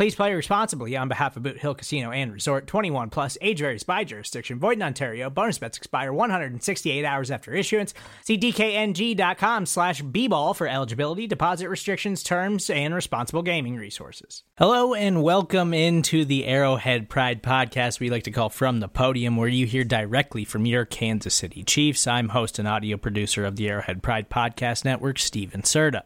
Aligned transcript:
Please 0.00 0.14
play 0.14 0.32
responsibly 0.32 0.96
on 0.96 1.08
behalf 1.08 1.36
of 1.36 1.42
Boot 1.42 1.58
Hill 1.58 1.74
Casino 1.74 2.10
and 2.10 2.32
Resort 2.32 2.66
21 2.66 3.10
plus 3.10 3.36
age 3.42 3.58
varies 3.58 3.82
by 3.82 4.02
jurisdiction. 4.02 4.58
Void 4.58 4.78
in 4.78 4.82
Ontario. 4.82 5.28
Bonus 5.28 5.58
bets 5.58 5.76
expire 5.76 6.10
168 6.10 7.04
hours 7.04 7.30
after 7.30 7.52
issuance. 7.52 7.92
See 8.24 8.38
DKNG.com 8.38 9.66
slash 9.66 10.00
B-ball 10.00 10.54
for 10.54 10.66
eligibility, 10.66 11.26
deposit 11.26 11.68
restrictions, 11.68 12.22
terms, 12.22 12.70
and 12.70 12.94
responsible 12.94 13.42
gaming 13.42 13.76
resources. 13.76 14.42
Hello 14.56 14.94
and 14.94 15.22
welcome 15.22 15.74
into 15.74 16.24
the 16.24 16.46
Arrowhead 16.46 17.10
Pride 17.10 17.42
podcast 17.42 18.00
we 18.00 18.08
like 18.08 18.22
to 18.22 18.30
call 18.30 18.48
From 18.48 18.80
the 18.80 18.88
Podium, 18.88 19.36
where 19.36 19.48
you 19.48 19.66
hear 19.66 19.84
directly 19.84 20.46
from 20.46 20.64
your 20.64 20.86
Kansas 20.86 21.34
City 21.34 21.62
Chiefs. 21.62 22.06
I'm 22.06 22.30
host 22.30 22.58
and 22.58 22.66
audio 22.66 22.96
producer 22.96 23.44
of 23.44 23.56
the 23.56 23.68
Arrowhead 23.68 24.02
Pride 24.02 24.30
Podcast 24.30 24.82
Network, 24.82 25.18
Steven 25.18 25.60
Serta. 25.60 26.04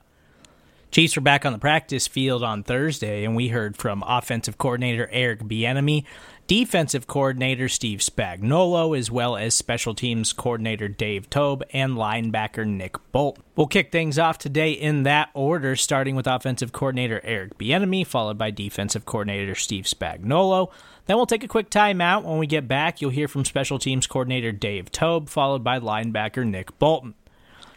Chiefs 0.94 1.16
were 1.16 1.22
back 1.22 1.44
on 1.44 1.52
the 1.52 1.58
practice 1.58 2.06
field 2.06 2.44
on 2.44 2.62
Thursday, 2.62 3.24
and 3.24 3.34
we 3.34 3.48
heard 3.48 3.76
from 3.76 4.04
offensive 4.06 4.58
coordinator 4.58 5.08
Eric 5.10 5.40
Bieniemy, 5.40 6.04
defensive 6.46 7.08
coordinator 7.08 7.68
Steve 7.68 7.98
Spagnuolo, 7.98 8.96
as 8.96 9.10
well 9.10 9.36
as 9.36 9.56
special 9.56 9.96
teams 9.96 10.32
coordinator 10.32 10.86
Dave 10.86 11.28
Toub 11.28 11.64
and 11.72 11.94
linebacker 11.96 12.64
Nick 12.64 12.94
Bolt. 13.10 13.40
We'll 13.56 13.66
kick 13.66 13.90
things 13.90 14.20
off 14.20 14.38
today 14.38 14.70
in 14.70 15.02
that 15.02 15.30
order, 15.34 15.74
starting 15.74 16.14
with 16.14 16.28
offensive 16.28 16.70
coordinator 16.70 17.20
Eric 17.24 17.58
Bieniemy, 17.58 18.06
followed 18.06 18.38
by 18.38 18.52
defensive 18.52 19.04
coordinator 19.04 19.56
Steve 19.56 19.86
Spagnuolo. 19.86 20.70
Then 21.06 21.16
we'll 21.16 21.26
take 21.26 21.42
a 21.42 21.48
quick 21.48 21.70
timeout. 21.70 22.22
When 22.22 22.38
we 22.38 22.46
get 22.46 22.68
back, 22.68 23.00
you'll 23.00 23.10
hear 23.10 23.26
from 23.26 23.44
special 23.44 23.80
teams 23.80 24.06
coordinator 24.06 24.52
Dave 24.52 24.92
Toub, 24.92 25.28
followed 25.28 25.64
by 25.64 25.80
linebacker 25.80 26.46
Nick 26.46 26.78
Bolton. 26.78 27.14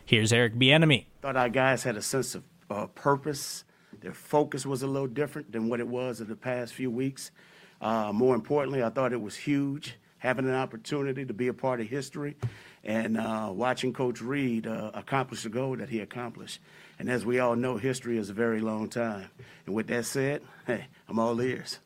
Here's 0.06 0.32
Eric 0.32 0.54
Bieniemy. 0.54 1.06
Thought 1.24 1.36
our 1.36 1.50
guys 1.50 1.82
had 1.82 1.98
a 1.98 2.04
sense 2.04 2.36
of 2.36 2.44
uh, 2.70 2.88
purpose. 2.88 3.64
Their 4.02 4.14
focus 4.14 4.66
was 4.66 4.84
a 4.84 4.88
little 4.88 5.08
different 5.08 5.52
than 5.52 5.70
what 5.70 5.80
it 5.80 5.88
was 5.88 6.22
in 6.22 6.28
the 6.28 6.36
past 6.36 6.74
few 6.74 6.92
weeks. 6.92 7.32
Uh, 7.82 8.12
more 8.14 8.36
importantly, 8.36 8.84
I 8.84 8.90
thought 8.90 9.14
it 9.14 9.22
was 9.22 9.36
huge 9.36 9.96
having 10.20 10.46
an 10.46 10.56
opportunity 10.56 11.26
to 11.26 11.34
be 11.34 11.48
a 11.48 11.54
part 11.54 11.80
of 11.80 11.88
history 11.88 12.36
and 12.84 13.18
uh, 13.18 13.50
watching 13.54 13.94
Coach 13.94 14.22
Reid 14.22 14.66
uh, 14.66 14.92
accomplish 14.94 15.44
the 15.44 15.50
goal 15.50 15.76
that 15.78 15.90
he 15.90 16.00
accomplished. 16.00 16.60
And 17.00 17.10
as 17.10 17.26
we 17.26 17.40
all 17.40 17.56
know, 17.56 17.78
history 17.78 18.18
is 18.18 18.30
a 18.30 18.34
very 18.34 18.60
long 18.60 18.90
time. 18.90 19.30
And 19.66 19.76
with 19.76 19.88
that 19.88 20.06
said, 20.06 20.42
hey, 20.66 20.86
I'm 21.08 21.20
all 21.20 21.40
ears. 21.42 21.80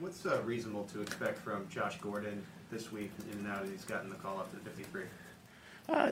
What's 0.00 0.24
uh, 0.24 0.40
reasonable 0.44 0.84
to 0.92 1.02
expect 1.02 1.38
from 1.38 1.68
Josh 1.68 1.98
Gordon 2.00 2.42
this 2.70 2.92
week, 2.92 3.10
and 3.32 3.44
now 3.44 3.60
that 3.60 3.68
he's 3.68 3.84
gotten 3.84 4.10
the 4.10 4.16
call 4.16 4.38
up 4.38 4.50
to 4.52 4.56
53? 4.58 5.02
Uh, 5.88 6.10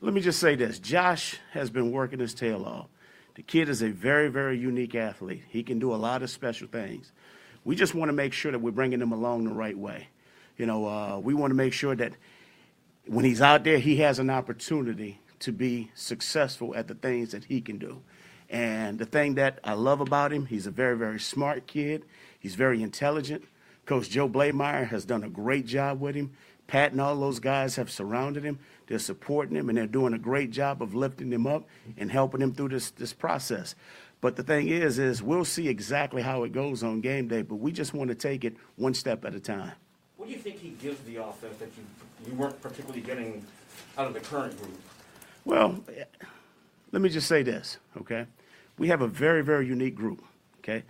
let 0.00 0.12
me 0.12 0.20
just 0.20 0.38
say 0.38 0.54
this 0.54 0.78
Josh 0.78 1.38
has 1.52 1.70
been 1.70 1.92
working 1.92 2.18
his 2.18 2.34
tail 2.34 2.64
off. 2.64 2.88
The 3.34 3.42
kid 3.42 3.68
is 3.68 3.82
a 3.82 3.88
very, 3.90 4.28
very 4.28 4.58
unique 4.58 4.94
athlete. 4.94 5.42
He 5.48 5.62
can 5.62 5.78
do 5.78 5.94
a 5.94 5.96
lot 5.96 6.22
of 6.22 6.30
special 6.30 6.68
things. 6.68 7.12
We 7.64 7.76
just 7.76 7.94
want 7.94 8.08
to 8.08 8.12
make 8.12 8.32
sure 8.32 8.52
that 8.52 8.58
we're 8.58 8.72
bringing 8.72 9.00
him 9.00 9.12
along 9.12 9.44
the 9.44 9.54
right 9.54 9.76
way. 9.76 10.08
You 10.58 10.66
know, 10.66 10.86
uh, 10.86 11.18
we 11.18 11.32
want 11.32 11.50
to 11.50 11.54
make 11.54 11.72
sure 11.72 11.94
that 11.96 12.12
when 13.06 13.24
he's 13.24 13.40
out 13.40 13.64
there, 13.64 13.78
he 13.78 13.96
has 13.98 14.18
an 14.18 14.30
opportunity 14.30 15.20
to 15.40 15.52
be 15.52 15.90
successful 15.94 16.74
at 16.74 16.88
the 16.88 16.94
things 16.94 17.32
that 17.32 17.44
he 17.44 17.60
can 17.60 17.78
do. 17.78 18.02
And 18.50 18.98
the 18.98 19.06
thing 19.06 19.34
that 19.36 19.58
I 19.64 19.72
love 19.72 20.00
about 20.00 20.32
him, 20.32 20.46
he's 20.46 20.66
a 20.66 20.70
very, 20.70 20.96
very 20.96 21.18
smart 21.18 21.66
kid. 21.66 22.04
He's 22.38 22.54
very 22.54 22.82
intelligent. 22.82 23.44
Coach 23.86 24.10
Joe 24.10 24.28
Bleymaier 24.28 24.88
has 24.88 25.04
done 25.04 25.24
a 25.24 25.28
great 25.28 25.66
job 25.66 26.00
with 26.00 26.14
him. 26.14 26.32
Pat 26.72 26.92
and 26.92 27.02
all 27.02 27.14
those 27.16 27.38
guys 27.38 27.76
have 27.76 27.90
surrounded 27.90 28.44
him. 28.44 28.58
They're 28.86 28.98
supporting 28.98 29.56
him, 29.56 29.68
and 29.68 29.76
they're 29.76 29.86
doing 29.86 30.14
a 30.14 30.18
great 30.18 30.50
job 30.50 30.80
of 30.80 30.94
lifting 30.94 31.30
him 31.30 31.46
up 31.46 31.68
and 31.98 32.10
helping 32.10 32.40
him 32.40 32.54
through 32.54 32.70
this 32.70 32.90
this 32.92 33.12
process. 33.12 33.74
But 34.22 34.36
the 34.36 34.42
thing 34.42 34.68
is, 34.68 34.98
is 34.98 35.22
we'll 35.22 35.44
see 35.44 35.68
exactly 35.68 36.22
how 36.22 36.44
it 36.44 36.52
goes 36.52 36.82
on 36.82 37.02
game 37.02 37.28
day. 37.28 37.42
But 37.42 37.56
we 37.56 37.72
just 37.72 37.92
want 37.92 38.08
to 38.08 38.14
take 38.14 38.42
it 38.42 38.56
one 38.76 38.94
step 38.94 39.26
at 39.26 39.34
a 39.34 39.40
time. 39.40 39.72
What 40.16 40.28
do 40.28 40.32
you 40.32 40.38
think 40.38 40.60
he 40.60 40.70
gives 40.70 40.98
the 41.02 41.16
offense 41.16 41.58
that 41.58 41.68
you 41.76 41.84
you 42.26 42.34
weren't 42.38 42.58
particularly 42.62 43.02
getting 43.02 43.44
out 43.98 44.06
of 44.06 44.14
the 44.14 44.20
current 44.20 44.56
group? 44.56 44.80
Well, 45.44 45.78
let 46.90 47.02
me 47.02 47.10
just 47.10 47.28
say 47.28 47.42
this, 47.42 47.76
okay? 47.98 48.24
We 48.78 48.88
have 48.88 49.02
a 49.02 49.08
very, 49.08 49.42
very 49.42 49.66
unique 49.66 49.94
group, 49.94 50.24
okay? 50.60 50.84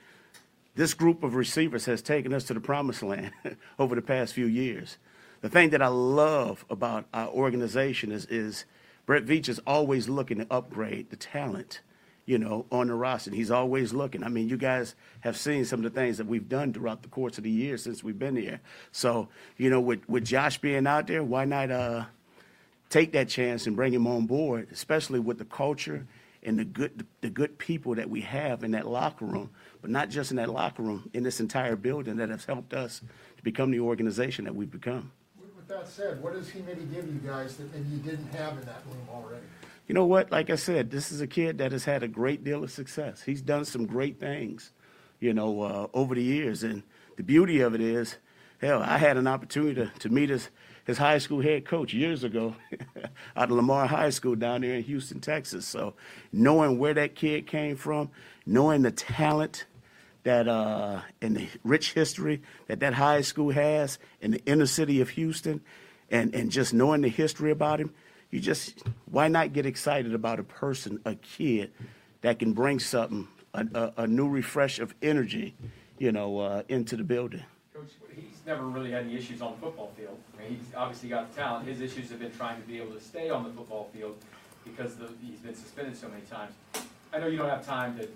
This 0.77 0.95
group 0.95 1.25
of 1.25 1.35
receivers 1.35 1.87
has 1.87 2.03
taken 2.03 2.33
us 2.33 2.45
to 2.45 2.55
the 2.55 2.61
promised 2.61 3.03
land 3.03 3.33
over 3.81 3.97
the 3.97 4.03
past 4.03 4.33
few 4.33 4.47
years. 4.47 4.97
The 5.43 5.49
thing 5.49 5.71
that 5.71 5.83
I 5.83 5.89
love 5.89 6.65
about 6.71 7.07
our 7.13 7.29
organization 7.29 8.13
is, 8.13 8.27
is 8.27 8.65
Brett 9.07 9.27
Veach 9.27 9.49
is 9.49 9.61
always 9.67 10.09
looking 10.09 10.39
to 10.39 10.47
upgrade 10.49 11.11
the 11.11 11.17
talent, 11.17 11.81
you 12.25 12.39
know, 12.39 12.65
on 12.71 12.87
the 12.87 12.95
roster. 12.95 13.33
He's 13.33 13.51
always 13.51 13.93
looking. 13.93 14.23
I 14.23 14.29
mean, 14.29 14.49
you 14.49 14.57
guys 14.57 14.95
have 15.23 15.37
seen 15.37 15.65
some 15.65 15.85
of 15.85 15.93
the 15.93 16.01
things 16.01 16.19
that 16.19 16.29
we've 16.29 16.49
done 16.49 16.73
throughout 16.73 17.03
the 17.03 17.09
course 17.09 17.39
of 17.39 17.45
the 17.45 17.51
year 17.51 17.77
since 17.77 18.05
we've 18.05 18.19
been 18.19 18.37
here. 18.37 18.61
So, 18.93 19.29
you 19.57 19.69
know, 19.69 19.81
with, 19.81 20.09
with 20.09 20.25
Josh 20.25 20.59
being 20.59 20.87
out 20.87 21.09
there, 21.09 21.25
why 21.25 21.45
not 21.45 21.73
uh, 21.73 22.05
take 22.89 23.11
that 23.13 23.29
chance 23.29 23.67
and 23.67 23.75
bring 23.75 23.93
him 23.93 24.07
on 24.07 24.27
board, 24.27 24.69
especially 24.71 25.19
with 25.19 25.39
the 25.39 25.45
culture 25.45 26.07
and 26.45 26.57
the 26.57 26.65
good 26.65 27.05
the 27.21 27.31
good 27.31 27.59
people 27.59 27.97
that 27.97 28.09
we 28.09 28.21
have 28.21 28.63
in 28.63 28.73
that 28.73 28.87
locker 28.87 29.25
room, 29.25 29.51
but 29.81 29.91
not 29.91 30.09
just 30.09 30.31
in 30.31 30.37
that 30.37 30.51
locker 30.51 30.83
room, 30.83 31.11
in 31.13 31.25
this 31.25 31.41
entire 31.41 31.75
building 31.75 32.17
that 32.17 32.29
has 32.29 32.45
helped 32.45 32.75
us 32.75 33.01
to 33.37 33.43
become 33.43 33.73
the 33.73 33.81
organization 33.81 34.45
that 34.45 34.55
we've 34.55 34.71
become. 34.71 35.11
That 35.73 35.89
said, 35.89 36.23
what 36.23 36.35
does 36.35 36.51
he 36.51 36.61
maybe 36.61 36.83
give 36.83 37.07
you 37.07 37.19
guys 37.27 37.57
that 37.57 37.73
maybe 37.73 37.89
you 37.89 37.99
didn't 37.99 38.29
have 38.35 38.59
in 38.59 38.65
that 38.67 38.83
room 38.87 39.09
already? 39.11 39.47
You 39.89 39.95
know 39.95 40.05
what? 40.05 40.31
Like 40.31 40.51
I 40.51 40.57
said, 40.57 40.91
this 40.91 41.11
is 41.11 41.23
a 41.23 41.27
kid 41.27 41.57
that 41.59 41.73
has 41.73 41.87
had 41.87 42.03
a 42.03 42.09
great 42.09 42.45
deal 42.45 42.63
of 42.63 42.71
success. 42.71 43.23
He's 43.23 43.41
done 43.41 43.65
some 43.65 43.87
great 43.87 44.21
things, 44.21 44.71
you 45.19 45.33
know, 45.33 45.63
uh, 45.63 45.87
over 45.95 46.15
the 46.15 46.23
years. 46.23 46.63
And 46.63 46.83
the 47.17 47.23
beauty 47.23 47.61
of 47.61 47.75
it 47.75 47.81
is, 47.81 48.19
hell, 48.61 48.83
I 48.83 48.99
had 48.99 49.17
an 49.17 49.27
opportunity 49.27 49.77
to, 49.77 49.91
to 50.01 50.11
meet 50.11 50.29
his, 50.29 50.51
his 50.85 50.99
high 50.99 51.17
school 51.17 51.41
head 51.41 51.65
coach 51.65 51.95
years 51.95 52.23
ago 52.23 52.55
out 53.37 53.51
of 53.51 53.57
Lamar 53.57 53.87
High 53.87 54.11
School 54.11 54.35
down 54.35 54.61
there 54.61 54.75
in 54.75 54.83
Houston, 54.83 55.21
Texas. 55.21 55.67
So 55.67 55.95
knowing 56.35 56.79
where 56.79 56.93
that 56.93 57.15
kid 57.15 57.47
came 57.47 57.77
from, 57.77 58.11
knowing 58.45 58.83
the 58.83 58.91
talent 58.91 59.65
that 60.25 60.49
uh, 60.49 61.01
and 61.21 61.37
the 61.37 61.49
rich 61.65 61.93
history 61.93 62.43
that 62.67 62.81
that 62.81 62.95
high 62.95 63.21
school 63.21 63.51
has 63.51 63.99
in 64.21 64.33
the 64.33 64.45
inner 64.47 64.67
city 64.67 65.01
of 65.01 65.11
Houston, 65.11 65.61
and 66.11 66.35
and 66.35 66.51
just 66.51 66.73
knowing 66.73 67.03
the 67.03 67.09
history 67.09 67.51
about 67.51 67.81
him, 67.81 67.93
you 68.31 68.41
just 68.41 68.83
why 69.07 69.29
not 69.29 69.53
get 69.53 69.67
excited 69.67 70.15
about 70.15 70.39
a 70.39 70.45
person, 70.45 71.01
a 71.05 71.15
kid 71.17 71.73
that 72.21 72.39
can 72.39 72.53
bring 72.53 72.79
something, 72.79 73.29
a, 73.53 73.67
a, 73.75 73.93
a 74.03 74.07
new 74.07 74.29
refresh 74.29 74.79
of 74.79 74.95
energy, 75.03 75.55
you 75.99 76.13
know, 76.13 76.39
uh, 76.39 76.63
into 76.69 76.97
the 76.97 77.05
building. 77.05 77.43
Coach, 77.75 77.91
he's 78.15 78.41
never 78.47 78.65
really 78.65 78.93
had 78.93 79.05
any 79.05 79.17
issues 79.17 79.43
on 79.43 79.53
the 79.53 79.59
football 79.59 79.93
field. 79.97 80.19
I 80.37 80.43
mean, 80.43 80.59
he's 80.59 80.75
obviously 80.75 81.09
got 81.09 81.35
the 81.35 81.41
talent. 81.41 81.67
His 81.67 81.81
issues 81.81 82.11
have 82.11 82.21
been 82.21 82.33
trying 82.33 82.61
to 82.61 82.67
be 82.67 82.79
able 82.79 82.93
to 82.93 83.01
stay 83.01 83.29
on 83.29 83.43
the 83.45 83.51
football 83.51 83.91
field 83.93 84.17
because 84.65 84.95
the, 84.95 85.09
he's 85.21 85.41
been 85.41 85.55
suspended 85.55 85.97
so 85.97 86.09
many 86.09 86.23
times. 86.23 86.55
I 87.13 87.19
know 87.19 87.27
you 87.27 87.39
don't 87.39 87.49
have 87.49 87.67
time 87.67 87.99
to 87.99 88.09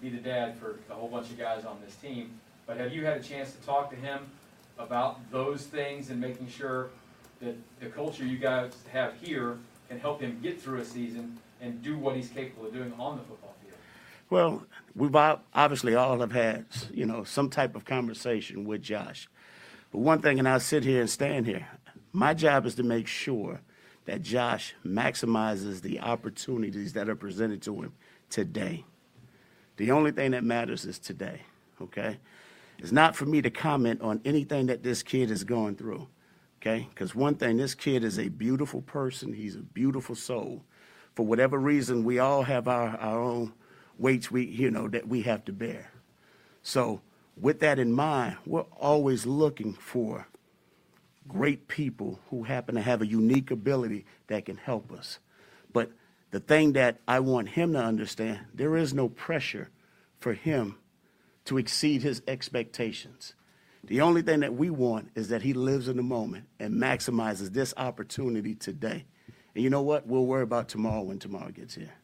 be 0.00 0.08
the 0.08 0.18
dad 0.18 0.56
for 0.58 0.78
a 0.90 0.94
whole 0.94 1.08
bunch 1.08 1.30
of 1.30 1.38
guys 1.38 1.64
on 1.64 1.78
this 1.84 1.94
team. 1.96 2.30
But 2.66 2.76
have 2.76 2.92
you 2.92 3.04
had 3.04 3.16
a 3.16 3.22
chance 3.22 3.52
to 3.52 3.58
talk 3.66 3.90
to 3.90 3.96
him 3.96 4.26
about 4.78 5.30
those 5.30 5.64
things 5.64 6.10
and 6.10 6.20
making 6.20 6.48
sure 6.48 6.90
that 7.40 7.56
the 7.80 7.86
culture 7.86 8.24
you 8.24 8.38
guys 8.38 8.72
have 8.92 9.14
here 9.20 9.58
can 9.88 9.98
help 9.98 10.20
him 10.20 10.38
get 10.42 10.60
through 10.60 10.80
a 10.80 10.84
season 10.84 11.38
and 11.60 11.82
do 11.82 11.98
what 11.98 12.14
he's 12.14 12.28
capable 12.28 12.66
of 12.66 12.72
doing 12.72 12.92
on 12.98 13.16
the 13.16 13.24
football 13.24 13.54
field? 13.62 13.74
Well, 14.30 14.66
we've 14.94 15.16
obviously 15.16 15.94
all 15.94 16.20
have 16.20 16.32
had, 16.32 16.66
you 16.92 17.06
know, 17.06 17.24
some 17.24 17.48
type 17.48 17.74
of 17.74 17.84
conversation 17.84 18.64
with 18.64 18.82
Josh. 18.82 19.28
But 19.90 20.00
one 20.00 20.20
thing, 20.20 20.38
and 20.38 20.48
I'll 20.48 20.60
sit 20.60 20.84
here 20.84 21.00
and 21.00 21.08
stand 21.08 21.46
here, 21.46 21.66
my 22.12 22.34
job 22.34 22.66
is 22.66 22.74
to 22.76 22.82
make 22.82 23.06
sure 23.06 23.60
that 24.04 24.22
Josh 24.22 24.74
maximizes 24.84 25.80
the 25.82 26.00
opportunities 26.00 26.92
that 26.92 27.08
are 27.08 27.16
presented 27.16 27.62
to 27.62 27.82
him 27.82 27.92
today. 28.30 28.84
The 29.78 29.92
only 29.92 30.10
thing 30.10 30.32
that 30.32 30.44
matters 30.44 30.84
is 30.84 30.98
today, 30.98 31.42
okay? 31.80 32.18
It's 32.78 32.92
not 32.92 33.16
for 33.16 33.26
me 33.26 33.40
to 33.42 33.50
comment 33.50 34.02
on 34.02 34.20
anything 34.24 34.66
that 34.66 34.82
this 34.82 35.02
kid 35.02 35.30
is 35.30 35.44
going 35.44 35.76
through, 35.76 36.08
okay? 36.60 36.88
Because 36.90 37.14
one 37.14 37.36
thing, 37.36 37.56
this 37.56 37.74
kid 37.74 38.02
is 38.02 38.18
a 38.18 38.28
beautiful 38.28 38.82
person, 38.82 39.32
he's 39.32 39.54
a 39.54 39.60
beautiful 39.60 40.16
soul. 40.16 40.64
For 41.14 41.24
whatever 41.24 41.58
reason, 41.58 42.04
we 42.04 42.18
all 42.18 42.42
have 42.42 42.66
our, 42.66 42.96
our 42.98 43.20
own 43.20 43.52
weights 43.98 44.30
we, 44.32 44.46
you 44.46 44.70
know, 44.70 44.88
that 44.88 45.08
we 45.08 45.22
have 45.22 45.44
to 45.46 45.52
bear. 45.52 45.92
So, 46.62 47.00
with 47.40 47.60
that 47.60 47.78
in 47.78 47.92
mind, 47.92 48.36
we're 48.46 48.62
always 48.80 49.26
looking 49.26 49.74
for 49.74 50.26
great 51.28 51.68
people 51.68 52.18
who 52.30 52.42
happen 52.42 52.74
to 52.74 52.80
have 52.80 53.00
a 53.00 53.06
unique 53.06 53.52
ability 53.52 54.06
that 54.26 54.46
can 54.46 54.56
help 54.56 54.90
us. 54.90 55.20
But 55.72 55.92
the 56.30 56.40
thing 56.40 56.74
that 56.74 57.00
I 57.08 57.20
want 57.20 57.50
him 57.50 57.72
to 57.72 57.82
understand, 57.82 58.40
there 58.54 58.76
is 58.76 58.92
no 58.92 59.08
pressure 59.08 59.70
for 60.18 60.34
him 60.34 60.76
to 61.46 61.58
exceed 61.58 62.02
his 62.02 62.22
expectations. 62.28 63.34
The 63.84 64.02
only 64.02 64.20
thing 64.20 64.40
that 64.40 64.54
we 64.54 64.68
want 64.68 65.10
is 65.14 65.28
that 65.28 65.42
he 65.42 65.54
lives 65.54 65.88
in 65.88 65.96
the 65.96 66.02
moment 66.02 66.46
and 66.60 66.74
maximizes 66.74 67.52
this 67.52 67.72
opportunity 67.76 68.54
today. 68.54 69.06
And 69.54 69.64
you 69.64 69.70
know 69.70 69.82
what? 69.82 70.06
We'll 70.06 70.26
worry 70.26 70.42
about 70.42 70.68
tomorrow 70.68 71.02
when 71.02 71.18
tomorrow 71.18 71.50
gets 71.50 71.74
here. 71.74 71.94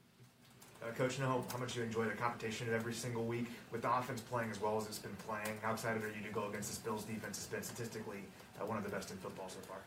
Uh, 0.82 0.90
Coach, 0.92 1.18
know 1.18 1.44
how 1.50 1.58
much 1.58 1.76
you 1.76 1.82
enjoy 1.82 2.04
the 2.04 2.12
competition 2.12 2.68
every 2.72 2.94
single 2.94 3.24
week. 3.24 3.46
With 3.70 3.82
the 3.82 3.94
offense 3.94 4.20
playing 4.20 4.50
as 4.50 4.60
well 4.60 4.78
as 4.78 4.86
it's 4.86 4.98
been 4.98 5.16
playing, 5.26 5.58
how 5.62 5.72
excited 5.72 6.02
are 6.02 6.08
you 6.08 6.26
to 6.26 6.32
go 6.32 6.48
against 6.48 6.70
this 6.70 6.78
Bills 6.78 7.04
defense? 7.04 7.38
It's 7.38 7.46
been 7.46 7.62
statistically 7.62 8.20
uh, 8.60 8.64
one 8.64 8.78
of 8.78 8.84
the 8.84 8.90
best 8.90 9.10
in 9.10 9.16
football 9.18 9.48
so 9.48 9.60
far. 9.68 9.78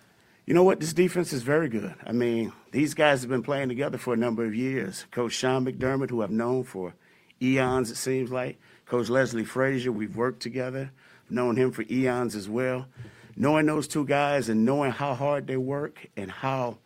You 0.48 0.54
know 0.54 0.64
what? 0.64 0.80
This 0.80 0.94
defense 0.94 1.34
is 1.34 1.44
very 1.44 1.68
good. 1.68 1.94
I 2.06 2.14
mean, 2.14 2.54
these 2.72 2.94
guys 2.94 3.20
have 3.20 3.30
been 3.30 3.44
playing 3.44 3.68
together 3.68 3.98
for 3.98 4.14
a 4.14 4.18
number 4.18 4.46
of 4.46 4.56
years. 4.56 5.06
Coach 5.12 5.34
Sean 5.34 5.66
McDermott, 5.66 6.10
who 6.10 6.24
I've 6.24 6.32
known 6.32 6.64
for 6.64 6.94
eons, 7.42 7.92
it 7.92 7.98
seems 7.98 8.32
like. 8.32 8.58
Coach 8.86 9.10
Leslie 9.10 9.44
Frazier, 9.44 9.92
we've 9.92 10.16
worked 10.16 10.42
together, 10.42 10.92
known 11.30 11.58
him 11.58 11.74
for 11.74 11.84
eons 11.92 12.34
as 12.34 12.48
well. 12.48 12.88
Knowing 13.36 13.66
those 13.66 13.90
two 13.90 14.06
guys 14.06 14.48
and 14.48 14.64
knowing 14.64 14.92
how 14.92 15.14
hard 15.14 15.48
they 15.48 15.58
work 15.58 16.08
and 16.16 16.32
how 16.32 16.78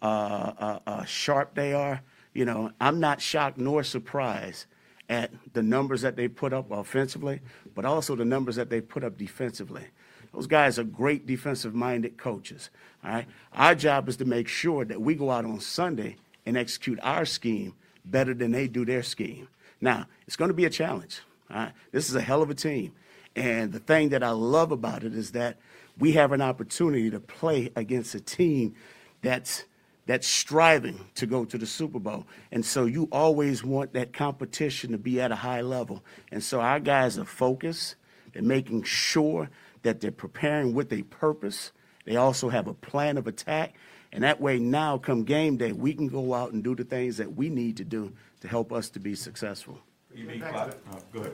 uh, 0.00 0.52
uh, 0.58 0.78
uh, 0.86 1.04
sharp 1.04 1.54
they 1.54 1.74
are, 1.74 2.00
you 2.32 2.46
know, 2.46 2.70
I'm 2.80 3.00
not 3.00 3.20
shocked 3.20 3.58
nor 3.58 3.82
surprised 3.82 4.64
at 5.10 5.30
the 5.52 5.62
numbers 5.62 6.00
that 6.00 6.16
they 6.16 6.26
put 6.26 6.54
up 6.54 6.70
offensively, 6.70 7.42
but 7.74 7.84
also 7.84 8.16
the 8.16 8.24
numbers 8.24 8.56
that 8.56 8.70
they 8.70 8.80
put 8.80 9.04
up 9.04 9.18
defensively. 9.18 9.84
Those 10.34 10.46
guys 10.46 10.78
are 10.78 10.84
great 10.84 11.26
defensive 11.26 11.74
minded 11.74 12.18
coaches. 12.18 12.70
All 13.04 13.12
right. 13.12 13.26
Our 13.52 13.74
job 13.74 14.08
is 14.08 14.16
to 14.16 14.24
make 14.24 14.48
sure 14.48 14.84
that 14.84 15.00
we 15.00 15.14
go 15.14 15.30
out 15.30 15.44
on 15.44 15.60
Sunday 15.60 16.16
and 16.44 16.56
execute 16.56 16.98
our 17.02 17.24
scheme 17.24 17.74
better 18.04 18.34
than 18.34 18.50
they 18.50 18.66
do 18.66 18.84
their 18.84 19.02
scheme. 19.02 19.48
Now, 19.80 20.06
it's 20.26 20.36
going 20.36 20.48
to 20.48 20.54
be 20.54 20.64
a 20.64 20.70
challenge. 20.70 21.20
All 21.50 21.56
right. 21.58 21.72
This 21.92 22.08
is 22.08 22.16
a 22.16 22.20
hell 22.20 22.42
of 22.42 22.50
a 22.50 22.54
team. 22.54 22.92
And 23.36 23.72
the 23.72 23.78
thing 23.78 24.10
that 24.10 24.22
I 24.22 24.30
love 24.30 24.72
about 24.72 25.04
it 25.04 25.14
is 25.14 25.32
that 25.32 25.56
we 25.98 26.12
have 26.12 26.32
an 26.32 26.40
opportunity 26.40 27.10
to 27.10 27.20
play 27.20 27.70
against 27.76 28.14
a 28.14 28.20
team 28.20 28.74
that's 29.22 29.64
that's 30.06 30.26
striving 30.26 31.00
to 31.14 31.24
go 31.24 31.46
to 31.46 31.56
the 31.56 31.64
Super 31.64 31.98
Bowl. 31.98 32.26
And 32.52 32.62
so 32.62 32.84
you 32.84 33.08
always 33.10 33.64
want 33.64 33.94
that 33.94 34.12
competition 34.12 34.92
to 34.92 34.98
be 34.98 35.18
at 35.18 35.32
a 35.32 35.36
high 35.36 35.62
level. 35.62 36.02
And 36.30 36.42
so 36.42 36.60
our 36.60 36.78
guys 36.78 37.16
are 37.18 37.24
focused. 37.24 37.94
They're 38.34 38.42
making 38.42 38.82
sure 38.82 39.48
that 39.84 40.00
they're 40.00 40.10
preparing 40.10 40.74
with 40.74 40.92
a 40.92 41.02
purpose. 41.04 41.72
They 42.04 42.16
also 42.16 42.48
have 42.48 42.66
a 42.66 42.74
plan 42.74 43.16
of 43.16 43.26
attack. 43.26 43.74
And 44.12 44.24
that 44.24 44.40
way, 44.40 44.58
now 44.58 44.98
come 44.98 45.24
game 45.24 45.56
day, 45.56 45.72
we 45.72 45.94
can 45.94 46.08
go 46.08 46.34
out 46.34 46.52
and 46.52 46.62
do 46.62 46.74
the 46.74 46.84
things 46.84 47.16
that 47.18 47.34
we 47.34 47.48
need 47.48 47.76
to 47.78 47.84
do 47.84 48.12
to 48.40 48.48
help 48.48 48.72
us 48.72 48.88
to 48.90 49.00
be 49.00 49.14
successful. 49.14 49.78
You 50.14 50.26
beat 50.26 50.40
Back 50.40 50.52
to 50.52 50.58
Clyde. 50.58 50.74
Oh, 50.92 50.98
go 51.12 51.20
ahead. 51.20 51.32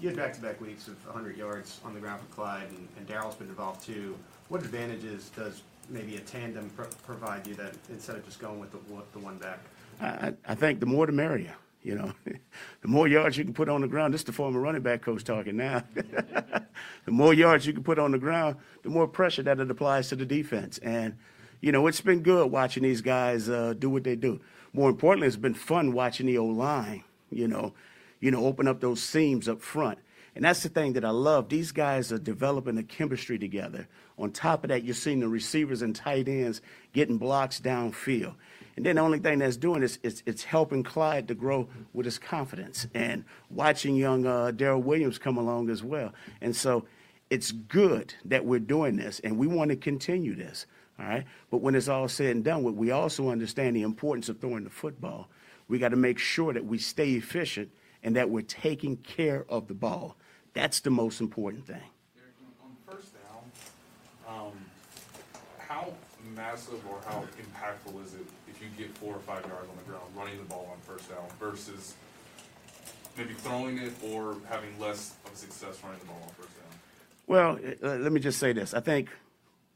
You 0.00 0.08
had 0.08 0.16
back-to-back 0.16 0.60
weeks 0.60 0.88
of 0.88 1.04
100 1.06 1.36
yards 1.36 1.80
on 1.84 1.94
the 1.94 2.00
ground 2.00 2.20
for 2.20 2.34
Clyde, 2.34 2.68
and, 2.70 2.88
and 2.96 3.06
Darrel's 3.06 3.36
been 3.36 3.48
involved 3.48 3.84
too. 3.84 4.16
What 4.48 4.62
advantages 4.62 5.30
does 5.36 5.62
maybe 5.88 6.16
a 6.16 6.20
tandem 6.20 6.68
pro- 6.70 6.88
provide 7.06 7.46
you 7.46 7.54
that 7.54 7.74
instead 7.88 8.16
of 8.16 8.24
just 8.24 8.40
going 8.40 8.58
with 8.58 8.72
the, 8.72 8.78
one- 8.92 9.04
the 9.12 9.20
one 9.20 9.38
back? 9.38 9.60
I, 10.00 10.32
I 10.48 10.56
think 10.56 10.80
the 10.80 10.86
more 10.86 11.06
the 11.06 11.12
merrier. 11.12 11.54
You 11.84 11.94
know, 11.94 12.12
the 12.82 12.88
more 12.88 13.08
yards 13.08 13.36
you 13.36 13.44
can 13.44 13.54
put 13.54 13.68
on 13.68 13.80
the 13.80 13.88
ground. 13.88 14.14
This 14.14 14.22
is 14.22 14.26
the 14.26 14.32
former 14.32 14.60
running 14.60 14.82
back 14.82 15.02
coach 15.02 15.24
talking 15.24 15.56
now. 15.56 15.82
the 15.94 17.10
more 17.10 17.34
yards 17.34 17.66
you 17.66 17.72
can 17.72 17.82
put 17.82 17.98
on 17.98 18.12
the 18.12 18.18
ground, 18.18 18.56
the 18.82 18.90
more 18.90 19.08
pressure 19.08 19.42
that 19.42 19.60
it 19.60 19.70
applies 19.70 20.08
to 20.08 20.16
the 20.16 20.26
defense. 20.26 20.78
And 20.78 21.16
you 21.60 21.72
know, 21.72 21.86
it's 21.86 22.00
been 22.00 22.22
good 22.22 22.50
watching 22.50 22.84
these 22.84 23.00
guys 23.00 23.48
uh, 23.48 23.74
do 23.76 23.90
what 23.90 24.04
they 24.04 24.16
do. 24.16 24.40
More 24.72 24.90
importantly, 24.90 25.26
it's 25.26 25.36
been 25.36 25.54
fun 25.54 25.92
watching 25.92 26.26
the 26.26 26.38
O 26.38 26.46
line. 26.46 27.04
You 27.30 27.48
know, 27.48 27.74
you 28.20 28.30
know, 28.30 28.46
open 28.46 28.68
up 28.68 28.80
those 28.80 29.02
seams 29.02 29.48
up 29.48 29.60
front. 29.60 29.98
And 30.34 30.44
that's 30.44 30.62
the 30.62 30.68
thing 30.68 30.92
that 30.92 31.04
I 31.04 31.10
love. 31.10 31.48
These 31.48 31.72
guys 31.72 32.12
are 32.12 32.18
developing 32.18 32.78
a 32.78 32.84
chemistry 32.84 33.38
together. 33.38 33.88
On 34.18 34.30
top 34.30 34.62
of 34.62 34.68
that, 34.68 34.84
you're 34.84 34.94
seeing 34.94 35.20
the 35.20 35.28
receivers 35.28 35.82
and 35.82 35.96
tight 35.96 36.28
ends 36.28 36.60
getting 36.92 37.18
blocks 37.18 37.60
downfield. 37.60 38.34
And 38.78 38.86
then 38.86 38.94
the 38.94 39.02
only 39.02 39.18
thing 39.18 39.40
that's 39.40 39.56
doing 39.56 39.82
is 39.82 39.98
it's, 40.04 40.22
it's 40.24 40.44
helping 40.44 40.84
Clyde 40.84 41.26
to 41.26 41.34
grow 41.34 41.68
with 41.92 42.04
his 42.06 42.16
confidence 42.16 42.86
and 42.94 43.24
watching 43.50 43.96
young 43.96 44.24
uh, 44.24 44.52
Darrel 44.52 44.80
Williams 44.80 45.18
come 45.18 45.36
along 45.36 45.68
as 45.68 45.82
well. 45.82 46.12
And 46.40 46.54
so 46.54 46.86
it's 47.28 47.50
good 47.50 48.14
that 48.26 48.44
we're 48.44 48.60
doing 48.60 48.94
this, 48.94 49.18
and 49.24 49.36
we 49.36 49.48
want 49.48 49.70
to 49.70 49.76
continue 49.76 50.36
this. 50.36 50.66
All 50.96 51.06
right. 51.06 51.24
But 51.50 51.56
when 51.56 51.74
it's 51.74 51.88
all 51.88 52.06
said 52.06 52.36
and 52.36 52.44
done, 52.44 52.62
we 52.76 52.92
also 52.92 53.30
understand 53.30 53.74
the 53.74 53.82
importance 53.82 54.28
of 54.28 54.38
throwing 54.38 54.62
the 54.62 54.70
football. 54.70 55.28
We 55.66 55.80
got 55.80 55.88
to 55.88 55.96
make 55.96 56.20
sure 56.20 56.52
that 56.52 56.64
we 56.64 56.78
stay 56.78 57.14
efficient 57.14 57.72
and 58.04 58.14
that 58.14 58.30
we're 58.30 58.42
taking 58.42 58.98
care 58.98 59.44
of 59.48 59.66
the 59.66 59.74
ball. 59.74 60.16
That's 60.52 60.78
the 60.78 60.90
most 60.90 61.20
important 61.20 61.66
thing. 61.66 61.82
On 62.62 62.76
first 62.94 63.10
down, 63.12 64.36
um, 64.36 64.52
how 65.58 65.92
massive 66.36 66.80
or 66.88 67.00
how 67.08 67.24
impactful 67.42 68.04
is 68.04 68.14
it 68.14 68.24
you 68.60 68.68
get 68.76 68.96
four 68.98 69.14
or 69.14 69.20
five 69.20 69.44
yards 69.46 69.68
on 69.68 69.76
the 69.76 69.82
ground 69.84 70.04
running 70.16 70.38
the 70.38 70.44
ball 70.44 70.68
on 70.72 70.78
first 70.80 71.08
down 71.08 71.24
versus 71.38 71.94
maybe 73.16 73.34
throwing 73.34 73.78
it 73.78 73.92
or 74.10 74.36
having 74.48 74.78
less 74.78 75.14
of 75.26 75.36
success 75.36 75.80
running 75.82 75.98
the 76.00 76.06
ball 76.06 76.22
on 76.22 76.28
first 76.34 76.56
down? 76.56 76.78
Well, 77.26 77.58
uh, 77.82 77.96
let 77.96 78.12
me 78.12 78.20
just 78.20 78.38
say 78.38 78.52
this. 78.52 78.74
I 78.74 78.80
think 78.80 79.10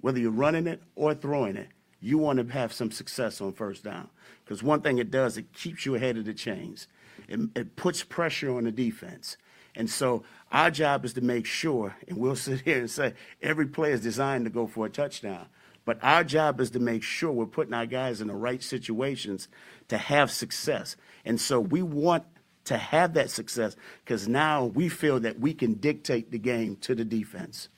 whether 0.00 0.18
you're 0.18 0.30
running 0.30 0.66
it 0.66 0.82
or 0.96 1.14
throwing 1.14 1.56
it, 1.56 1.68
you 2.00 2.18
want 2.18 2.38
to 2.38 2.52
have 2.52 2.72
some 2.72 2.90
success 2.90 3.40
on 3.40 3.52
first 3.52 3.84
down. 3.84 4.08
Because 4.44 4.62
one 4.62 4.80
thing 4.80 4.98
it 4.98 5.10
does, 5.10 5.36
it 5.36 5.52
keeps 5.52 5.86
you 5.86 5.94
ahead 5.94 6.16
of 6.16 6.24
the 6.24 6.34
chains. 6.34 6.88
It, 7.28 7.40
it 7.54 7.76
puts 7.76 8.02
pressure 8.02 8.56
on 8.56 8.64
the 8.64 8.72
defense. 8.72 9.36
And 9.74 9.88
so 9.88 10.24
our 10.50 10.70
job 10.70 11.04
is 11.04 11.12
to 11.14 11.20
make 11.20 11.46
sure, 11.46 11.96
and 12.08 12.18
we'll 12.18 12.36
sit 12.36 12.62
here 12.62 12.78
and 12.78 12.90
say 12.90 13.14
every 13.40 13.66
play 13.66 13.92
is 13.92 14.00
designed 14.00 14.44
to 14.44 14.50
go 14.50 14.66
for 14.66 14.86
a 14.86 14.90
touchdown. 14.90 15.46
But 15.84 15.98
our 16.02 16.22
job 16.24 16.60
is 16.60 16.70
to 16.72 16.78
make 16.78 17.02
sure 17.02 17.32
we're 17.32 17.46
putting 17.46 17.74
our 17.74 17.86
guys 17.86 18.20
in 18.20 18.28
the 18.28 18.34
right 18.34 18.62
situations 18.62 19.48
to 19.88 19.98
have 19.98 20.30
success. 20.30 20.96
And 21.24 21.40
so 21.40 21.60
we 21.60 21.82
want 21.82 22.24
to 22.64 22.76
have 22.76 23.14
that 23.14 23.30
success 23.30 23.76
because 24.04 24.28
now 24.28 24.66
we 24.66 24.88
feel 24.88 25.18
that 25.20 25.40
we 25.40 25.52
can 25.54 25.74
dictate 25.74 26.30
the 26.30 26.38
game 26.38 26.76
to 26.76 26.94
the 26.94 27.04
defense. 27.04 27.68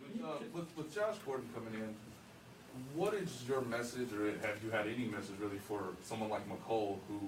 With, 0.00 0.24
uh, 0.24 0.28
with, 0.52 0.76
with 0.76 0.94
Josh 0.94 1.14
Gordon 1.24 1.48
coming 1.54 1.74
in, 1.74 1.94
what 2.94 3.14
is 3.14 3.44
your 3.48 3.60
message, 3.62 4.12
or 4.12 4.30
have 4.46 4.62
you 4.64 4.70
had 4.70 4.86
any 4.86 5.06
message 5.06 5.36
really 5.40 5.58
for 5.58 5.80
someone 6.02 6.30
like 6.30 6.42
Mecole 6.48 6.98
who 7.08 7.20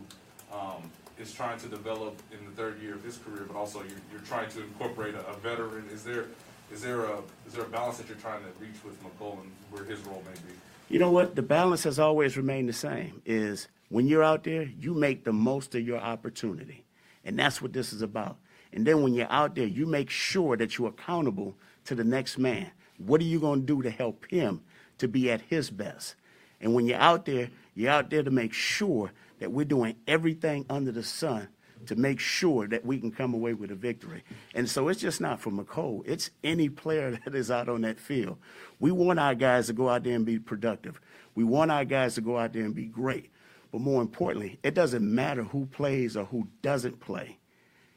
um, 0.53 0.91
is 1.19 1.33
trying 1.33 1.59
to 1.61 1.69
develop 1.69 2.21
in 2.33 2.45
the 2.45 2.53
third 2.53 2.81
year 2.81 2.95
of 2.95 3.05
his 3.05 3.19
career, 3.19 3.45
but 3.47 3.57
also 3.57 3.81
you're, 3.81 4.01
you're 4.11 4.21
trying 4.23 4.49
to 4.51 4.63
incorporate 4.63 5.15
a, 5.15 5.27
a 5.29 5.37
veteran? 5.37 5.89
Is 5.93 6.03
there 6.03 6.27
is 6.73 6.83
there 6.83 7.05
a 7.05 7.19
is 7.47 7.55
there 7.55 7.65
a 7.65 7.69
balance 7.69 7.99
that 7.99 8.09
you're 8.09 8.17
trying 8.19 8.41
to 8.43 8.49
reach 8.61 8.83
with 8.85 9.03
Mecole 9.03 9.41
and 9.41 9.51
where 9.71 9.85
his 9.85 10.01
role 10.01 10.23
may 10.27 10.39
be? 10.41 10.55
You 10.89 10.99
know 10.99 11.11
what? 11.11 11.35
The 11.35 11.43
balance 11.43 11.85
has 11.85 11.99
always 11.99 12.37
remained 12.37 12.69
the 12.69 12.75
same. 12.75 13.23
Is 13.25 13.69
when 13.89 14.07
you're 14.07 14.23
out 14.23 14.45
there, 14.45 14.63
you 14.63 14.95
make 14.95 15.25
the 15.25 15.33
most 15.33 15.75
of 15.75 15.87
your 15.87 15.99
opportunity, 15.99 16.85
and 17.25 17.39
that's 17.39 17.63
what 17.63 17.73
this 17.73 17.93
is 17.93 18.03
about. 18.03 18.37
And 18.73 18.87
then 18.87 19.03
when 19.03 19.15
you're 19.15 19.31
out 19.31 19.55
there, 19.55 19.67
you 19.67 19.87
make 19.87 20.11
sure 20.11 20.57
that 20.57 20.77
you're 20.77 20.89
accountable 20.89 21.55
to 21.87 21.95
the 21.95 22.05
next 22.05 22.39
man. 22.39 22.71
What 22.99 23.21
are 23.21 23.25
you 23.25 23.41
going 23.41 23.61
to 23.61 23.67
do 23.67 23.83
to 23.83 23.91
help 23.91 24.27
him 24.27 24.61
to 24.99 25.09
be 25.09 25.31
at 25.31 25.41
his 25.43 25.71
best? 25.71 26.17
And 26.61 26.75
when 26.75 26.87
you're 26.87 26.99
out 26.99 27.25
there, 27.25 27.49
you're 27.75 27.91
out 27.91 28.11
there 28.11 28.23
to 28.23 28.31
make 28.31 28.53
sure 28.53 29.13
that 29.39 29.53
we're 29.53 29.65
doing 29.65 29.97
everything 30.07 30.67
under 30.69 30.93
the 30.93 31.03
sun 31.03 31.49
to 31.87 31.97
make 31.97 32.21
sure 32.21 32.67
that 32.69 32.85
we 32.85 32.99
can 32.99 33.11
come 33.11 33.35
away 33.35 33.55
with 33.55 33.71
a 33.71 33.75
victory. 33.75 34.23
And 34.55 34.69
so 34.69 34.89
it's 34.89 35.01
just 35.01 35.21
not 35.21 35.41
for 35.41 35.51
Mecole, 35.51 36.03
it's 36.07 36.31
any 36.43 36.69
player 36.69 37.11
that 37.25 37.35
is 37.35 37.51
out 37.51 37.69
on 37.69 37.83
that 37.83 37.99
field. 37.99 38.39
We 38.79 38.91
want 38.91 39.19
our 39.19 39.35
guys 39.35 39.67
to 39.67 39.73
go 39.73 39.89
out 39.89 40.05
there 40.05 40.15
and 40.15 40.27
be 40.27 40.39
productive. 40.39 41.01
We 41.35 41.45
want 41.45 41.71
our 41.71 41.85
guys 41.85 42.15
to 42.17 42.21
go 42.21 42.37
out 42.37 42.53
there 42.53 42.65
and 42.65 42.75
be 42.75 42.87
great. 42.87 43.31
But 43.71 43.81
more 43.81 44.01
importantly, 44.01 44.59
it 44.63 44.75
doesn't 44.75 45.03
matter 45.03 45.45
who 45.45 45.67
plays 45.67 46.17
or 46.17 46.25
who 46.25 46.49
doesn't 46.63 47.01
play. 47.01 47.39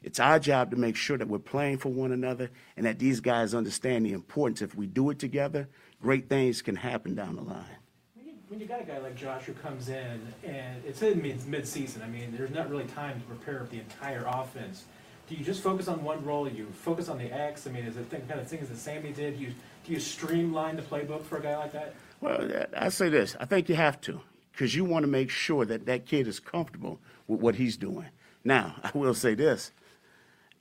It's 0.04 0.20
our 0.20 0.40
job 0.40 0.72
to 0.72 0.78
make 0.78 0.96
sure 0.96 1.18
that 1.18 1.28
we're 1.28 1.40
playing 1.40 1.78
for 1.78 1.90
one 1.90 2.12
another 2.12 2.50
and 2.76 2.86
that 2.86 3.00
these 3.00 3.20
guys 3.20 3.54
understand 3.54 4.06
the 4.06 4.14
importance. 4.14 4.62
If 4.62 4.76
we 4.76 4.88
do 4.88 5.10
it 5.12 5.20
together, 5.20 5.70
great 6.02 6.28
things 6.28 6.62
can 6.62 6.76
happen 6.76 7.16
down 7.16 7.36
the 7.36 7.44
line. 7.44 7.78
When 8.52 8.60
you 8.60 8.66
got 8.66 8.82
a 8.82 8.84
guy 8.84 8.98
like 8.98 9.16
Josh 9.16 9.46
who 9.46 9.54
comes 9.54 9.88
in 9.88 10.28
and 10.44 10.84
it's 10.86 11.02
in 11.02 11.22
mid 11.22 11.48
mid-season, 11.48 12.02
I 12.02 12.08
mean, 12.08 12.36
there's 12.36 12.52
not 12.52 12.70
really 12.70 12.84
time 12.84 13.18
to 13.18 13.26
prepare 13.26 13.66
the 13.72 13.80
entire 13.80 14.26
offense. 14.28 14.84
Do 15.30 15.36
you 15.36 15.46
just 15.46 15.64
focus 15.64 15.88
on 15.88 16.04
one 16.04 16.22
role? 16.26 16.50
You 16.50 16.68
focus 16.74 17.08
on 17.08 17.18
the 17.18 17.32
X. 17.32 17.66
I 17.66 17.72
mean, 17.72 17.86
is 17.86 17.96
it 17.96 18.10
the 18.10 18.18
kind 18.18 18.42
of 18.42 18.50
things 18.50 18.68
that 18.68 18.78
Sammy 18.78 19.14
did? 19.14 19.40
You 19.40 19.54
do 19.86 19.94
you 19.94 20.02
streamline 20.02 20.76
the 20.76 20.82
playbook 20.82 21.24
for 21.24 21.38
a 21.38 21.42
guy 21.42 21.56
like 21.56 21.72
that? 21.72 21.96
Well, 22.20 22.42
uh, 22.42 22.66
I 22.76 22.90
say 22.90 23.08
this. 23.08 23.38
I 23.40 23.46
think 23.46 23.70
you 23.70 23.76
have 23.76 24.02
to 24.02 24.20
because 24.52 24.76
you 24.76 24.84
want 24.84 25.04
to 25.04 25.08
make 25.08 25.30
sure 25.30 25.64
that 25.64 25.86
that 25.86 26.06
kid 26.06 26.28
is 26.28 26.42
comfortable 26.42 27.00
with 27.30 27.40
what 27.40 27.56
he's 27.56 27.78
doing. 27.78 28.10
Now, 28.44 28.76
I 28.84 28.92
will 28.94 29.14
say 29.14 29.34
this. 29.34 29.72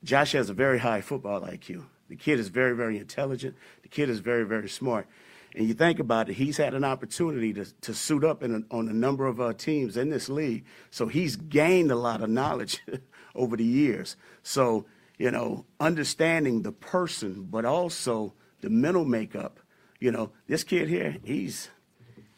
Josh 0.01 0.31
has 0.31 0.49
a 0.49 0.53
very 0.53 0.79
high 0.79 1.01
football 1.01 1.41
IQ. 1.41 1.83
The 2.07 2.15
kid 2.15 2.39
is 2.39 2.47
very, 2.47 2.73
very 2.73 2.97
intelligent. 2.97 3.57
The 3.81 3.89
kid 3.89 4.09
is 4.09 4.19
very, 4.19 4.45
very 4.45 4.69
smart. 4.69 5.07
And 5.55 5.67
you 5.67 5.73
think 5.73 5.99
about 5.99 6.29
it, 6.29 6.33
he's 6.33 6.57
had 6.57 6.73
an 6.73 6.85
opportunity 6.85 7.53
to, 7.53 7.65
to 7.81 7.93
suit 7.93 8.23
up 8.23 8.41
a, 8.41 8.63
on 8.71 8.87
a 8.87 8.93
number 8.93 9.27
of 9.27 9.41
uh, 9.41 9.53
teams 9.53 9.97
in 9.97 10.09
this 10.09 10.29
league. 10.29 10.65
So 10.91 11.07
he's 11.07 11.35
gained 11.35 11.91
a 11.91 11.95
lot 11.95 12.21
of 12.21 12.29
knowledge 12.29 12.81
over 13.35 13.57
the 13.57 13.65
years. 13.65 14.15
So, 14.43 14.85
you 15.17 15.29
know, 15.29 15.65
understanding 15.79 16.61
the 16.61 16.71
person, 16.71 17.47
but 17.49 17.65
also 17.65 18.33
the 18.61 18.69
mental 18.69 19.05
makeup. 19.05 19.59
You 19.99 20.11
know, 20.11 20.31
this 20.47 20.63
kid 20.63 20.87
here, 20.87 21.17
he's 21.23 21.69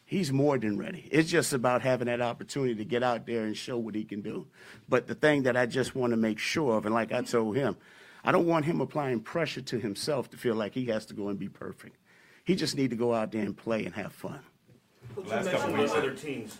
he's 0.04 0.32
more 0.32 0.58
than 0.58 0.76
ready. 0.76 1.08
It's 1.10 1.30
just 1.30 1.52
about 1.52 1.82
having 1.82 2.06
that 2.06 2.20
opportunity 2.20 2.74
to 2.74 2.84
get 2.84 3.02
out 3.02 3.26
there 3.26 3.44
and 3.44 3.56
show 3.56 3.78
what 3.78 3.94
he 3.94 4.04
can 4.04 4.20
do. 4.20 4.46
But 4.88 5.06
the 5.06 5.14
thing 5.14 5.44
that 5.44 5.56
I 5.56 5.66
just 5.66 5.94
want 5.94 6.10
to 6.10 6.16
make 6.16 6.38
sure 6.38 6.76
of, 6.76 6.84
and 6.84 6.94
like 6.94 7.12
I 7.12 7.22
told 7.22 7.56
him, 7.56 7.76
I 8.22 8.32
don't 8.32 8.46
want 8.46 8.64
him 8.64 8.80
applying 8.80 9.20
pressure 9.20 9.60
to 9.62 9.78
himself 9.78 10.30
to 10.30 10.36
feel 10.36 10.54
like 10.54 10.74
he 10.74 10.86
has 10.86 11.06
to 11.06 11.14
go 11.14 11.28
and 11.28 11.38
be 11.38 11.48
perfect. 11.48 11.96
He 12.44 12.54
just 12.54 12.76
need 12.76 12.90
to 12.90 12.96
go 12.96 13.14
out 13.14 13.32
there 13.32 13.42
and 13.42 13.56
play 13.56 13.84
and 13.84 13.94
have 13.94 14.12
fun. 14.12 14.40
Coach, 15.14 15.24
you 15.26 15.32
mentioned 15.32 15.78
with 15.78 15.92
other 15.92 16.14
teams. 16.14 16.58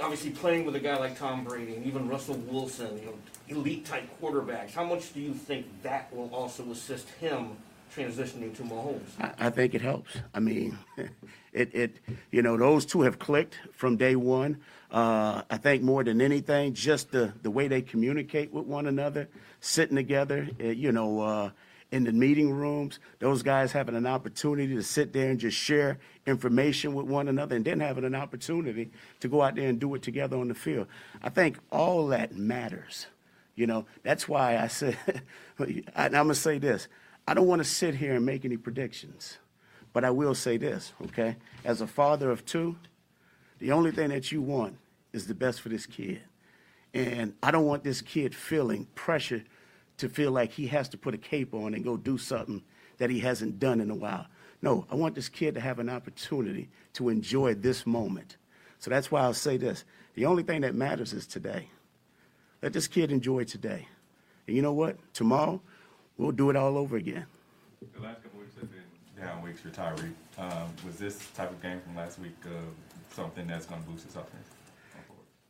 Obviously, 0.00 0.30
playing 0.30 0.64
with 0.64 0.76
a 0.76 0.80
guy 0.80 0.96
like 0.96 1.18
Tom 1.18 1.44
Brady 1.44 1.74
and 1.74 1.84
even 1.84 2.08
Russell 2.08 2.36
Wilson, 2.36 2.98
you 2.98 3.06
know, 3.06 3.14
elite 3.48 3.84
type 3.84 4.08
quarterbacks. 4.20 4.72
How 4.72 4.84
much 4.84 5.12
do 5.12 5.20
you 5.20 5.34
think 5.34 5.66
that 5.82 6.14
will 6.14 6.30
also 6.32 6.70
assist 6.70 7.08
him 7.20 7.50
transitioning 7.94 8.54
to 8.56 8.62
Mahomes? 8.62 9.00
I, 9.18 9.46
I 9.46 9.50
think 9.50 9.74
it 9.74 9.82
helps. 9.82 10.16
I 10.32 10.40
mean, 10.40 10.78
it, 11.52 11.74
it, 11.74 11.96
you 12.30 12.40
know, 12.40 12.56
those 12.56 12.86
two 12.86 13.02
have 13.02 13.18
clicked 13.18 13.58
from 13.72 13.96
day 13.96 14.16
one. 14.16 14.58
Uh, 14.90 15.42
I 15.50 15.56
think 15.56 15.82
more 15.82 16.02
than 16.02 16.20
anything, 16.20 16.72
just 16.72 17.10
the, 17.10 17.32
the 17.42 17.50
way 17.50 17.68
they 17.68 17.82
communicate 17.82 18.52
with 18.52 18.66
one 18.66 18.86
another, 18.86 19.28
sitting 19.60 19.96
together, 19.96 20.48
uh, 20.60 20.64
you 20.64 20.92
know, 20.92 21.20
uh, 21.20 21.50
in 21.92 22.04
the 22.04 22.12
meeting 22.12 22.52
rooms, 22.52 23.00
those 23.18 23.42
guys 23.42 23.72
having 23.72 23.96
an 23.96 24.06
opportunity 24.06 24.74
to 24.74 24.82
sit 24.82 25.12
there 25.12 25.30
and 25.30 25.40
just 25.40 25.56
share 25.56 25.98
information 26.26 26.94
with 26.94 27.06
one 27.06 27.28
another 27.28 27.56
and 27.56 27.64
then 27.64 27.80
having 27.80 28.04
an 28.04 28.14
opportunity 28.14 28.90
to 29.18 29.28
go 29.28 29.42
out 29.42 29.56
there 29.56 29.68
and 29.68 29.80
do 29.80 29.94
it 29.94 30.02
together 30.02 30.36
on 30.36 30.48
the 30.48 30.54
field. 30.54 30.86
I 31.22 31.30
think 31.30 31.58
all 31.72 32.06
that 32.08 32.36
matters. 32.36 33.06
You 33.56 33.66
know, 33.66 33.86
that's 34.04 34.28
why 34.28 34.56
I 34.56 34.68
said, 34.68 34.96
I'm 35.58 36.12
going 36.12 36.28
to 36.28 36.34
say 36.34 36.58
this. 36.58 36.86
I 37.26 37.34
don't 37.34 37.46
want 37.46 37.60
to 37.60 37.68
sit 37.68 37.96
here 37.96 38.14
and 38.14 38.24
make 38.24 38.44
any 38.44 38.56
predictions, 38.56 39.38
but 39.92 40.04
I 40.04 40.10
will 40.10 40.34
say 40.34 40.56
this, 40.56 40.92
okay? 41.06 41.36
As 41.64 41.80
a 41.80 41.86
father 41.86 42.30
of 42.30 42.44
two, 42.46 42.76
the 43.58 43.72
only 43.72 43.90
thing 43.90 44.08
that 44.10 44.32
you 44.32 44.40
want 44.40 44.78
is 45.12 45.26
the 45.26 45.34
best 45.34 45.60
for 45.60 45.68
this 45.68 45.86
kid. 45.86 46.22
And 46.94 47.34
I 47.42 47.50
don't 47.50 47.66
want 47.66 47.84
this 47.84 48.00
kid 48.00 48.34
feeling 48.34 48.86
pressure 48.94 49.44
to 50.00 50.08
feel 50.08 50.32
like 50.32 50.52
he 50.52 50.66
has 50.66 50.88
to 50.88 50.96
put 50.96 51.14
a 51.14 51.18
cape 51.18 51.52
on 51.52 51.74
and 51.74 51.84
go 51.84 51.96
do 51.96 52.16
something 52.16 52.62
that 52.96 53.10
he 53.10 53.20
hasn't 53.20 53.58
done 53.58 53.80
in 53.82 53.90
a 53.90 53.94
while. 53.94 54.26
No, 54.62 54.86
I 54.90 54.94
want 54.94 55.14
this 55.14 55.28
kid 55.28 55.54
to 55.54 55.60
have 55.60 55.78
an 55.78 55.90
opportunity 55.90 56.68
to 56.94 57.10
enjoy 57.10 57.54
this 57.54 57.86
moment. 57.86 58.38
So 58.78 58.90
that's 58.90 59.10
why 59.10 59.20
I'll 59.20 59.34
say 59.34 59.58
this. 59.58 59.84
The 60.14 60.24
only 60.24 60.42
thing 60.42 60.62
that 60.62 60.74
matters 60.74 61.12
is 61.12 61.26
today. 61.26 61.68
Let 62.62 62.72
this 62.72 62.88
kid 62.88 63.12
enjoy 63.12 63.44
today. 63.44 63.88
And 64.46 64.56
you 64.56 64.62
know 64.62 64.72
what? 64.72 64.96
Tomorrow, 65.12 65.60
we'll 66.16 66.32
do 66.32 66.48
it 66.48 66.56
all 66.56 66.78
over 66.78 66.96
again. 66.96 67.26
The 67.94 68.00
last 68.00 68.22
couple 68.22 68.40
weeks 68.40 68.54
have 68.54 68.70
been 68.70 69.22
down 69.22 69.42
weeks 69.42 69.60
for 69.60 69.68
Tyreek. 69.68 70.14
Um, 70.38 70.68
was 70.86 70.96
this 70.96 71.28
type 71.34 71.50
of 71.50 71.60
game 71.60 71.80
from 71.80 71.94
last 71.94 72.18
week 72.18 72.36
uh, 72.46 72.48
something 73.14 73.46
that's 73.46 73.66
going 73.66 73.82
to 73.82 73.88
boost 73.88 74.04
his 74.04 74.16
offense? 74.16 74.48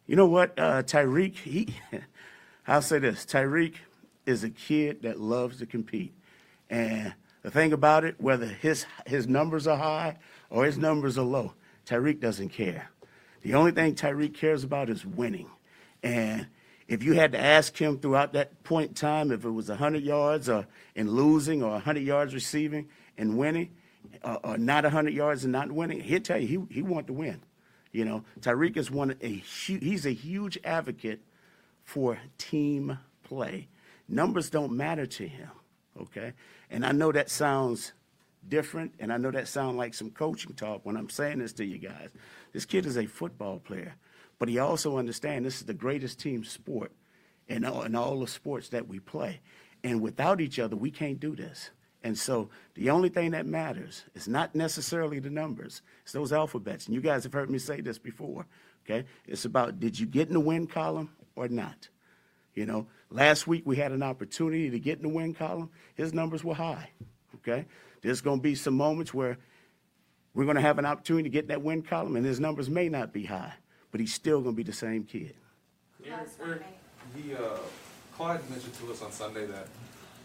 You 0.06 0.16
know 0.16 0.26
what? 0.26 0.58
Uh, 0.58 0.82
Tyreek, 0.82 1.36
he, 1.36 1.76
I'll 2.66 2.82
say 2.82 2.98
this 2.98 3.24
Tyreek 3.24 3.74
is 4.30 4.44
a 4.44 4.50
kid 4.50 5.02
that 5.02 5.20
loves 5.20 5.58
to 5.58 5.66
compete. 5.66 6.14
And 6.70 7.12
the 7.42 7.50
thing 7.50 7.72
about 7.72 8.04
it, 8.04 8.20
whether 8.20 8.46
his, 8.46 8.86
his 9.06 9.26
numbers 9.26 9.66
are 9.66 9.76
high 9.76 10.16
or 10.48 10.64
his 10.64 10.78
numbers 10.78 11.18
are 11.18 11.24
low, 11.24 11.52
Tyreek 11.86 12.20
doesn't 12.20 12.50
care. 12.50 12.90
The 13.42 13.54
only 13.54 13.72
thing 13.72 13.94
Tyreek 13.94 14.34
cares 14.34 14.64
about 14.64 14.88
is 14.88 15.04
winning. 15.04 15.50
And 16.02 16.46
if 16.88 17.02
you 17.02 17.14
had 17.14 17.32
to 17.32 17.38
ask 17.38 17.76
him 17.76 17.98
throughout 17.98 18.32
that 18.34 18.62
point 18.64 18.88
in 18.88 18.94
time 18.94 19.32
if 19.32 19.44
it 19.44 19.50
was 19.50 19.68
100 19.68 20.02
yards 20.02 20.48
or 20.48 20.66
in 20.94 21.10
losing 21.10 21.62
or 21.62 21.70
100 21.72 22.00
yards 22.00 22.34
receiving 22.34 22.88
and 23.16 23.36
winning, 23.36 23.70
uh, 24.22 24.38
or 24.42 24.58
not 24.58 24.84
100 24.84 25.12
yards 25.12 25.44
and 25.44 25.52
not 25.52 25.70
winning, 25.70 26.00
he'll 26.00 26.20
tell 26.20 26.38
you 26.38 26.66
he, 26.68 26.74
he 26.74 26.82
wanted 26.82 27.08
to 27.08 27.12
win. 27.12 27.40
You 27.92 28.04
know, 28.04 28.24
Tyreek 28.40 28.76
is 28.76 28.90
one 28.90 29.16
a 29.20 29.28
he's 29.28 30.06
a 30.06 30.12
huge 30.12 30.58
advocate 30.62 31.20
for 31.82 32.18
team 32.38 32.98
play. 33.24 33.68
Numbers 34.10 34.50
don't 34.50 34.72
matter 34.72 35.06
to 35.06 35.28
him, 35.28 35.50
okay? 36.00 36.32
And 36.68 36.84
I 36.84 36.90
know 36.92 37.12
that 37.12 37.30
sounds 37.30 37.92
different, 38.48 38.92
and 38.98 39.12
I 39.12 39.18
know 39.18 39.30
that 39.30 39.46
sounds 39.46 39.76
like 39.76 39.94
some 39.94 40.10
coaching 40.10 40.54
talk 40.54 40.84
when 40.84 40.96
I'm 40.96 41.08
saying 41.08 41.38
this 41.38 41.52
to 41.54 41.64
you 41.64 41.78
guys. 41.78 42.10
This 42.52 42.64
kid 42.64 42.86
is 42.86 42.98
a 42.98 43.06
football 43.06 43.60
player, 43.60 43.94
but 44.40 44.48
he 44.48 44.58
also 44.58 44.98
understands 44.98 45.44
this 45.44 45.60
is 45.60 45.66
the 45.66 45.74
greatest 45.74 46.18
team 46.18 46.42
sport 46.42 46.90
in 47.46 47.64
all, 47.64 47.82
in 47.82 47.94
all 47.94 48.18
the 48.18 48.26
sports 48.26 48.70
that 48.70 48.88
we 48.88 48.98
play. 48.98 49.40
And 49.84 50.00
without 50.00 50.40
each 50.40 50.58
other, 50.58 50.74
we 50.74 50.90
can't 50.90 51.20
do 51.20 51.36
this. 51.36 51.70
And 52.02 52.18
so 52.18 52.48
the 52.74 52.90
only 52.90 53.10
thing 53.10 53.30
that 53.32 53.46
matters 53.46 54.04
is 54.14 54.26
not 54.26 54.54
necessarily 54.54 55.20
the 55.20 55.30
numbers, 55.30 55.82
it's 56.02 56.12
those 56.12 56.32
alphabets. 56.32 56.86
And 56.86 56.94
you 56.94 57.00
guys 57.00 57.22
have 57.24 57.32
heard 57.32 57.50
me 57.50 57.58
say 57.58 57.80
this 57.80 57.98
before, 57.98 58.46
okay? 58.84 59.06
It's 59.26 59.44
about 59.44 59.78
did 59.78 59.98
you 60.00 60.06
get 60.06 60.28
in 60.28 60.34
the 60.34 60.40
win 60.40 60.66
column 60.66 61.10
or 61.36 61.46
not? 61.46 61.88
You 62.54 62.66
know, 62.66 62.86
last 63.10 63.46
week 63.46 63.62
we 63.66 63.76
had 63.76 63.92
an 63.92 64.02
opportunity 64.02 64.70
to 64.70 64.78
get 64.78 64.98
in 64.98 65.02
the 65.02 65.08
win 65.08 65.34
column. 65.34 65.70
His 65.94 66.12
numbers 66.12 66.44
were 66.44 66.54
high. 66.54 66.90
Okay, 67.36 67.66
there's 68.02 68.20
going 68.20 68.38
to 68.38 68.42
be 68.42 68.54
some 68.54 68.74
moments 68.74 69.14
where 69.14 69.38
we're 70.34 70.44
going 70.44 70.56
to 70.56 70.62
have 70.62 70.78
an 70.78 70.86
opportunity 70.86 71.24
to 71.24 71.32
get 71.32 71.44
in 71.44 71.48
that 71.48 71.62
win 71.62 71.82
column, 71.82 72.16
and 72.16 72.24
his 72.24 72.38
numbers 72.38 72.68
may 72.68 72.88
not 72.88 73.12
be 73.12 73.24
high, 73.24 73.54
but 73.90 74.00
he's 74.00 74.14
still 74.14 74.40
going 74.40 74.54
to 74.54 74.56
be 74.56 74.62
the 74.62 74.72
same 74.72 75.04
kid. 75.04 75.34
Eric, 76.42 76.62
he, 77.16 77.34
uh, 77.34 77.58
Clyde 78.16 78.48
mentioned 78.50 78.74
to 78.74 78.92
us 78.92 79.02
on 79.02 79.10
Sunday 79.10 79.46
that 79.46 79.66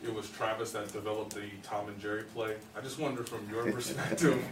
it 0.03 0.13
was 0.13 0.29
Travis 0.29 0.71
that 0.73 0.91
developed 0.91 1.33
the 1.33 1.49
Tom 1.63 1.87
and 1.87 1.99
Jerry 1.99 2.23
play. 2.23 2.55
I 2.77 2.81
just 2.81 2.99
wonder 2.99 3.23
from 3.23 3.47
your 3.49 3.71
perspective, 3.71 4.43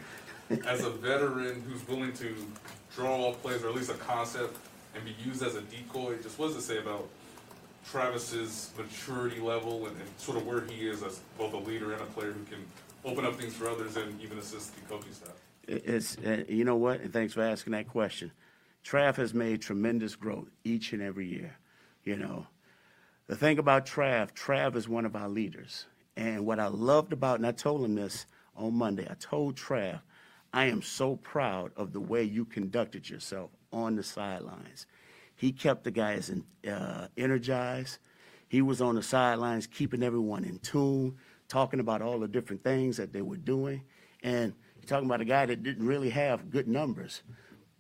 as 0.66 0.84
a 0.84 0.90
veteran 0.90 1.62
who's 1.68 1.88
willing 1.88 2.14
to 2.14 2.36
draw 2.96 3.30
up 3.30 3.42
plays 3.42 3.64
or 3.64 3.70
at 3.70 3.76
least 3.76 3.90
a 3.90 3.96
concept 3.96 4.58
and 4.96 5.04
be 5.04 5.16
used 5.24 5.44
as 5.44 5.56
a 5.56 5.62
decoy, 5.62 6.18
just 6.22 6.40
what 6.40 6.48
does 6.48 6.58
it 6.58 6.62
say 6.62 6.78
about 6.78 7.08
Travis's 7.90 8.72
maturity 8.78 9.40
level 9.40 9.88
and, 9.88 9.96
and, 9.98 10.10
sort 10.18 10.38
of 10.38 10.46
where 10.48 10.62
he 10.62 10.88
is 10.88 11.04
as 11.04 11.20
both 11.38 11.54
a 11.54 11.58
leader 11.58 11.94
and 11.94 12.02
a 12.02 12.06
player 12.06 12.32
who 12.32 12.44
can 12.46 12.66
open 13.06 13.26
up 13.26 13.36
things 13.36 13.54
for 13.54 13.70
others 13.70 13.98
and 13.98 14.20
even 14.22 14.38
assist 14.38 14.76
the 14.76 14.82
coaching 14.82 15.14
staff? 15.14 15.34
It's 15.68 16.18
uh, 16.18 16.44
you 16.48 16.66
know 16.66 16.76
what, 16.76 17.02
and 17.02 17.14
thanks 17.14 17.34
for 17.34 17.42
asking 17.42 17.72
that 17.72 17.88
question. 17.88 18.32
Trav 18.84 19.16
has 19.16 19.34
made 19.34 19.62
tremendous 19.62 20.16
growth 20.16 20.50
each 20.64 20.92
and 20.94 21.02
every 21.02 21.28
year. 21.28 21.58
You 22.04 22.18
know, 22.18 22.48
the 23.28 23.36
thing 23.36 23.60
about 23.60 23.86
Trav, 23.86 24.34
Trav 24.34 24.76
is 24.76 24.90
one 24.90 25.06
of 25.06 25.16
our 25.16 25.30
leaders, 25.30 25.86
and 26.18 26.46
what 26.46 26.60
I 26.60 26.68
loved 26.68 27.14
about, 27.14 27.38
and 27.38 27.48
I 27.48 27.54
told 27.54 27.86
him 27.86 27.96
this 27.96 28.26
on 28.56 28.74
Monday. 28.74 29.08
I 29.10 29.16
told 29.16 29.56
Trav, 29.56 30.02
I 30.54 30.66
am 30.66 30.82
so 30.82 31.16
proud 31.16 31.72
of 31.78 31.94
the 31.94 32.02
way 32.02 32.24
you 32.24 32.46
conducted 32.46 33.10
yourself 33.10 33.52
on 33.72 33.96
the 33.96 34.04
sidelines. 34.04 34.86
He 35.44 35.52
kept 35.52 35.84
the 35.84 35.92
guys 35.92 36.30
in, 36.30 36.46
uh, 36.72 37.10
energized. 37.18 37.98
He 38.48 38.62
was 38.62 38.80
on 38.80 38.96
the 38.96 39.04
sidelines 39.04 39.68
keeping 39.68 40.02
everyone 40.02 40.46
in 40.46 40.58
tune, 40.60 41.18
talking 41.50 41.82
about 41.82 42.02
all 42.02 42.18
the 42.18 42.30
different 42.30 42.64
things 42.64 42.96
that 42.96 43.12
they 43.12 43.22
were 43.22 43.36
doing. 43.36 43.84
And 44.24 44.54
you're 44.78 44.88
talking 44.88 45.06
about 45.06 45.20
a 45.20 45.26
guy 45.26 45.46
that 45.46 45.62
didn't 45.62 45.86
really 45.86 46.12
have 46.12 46.50
good 46.50 46.70
numbers, 46.70 47.24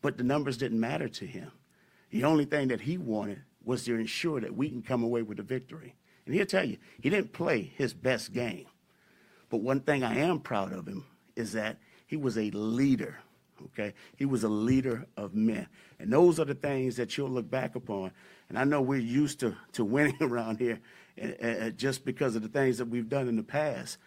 but 0.01 0.17
the 0.17 0.25
numbers 0.25 0.57
didn't 0.57 0.81
matter 0.81 1.07
to 1.07 1.25
him. 1.25 1.53
The 2.09 2.25
only 2.25 2.43
thing 2.43 2.67
that 2.67 2.81
he 2.81 2.97
wanted 2.97 3.43
was 3.63 3.85
to 3.85 3.95
ensure 3.95 4.41
that 4.41 4.57
we 4.57 4.67
can 4.67 4.81
come 4.81 5.01
away 5.01 5.21
with 5.21 5.39
a 5.39 5.43
victory. 5.43 5.95
And 6.25 6.35
he'll 6.35 6.45
tell 6.45 6.65
you, 6.65 6.79
he 6.99 7.09
didn't 7.09 7.31
play 7.31 7.71
his 7.77 7.93
best 7.93 8.33
game. 8.33 8.65
But 9.49 9.61
one 9.61 9.79
thing 9.79 10.03
I 10.03 10.17
am 10.17 10.41
proud 10.41 10.73
of 10.73 10.85
him 10.85 11.05
is 11.37 11.53
that 11.53 11.77
he 12.07 12.17
was 12.17 12.37
a 12.37 12.51
leader 12.51 13.22
okay? 13.65 13.93
He 14.17 14.25
was 14.25 14.43
a 14.43 14.49
leader 14.49 15.05
of 15.17 15.33
men. 15.33 15.67
And 15.99 16.11
those 16.11 16.39
are 16.39 16.45
the 16.45 16.55
things 16.55 16.95
that 16.97 17.17
you'll 17.17 17.29
look 17.29 17.49
back 17.49 17.75
upon. 17.75 18.11
And 18.49 18.57
I 18.57 18.63
know 18.63 18.81
we're 18.81 18.99
used 18.99 19.39
to, 19.41 19.55
to 19.73 19.83
winning 19.83 20.17
around 20.21 20.59
here 20.59 20.79
uh, 21.21 21.69
just 21.71 22.05
because 22.05 22.35
of 22.35 22.41
the 22.41 22.47
things 22.47 22.77
that 22.77 22.87
we've 22.87 23.09
done 23.09 23.27
in 23.27 23.35
the 23.35 23.43
past. 23.43 23.97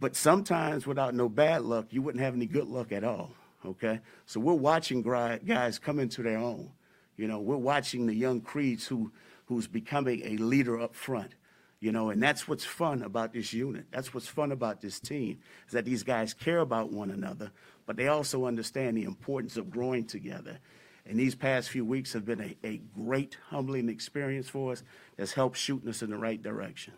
But 0.00 0.14
sometimes, 0.14 0.86
without 0.86 1.14
no 1.14 1.28
bad 1.28 1.62
luck, 1.62 1.86
you 1.90 2.02
wouldn't 2.02 2.22
have 2.22 2.34
any 2.34 2.46
good 2.46 2.68
luck 2.68 2.92
at 2.92 3.02
all, 3.02 3.32
okay? 3.66 4.00
So 4.26 4.38
we're 4.38 4.54
watching 4.54 5.02
guys 5.02 5.78
come 5.78 5.98
into 5.98 6.22
their 6.22 6.38
own. 6.38 6.70
You 7.16 7.26
know, 7.26 7.40
we're 7.40 7.56
watching 7.56 8.06
the 8.06 8.14
young 8.14 8.40
Creeds 8.40 8.86
who, 8.86 9.10
who's 9.46 9.66
becoming 9.66 10.22
a 10.24 10.36
leader 10.36 10.80
up 10.80 10.94
front. 10.94 11.32
You 11.80 11.92
know, 11.92 12.10
and 12.10 12.20
that's 12.20 12.48
what's 12.48 12.64
fun 12.64 13.02
about 13.02 13.32
this 13.32 13.52
unit. 13.52 13.86
That's 13.92 14.12
what's 14.12 14.26
fun 14.26 14.50
about 14.50 14.80
this 14.80 14.98
team, 14.98 15.38
is 15.66 15.72
that 15.74 15.84
these 15.84 16.02
guys 16.02 16.34
care 16.34 16.58
about 16.58 16.90
one 16.90 17.10
another, 17.10 17.52
but 17.88 17.96
they 17.96 18.06
also 18.06 18.44
understand 18.44 18.98
the 18.98 19.04
importance 19.04 19.56
of 19.56 19.70
growing 19.70 20.04
together. 20.04 20.58
And 21.06 21.18
these 21.18 21.34
past 21.34 21.70
few 21.70 21.86
weeks 21.86 22.12
have 22.12 22.26
been 22.26 22.38
a, 22.42 22.54
a 22.62 22.82
great 22.94 23.38
humbling 23.46 23.88
experience 23.88 24.46
for 24.46 24.72
us 24.72 24.82
that's 25.16 25.32
helped 25.32 25.56
shooting 25.56 25.88
us 25.88 26.02
in 26.02 26.10
the 26.10 26.18
right 26.18 26.40
direction. 26.40 26.92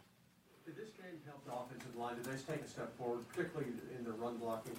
Did 0.66 0.74
this 0.74 0.88
game 0.88 1.20
help 1.24 1.44
the 1.46 1.52
offensive 1.52 1.96
line? 1.96 2.16
Did 2.16 2.24
they 2.24 2.54
take 2.54 2.64
a 2.64 2.68
step 2.68 2.98
forward, 2.98 3.20
particularly 3.28 3.70
in 3.96 4.04
the 4.04 4.10
run 4.10 4.36
blocking? 4.38 4.72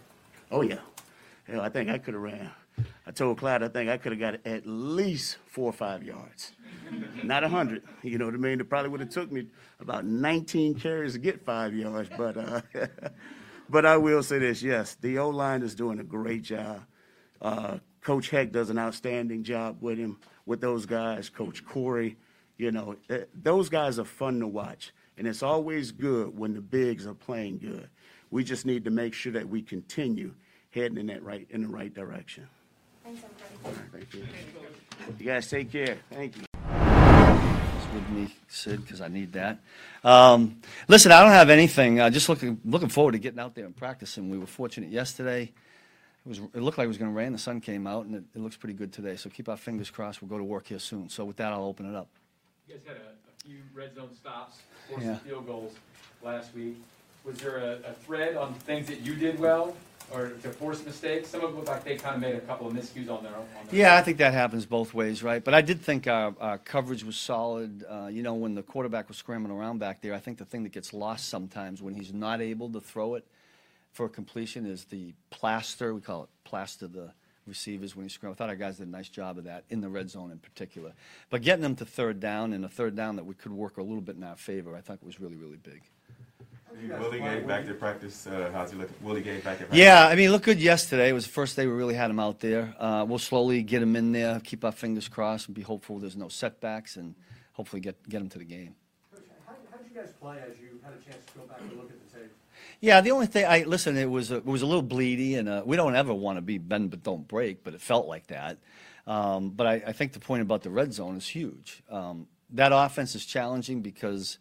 Oh, 0.51 0.63
yeah. 0.63 0.79
Hell, 1.47 1.61
I 1.61 1.69
think 1.69 1.89
I 1.89 1.97
could 1.97 2.13
have 2.13 2.23
ran. 2.23 2.51
I 3.07 3.11
told 3.11 3.37
Clyde 3.37 3.63
I 3.63 3.69
think 3.69 3.89
I 3.89 3.95
could 3.95 4.11
have 4.11 4.19
got 4.19 4.45
at 4.45 4.67
least 4.67 5.37
four 5.45 5.69
or 5.69 5.73
five 5.73 6.03
yards. 6.03 6.51
Not 7.23 7.45
a 7.45 7.47
100. 7.47 7.83
You 8.03 8.17
know 8.17 8.25
what 8.25 8.33
I 8.33 8.37
mean? 8.37 8.59
It 8.59 8.69
probably 8.69 8.89
would 8.89 8.99
have 8.99 9.11
took 9.11 9.31
me 9.31 9.47
about 9.79 10.03
19 10.03 10.75
carries 10.75 11.13
to 11.13 11.19
get 11.19 11.45
five 11.45 11.73
yards. 11.73 12.09
But, 12.17 12.35
uh, 12.35 12.61
but 13.71 13.85
I 13.85 13.97
will 13.97 14.21
say 14.21 14.37
this, 14.39 14.61
yes, 14.61 14.95
the 14.95 15.17
O-line 15.17 15.61
is 15.61 15.75
doing 15.75 15.99
a 15.99 16.03
great 16.03 16.43
job. 16.43 16.83
Uh, 17.41 17.77
Coach 18.01 18.29
Heck 18.29 18.51
does 18.51 18.69
an 18.69 18.77
outstanding 18.77 19.43
job 19.43 19.77
with 19.81 19.97
him, 19.97 20.19
with 20.45 20.59
those 20.59 20.85
guys. 20.85 21.29
Coach 21.29 21.65
Corey, 21.65 22.17
you 22.57 22.71
know, 22.71 22.95
th- 23.07 23.27
those 23.33 23.69
guys 23.69 23.97
are 23.97 24.05
fun 24.05 24.39
to 24.41 24.47
watch. 24.47 24.91
And 25.17 25.27
it's 25.27 25.41
always 25.41 25.91
good 25.91 26.37
when 26.37 26.53
the 26.53 26.61
bigs 26.61 27.07
are 27.07 27.13
playing 27.13 27.59
good. 27.59 27.89
We 28.29 28.43
just 28.43 28.65
need 28.65 28.85
to 28.85 28.91
make 28.91 29.13
sure 29.13 29.33
that 29.33 29.47
we 29.47 29.61
continue 29.61 30.33
heading 30.71 30.97
in 30.97 31.07
that 31.07 31.23
right, 31.23 31.47
in 31.49 31.61
the 31.61 31.67
right 31.67 31.93
direction. 31.93 32.47
Thanks, 33.03 33.21
everybody. 33.65 34.05
Thank 34.05 34.13
you. 34.13 34.25
You 35.19 35.25
guys 35.25 35.49
take 35.49 35.71
care. 35.71 35.97
Thank 36.11 36.37
you. 36.37 36.50
With 37.93 38.09
me, 38.11 38.33
Sid, 38.47 38.81
because 38.83 39.01
I 39.01 39.09
need 39.09 39.33
that. 39.33 39.59
Um, 40.03 40.61
listen, 40.87 41.11
I 41.11 41.19
don't 41.21 41.31
have 41.31 41.49
anything. 41.49 41.99
Uh, 41.99 42.09
just 42.09 42.29
looking 42.29 42.57
looking 42.63 42.87
forward 42.87 43.11
to 43.13 43.19
getting 43.19 43.39
out 43.39 43.53
there 43.53 43.65
and 43.65 43.75
practicing. 43.75 44.29
We 44.29 44.37
were 44.37 44.45
fortunate 44.45 44.89
yesterday. 44.89 45.51
It 46.25 46.29
was 46.29 46.39
it 46.39 46.61
looked 46.61 46.77
like 46.77 46.85
it 46.85 46.87
was 46.87 46.97
going 46.97 47.11
to 47.11 47.17
rain. 47.17 47.33
The 47.33 47.37
sun 47.37 47.59
came 47.59 47.85
out, 47.87 48.05
and 48.05 48.15
it, 48.15 48.23
it 48.33 48.39
looks 48.39 48.55
pretty 48.55 48.75
good 48.75 48.93
today. 48.93 49.17
So 49.17 49.29
keep 49.29 49.49
our 49.49 49.57
fingers 49.57 49.89
crossed. 49.89 50.21
We'll 50.21 50.29
go 50.29 50.37
to 50.37 50.43
work 50.43 50.67
here 50.67 50.79
soon. 50.79 51.09
So 51.09 51.25
with 51.25 51.35
that, 51.37 51.51
I'll 51.51 51.65
open 51.65 51.85
it 51.89 51.95
up. 51.95 52.07
You 52.67 52.75
guys 52.75 52.83
had 52.87 52.95
a, 52.95 52.99
a 52.99 53.43
few 53.49 53.57
red 53.73 53.93
zone 53.93 54.09
stops, 54.15 54.59
forced 54.89 55.05
Yeah. 55.05 55.15
field 55.17 55.45
goals 55.47 55.73
last 56.23 56.55
week. 56.55 56.81
Was 57.25 57.39
there 57.39 57.57
a, 57.57 57.89
a 57.89 57.93
thread 57.93 58.37
on 58.37 58.53
things 58.53 58.87
that 58.87 59.01
you 59.01 59.15
did 59.15 59.37
well, 59.37 59.75
or 60.13 60.29
to 60.29 60.49
force 60.49 60.83
mistakes? 60.85 61.29
Some 61.29 61.41
of 61.41 61.51
them 61.51 61.59
look 61.59 61.67
like 61.67 61.83
they 61.83 61.95
kind 61.95 62.15
of 62.15 62.21
made 62.21 62.35
a 62.35 62.41
couple 62.41 62.67
of 62.67 62.73
miscues 62.73 63.09
on 63.09 63.23
their 63.23 63.35
own. 63.35 63.45
On 63.59 63.67
their 63.67 63.79
Yeah, 63.79 63.95
I 63.95 64.01
think 64.01 64.17
that 64.17 64.33
happens 64.33 64.65
both 64.65 64.93
ways, 64.93 65.23
right? 65.23 65.43
But 65.43 65.53
I 65.53 65.61
did 65.61 65.81
think 65.81 66.07
our, 66.07 66.33
our 66.39 66.57
coverage 66.57 67.03
was 67.03 67.17
solid. 67.17 67.83
Uh, 67.89 68.07
you 68.07 68.23
know, 68.23 68.33
when 68.33 68.55
the 68.55 68.63
quarterback 68.63 69.07
was 69.07 69.17
scrambling 69.17 69.55
around 69.55 69.79
back 69.79 70.01
there, 70.01 70.13
I 70.13 70.19
think 70.19 70.37
the 70.37 70.45
thing 70.45 70.63
that 70.63 70.71
gets 70.71 70.93
lost 70.93 71.29
sometimes 71.29 71.81
when 71.81 71.95
he's 71.95 72.13
not 72.13 72.41
able 72.41 72.69
to 72.69 72.79
throw 72.79 73.15
it 73.15 73.25
for 73.91 74.07
completion 74.07 74.65
is 74.65 74.85
the 74.85 75.13
plaster. 75.29 75.93
We 75.93 76.01
call 76.01 76.23
it 76.23 76.29
plaster 76.43 76.87
the 76.87 77.11
receivers 77.47 77.95
when 77.95 78.05
he 78.05 78.09
scrambles. 78.09 78.37
I 78.37 78.39
thought 78.39 78.49
our 78.49 78.55
guys 78.55 78.77
did 78.77 78.87
a 78.87 78.91
nice 78.91 79.09
job 79.09 79.37
of 79.37 79.45
that 79.45 79.63
in 79.69 79.81
the 79.81 79.89
red 79.89 80.09
zone 80.09 80.31
in 80.31 80.39
particular. 80.39 80.93
But 81.29 81.41
getting 81.41 81.63
them 81.63 81.75
to 81.77 81.85
third 81.85 82.19
down 82.19 82.53
and 82.53 82.63
a 82.63 82.69
third 82.69 82.95
down 82.95 83.15
that 83.17 83.25
we 83.25 83.33
could 83.33 83.51
work 83.51 83.77
a 83.77 83.81
little 83.81 84.01
bit 84.01 84.15
in 84.15 84.23
our 84.23 84.35
favor, 84.35 84.75
I 84.75 84.81
thought 84.81 85.03
was 85.03 85.19
really, 85.19 85.35
really 85.35 85.57
big. 85.57 85.81
Willie 86.99 87.19
Gay 87.19 87.41
back 87.41 87.65
to 87.65 87.73
practice. 87.73 88.27
Uh, 88.27 88.49
how's 88.53 88.71
he 88.71 88.77
looking? 88.77 88.95
Willie 89.01 89.21
Gay 89.21 89.37
back 89.37 89.53
at 89.53 89.69
practice. 89.69 89.77
Yeah, 89.77 90.07
I 90.07 90.11
mean, 90.11 90.19
he 90.19 90.29
looked 90.29 90.45
good 90.45 90.61
yesterday. 90.61 91.09
It 91.09 91.13
was 91.13 91.25
the 91.25 91.31
first 91.31 91.55
day 91.55 91.67
we 91.67 91.73
really 91.73 91.93
had 91.93 92.09
him 92.09 92.19
out 92.19 92.39
there. 92.39 92.73
Uh, 92.79 93.05
we'll 93.07 93.19
slowly 93.19 93.63
get 93.63 93.81
him 93.81 93.95
in 93.95 94.11
there, 94.11 94.39
keep 94.39 94.63
our 94.65 94.71
fingers 94.71 95.07
crossed, 95.07 95.47
and 95.47 95.55
be 95.55 95.61
hopeful 95.61 95.99
there's 95.99 96.17
no 96.17 96.29
setbacks, 96.29 96.95
and 96.95 97.15
hopefully 97.53 97.81
get 97.81 98.07
get 98.09 98.21
him 98.21 98.29
to 98.29 98.39
the 98.39 98.45
game. 98.45 98.75
Coach, 99.13 99.23
how, 99.45 99.53
how 99.71 99.77
did 99.77 99.87
you 99.93 100.01
guys 100.01 100.11
play 100.19 100.37
as 100.37 100.57
you 100.59 100.79
had 100.83 100.93
a 100.93 101.03
chance 101.03 101.25
to 101.33 101.39
go 101.39 101.45
back 101.45 101.59
and 101.61 101.71
look 101.73 101.89
at 101.91 102.11
the 102.11 102.19
tape? 102.19 102.31
Yeah, 102.79 103.01
the 103.01 103.11
only 103.11 103.27
thing 103.27 103.45
I 103.45 103.63
listen, 103.63 103.97
it 103.97 104.09
was 104.09 104.31
a, 104.31 104.37
it 104.37 104.45
was 104.45 104.61
a 104.61 104.65
little 104.65 104.83
bleedy, 104.83 105.37
and 105.37 105.49
uh, 105.49 105.63
we 105.65 105.75
don't 105.77 105.95
ever 105.95 106.13
want 106.13 106.37
to 106.37 106.41
be 106.41 106.57
bend 106.57 106.89
but 106.89 107.03
don't 107.03 107.27
break, 107.27 107.63
but 107.63 107.73
it 107.73 107.81
felt 107.81 108.07
like 108.07 108.27
that. 108.27 108.57
Um, 109.07 109.49
but 109.49 109.67
I, 109.67 109.73
I 109.87 109.91
think 109.91 110.13
the 110.13 110.19
point 110.19 110.41
about 110.41 110.61
the 110.61 110.69
red 110.69 110.93
zone 110.93 111.17
is 111.17 111.27
huge. 111.27 111.83
Um, 111.89 112.27
that 112.51 112.71
offense 112.73 113.15
is 113.15 113.25
challenging 113.25 113.81
because 113.81 114.37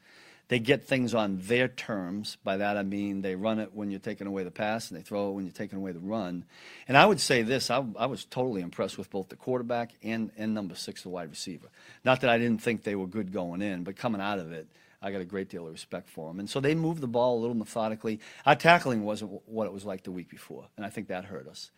they 0.50 0.58
get 0.58 0.84
things 0.84 1.14
on 1.14 1.38
their 1.42 1.68
terms. 1.68 2.36
By 2.42 2.56
that 2.56 2.76
I 2.76 2.82
mean 2.82 3.22
they 3.22 3.36
run 3.36 3.60
it 3.60 3.70
when 3.72 3.92
you're 3.92 4.00
taking 4.00 4.26
away 4.26 4.42
the 4.42 4.50
pass, 4.50 4.90
and 4.90 4.98
they 4.98 5.02
throw 5.02 5.30
it 5.30 5.34
when 5.34 5.44
you're 5.44 5.52
taking 5.52 5.78
away 5.78 5.92
the 5.92 6.00
run. 6.00 6.44
And 6.88 6.96
I 6.96 7.06
would 7.06 7.20
say 7.20 7.42
this: 7.42 7.70
I, 7.70 7.84
I 7.96 8.06
was 8.06 8.24
totally 8.24 8.60
impressed 8.60 8.98
with 8.98 9.10
both 9.10 9.28
the 9.28 9.36
quarterback 9.36 9.92
and 10.02 10.32
and 10.36 10.52
number 10.52 10.74
six, 10.74 11.04
the 11.04 11.08
wide 11.08 11.30
receiver. 11.30 11.68
Not 12.04 12.20
that 12.22 12.30
I 12.30 12.36
didn't 12.36 12.62
think 12.62 12.82
they 12.82 12.96
were 12.96 13.06
good 13.06 13.32
going 13.32 13.62
in, 13.62 13.84
but 13.84 13.96
coming 13.96 14.20
out 14.20 14.40
of 14.40 14.50
it. 14.52 14.66
I 15.00 15.12
got 15.12 15.20
a 15.20 15.24
great 15.24 15.48
deal 15.48 15.66
of 15.66 15.72
respect 15.72 16.10
for 16.10 16.28
them. 16.28 16.40
And 16.40 16.50
so 16.50 16.60
they 16.60 16.74
moved 16.74 17.00
the 17.00 17.06
ball 17.06 17.38
a 17.38 17.40
little 17.40 17.56
methodically. 17.56 18.20
Our 18.44 18.56
tackling 18.56 19.02
wasn't 19.02 19.40
what 19.46 19.66
it 19.66 19.72
was 19.72 19.86
like 19.86 20.02
the 20.02 20.10
week 20.10 20.28
before, 20.28 20.66
and 20.76 20.84
I 20.84 20.90
think 20.90 21.08
that 21.08 21.24
hurt 21.24 21.46
us. 21.46 21.70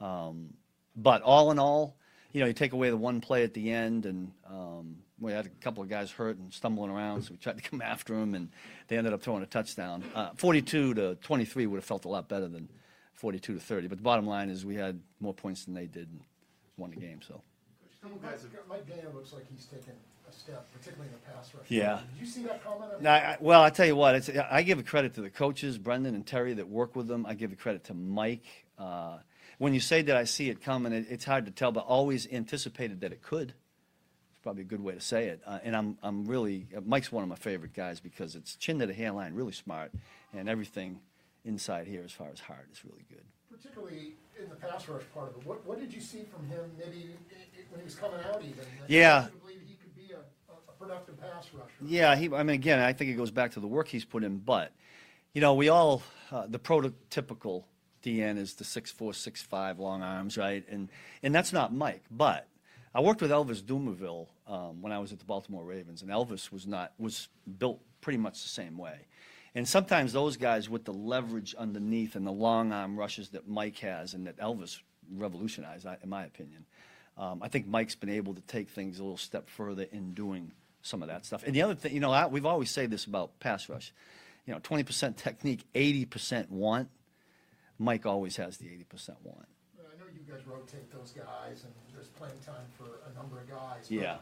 Um, 0.00 0.54
but 0.96 1.20
all 1.22 1.50
in 1.50 1.58
all, 1.58 1.96
you 2.32 2.40
know, 2.40 2.46
you 2.46 2.52
take 2.52 2.72
away 2.72 2.90
the 2.90 2.96
one 2.96 3.20
play 3.20 3.42
at 3.42 3.54
the 3.54 3.72
end, 3.72 4.06
and 4.06 4.32
um, 4.48 4.69
we 5.20 5.32
had 5.32 5.46
a 5.46 5.50
couple 5.60 5.82
of 5.82 5.88
guys 5.88 6.10
hurt 6.10 6.38
and 6.38 6.52
stumbling 6.52 6.90
around, 6.90 7.22
so 7.22 7.32
we 7.32 7.36
tried 7.36 7.62
to 7.62 7.68
come 7.68 7.82
after 7.84 8.14
them, 8.14 8.34
and 8.34 8.48
they 8.88 8.96
ended 8.96 9.12
up 9.12 9.22
throwing 9.22 9.42
a 9.42 9.46
touchdown. 9.46 10.02
Uh, 10.14 10.30
42 10.36 10.94
to 10.94 11.14
23 11.16 11.66
would 11.66 11.76
have 11.76 11.84
felt 11.84 12.04
a 12.04 12.08
lot 12.08 12.28
better 12.28 12.48
than 12.48 12.68
42 13.14 13.54
to 13.54 13.60
30. 13.60 13.88
But 13.88 13.98
the 13.98 14.04
bottom 14.04 14.26
line 14.26 14.48
is 14.48 14.64
we 14.64 14.76
had 14.76 15.00
more 15.20 15.34
points 15.34 15.64
than 15.64 15.74
they 15.74 15.86
did 15.86 16.08
and 16.08 16.20
won 16.76 16.90
the 16.90 16.96
game. 16.96 17.20
So. 17.26 17.42
Mike 18.02 18.12
Mike 18.68 18.86
Danna 18.86 19.14
looks 19.14 19.34
like 19.34 19.44
he's 19.54 19.66
taken 19.66 19.92
a 20.26 20.32
step, 20.32 20.66
particularly 20.72 21.08
in 21.08 21.12
the 21.12 21.30
pass 21.30 21.52
rush. 21.54 21.66
Yeah. 21.68 22.00
Did 22.14 22.20
you 22.20 22.26
see 22.26 22.42
that 22.44 22.64
comment? 22.64 23.02
No, 23.02 23.10
I, 23.10 23.36
well, 23.40 23.62
I 23.62 23.68
tell 23.68 23.86
you 23.86 23.96
what, 23.96 24.14
it's, 24.14 24.30
I 24.50 24.62
give 24.62 24.78
a 24.78 24.82
credit 24.82 25.14
to 25.14 25.20
the 25.20 25.28
coaches, 25.28 25.76
Brendan 25.76 26.14
and 26.14 26.26
Terry, 26.26 26.54
that 26.54 26.68
work 26.68 26.96
with 26.96 27.08
them. 27.08 27.26
I 27.26 27.34
give 27.34 27.52
a 27.52 27.56
credit 27.56 27.84
to 27.84 27.94
Mike. 27.94 28.46
Uh, 28.78 29.18
when 29.58 29.74
you 29.74 29.80
say 29.80 30.00
that 30.00 30.16
I 30.16 30.24
see 30.24 30.48
it 30.48 30.62
coming, 30.62 30.94
it, 30.94 31.06
it's 31.10 31.26
hard 31.26 31.44
to 31.44 31.50
tell, 31.50 31.72
but 31.72 31.80
always 31.80 32.26
anticipated 32.32 33.02
that 33.02 33.12
it 33.12 33.20
could. 33.22 33.52
Probably 34.42 34.62
a 34.62 34.66
good 34.66 34.82
way 34.82 34.94
to 34.94 35.00
say 35.00 35.26
it. 35.28 35.42
Uh, 35.46 35.58
and 35.62 35.76
I'm, 35.76 35.98
I'm 36.02 36.24
really, 36.24 36.66
uh, 36.74 36.80
Mike's 36.86 37.12
one 37.12 37.22
of 37.22 37.28
my 37.28 37.34
favorite 37.36 37.74
guys 37.74 38.00
because 38.00 38.34
it's 38.34 38.56
chin 38.56 38.78
to 38.78 38.86
the 38.86 38.94
hairline, 38.94 39.34
really 39.34 39.52
smart, 39.52 39.92
and 40.32 40.48
everything 40.48 41.00
inside 41.44 41.86
here 41.86 42.02
as 42.04 42.12
far 42.12 42.28
as 42.32 42.40
heart 42.40 42.66
is 42.72 42.82
really 42.84 43.04
good. 43.10 43.24
Particularly 43.50 44.14
in 44.42 44.48
the 44.48 44.54
pass 44.56 44.88
rush 44.88 45.02
part 45.12 45.28
of 45.28 45.36
it, 45.36 45.46
what, 45.46 45.66
what 45.66 45.78
did 45.78 45.92
you 45.92 46.00
see 46.00 46.22
from 46.22 46.46
him 46.48 46.70
maybe 46.78 47.10
when 47.68 47.80
he 47.80 47.84
was 47.84 47.94
coming 47.94 48.20
out 48.20 48.42
even? 48.42 48.56
that 48.56 48.88
Yeah. 48.88 49.24
he 49.24 49.74
could 49.74 49.94
be 49.94 50.14
a, 50.14 50.20
a 50.50 50.72
productive 50.78 51.20
pass 51.20 51.48
rusher? 51.52 51.68
Yeah, 51.82 52.16
he, 52.16 52.32
I 52.32 52.42
mean, 52.42 52.54
again, 52.54 52.78
I 52.78 52.94
think 52.94 53.10
it 53.10 53.14
goes 53.14 53.30
back 53.30 53.52
to 53.52 53.60
the 53.60 53.66
work 53.66 53.88
he's 53.88 54.06
put 54.06 54.24
in, 54.24 54.38
but, 54.38 54.72
you 55.34 55.42
know, 55.42 55.52
we 55.52 55.68
all, 55.68 56.02
uh, 56.32 56.46
the 56.48 56.58
prototypical 56.58 57.64
DN 58.02 58.38
is 58.38 58.54
the 58.54 58.64
six 58.64 58.90
four, 58.90 59.12
six 59.12 59.42
five 59.42 59.78
long 59.78 60.00
arms, 60.02 60.38
right? 60.38 60.64
And, 60.70 60.88
and 61.22 61.34
that's 61.34 61.52
not 61.52 61.74
Mike, 61.74 62.04
but 62.10 62.46
I 62.94 63.00
worked 63.00 63.22
with 63.22 63.30
Elvis 63.30 63.62
Dumervil 63.62 64.26
um, 64.48 64.82
when 64.82 64.92
I 64.92 64.98
was 64.98 65.12
at 65.12 65.20
the 65.20 65.24
Baltimore 65.24 65.64
Ravens, 65.64 66.02
and 66.02 66.10
Elvis 66.10 66.50
was 66.50 66.66
not, 66.66 66.92
was 66.98 67.28
built 67.58 67.80
pretty 68.00 68.18
much 68.18 68.42
the 68.42 68.48
same 68.48 68.76
way. 68.76 69.06
And 69.54 69.68
sometimes 69.68 70.12
those 70.12 70.36
guys 70.36 70.68
with 70.68 70.84
the 70.84 70.92
leverage 70.92 71.54
underneath 71.54 72.14
and 72.14 72.26
the 72.26 72.32
long 72.32 72.72
arm 72.72 72.96
rushes 72.98 73.30
that 73.30 73.48
Mike 73.48 73.78
has 73.78 74.14
and 74.14 74.26
that 74.26 74.38
Elvis 74.38 74.80
revolutionized, 75.12 75.86
in 76.02 76.08
my 76.08 76.24
opinion. 76.24 76.66
Um, 77.18 77.42
I 77.42 77.48
think 77.48 77.66
Mike's 77.66 77.96
been 77.96 78.10
able 78.10 78.34
to 78.34 78.40
take 78.42 78.68
things 78.68 78.98
a 78.98 79.02
little 79.02 79.16
step 79.16 79.48
further 79.48 79.86
in 79.90 80.14
doing 80.14 80.52
some 80.82 81.02
of 81.02 81.08
that 81.08 81.26
stuff. 81.26 81.42
And 81.44 81.54
the 81.54 81.62
other 81.62 81.74
thing, 81.74 81.92
you 81.92 82.00
know, 82.00 82.12
I, 82.12 82.26
we've 82.26 82.46
always 82.46 82.70
said 82.70 82.90
this 82.90 83.04
about 83.04 83.38
pass 83.40 83.68
rush. 83.68 83.92
You 84.46 84.54
know, 84.54 84.60
20% 84.60 85.16
technique, 85.16 85.64
80% 85.74 86.48
want. 86.50 86.88
Mike 87.78 88.06
always 88.06 88.36
has 88.36 88.56
the 88.56 88.66
80% 88.66 89.16
want. 89.22 89.46
I 89.78 89.98
know 89.98 90.04
you 90.12 90.20
guys 90.32 90.46
rotate 90.46 90.90
those 90.92 91.12
guys, 91.12 91.64
and 91.64 91.72
playing 92.20 92.38
time 92.44 92.66
for 92.76 93.00
a 93.10 93.14
number 93.14 93.38
of 93.40 93.48
guys. 93.48 93.88
but 93.88 93.90
Yeah. 93.90 94.18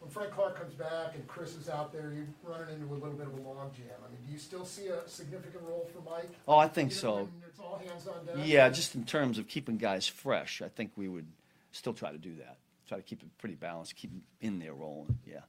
When 0.00 0.10
Frank 0.10 0.30
Clark 0.32 0.56
comes 0.60 0.74
back 0.74 1.14
and 1.16 1.26
Chris 1.26 1.56
is 1.56 1.68
out 1.68 1.92
there, 1.92 2.12
you're 2.14 2.26
running 2.44 2.72
into 2.74 2.86
a 2.86 2.94
little 2.94 3.16
bit 3.18 3.26
of 3.26 3.34
a 3.34 3.38
logjam. 3.38 3.98
I 4.06 4.08
mean, 4.12 4.20
do 4.26 4.32
you 4.32 4.38
still 4.38 4.64
see 4.64 4.86
a 4.88 5.08
significant 5.08 5.64
role 5.64 5.88
for 5.92 6.00
Mike? 6.08 6.30
Oh, 6.46 6.56
I 6.58 6.68
think 6.68 6.90
Even 6.92 7.00
so. 7.00 7.14
when 7.16 7.32
It's 7.48 7.58
all 7.58 7.78
hands 7.84 8.06
on 8.06 8.24
deck? 8.24 8.36
Yeah, 8.46 8.68
just 8.68 8.94
in 8.94 9.04
terms 9.04 9.38
of 9.38 9.48
keeping 9.48 9.76
guys 9.76 10.06
fresh, 10.06 10.62
I 10.62 10.68
think 10.68 10.92
we 10.94 11.08
would 11.08 11.26
still 11.72 11.94
try 11.94 12.12
to 12.12 12.18
do 12.18 12.36
that. 12.36 12.58
Try 12.86 12.98
to 12.98 13.02
keep 13.02 13.22
it 13.22 13.28
pretty 13.38 13.56
balanced, 13.56 13.96
keep 13.96 14.10
them 14.12 14.22
in 14.40 14.58
there 14.60 14.72
rolling. 14.74 15.18
Yeah. 15.26 15.40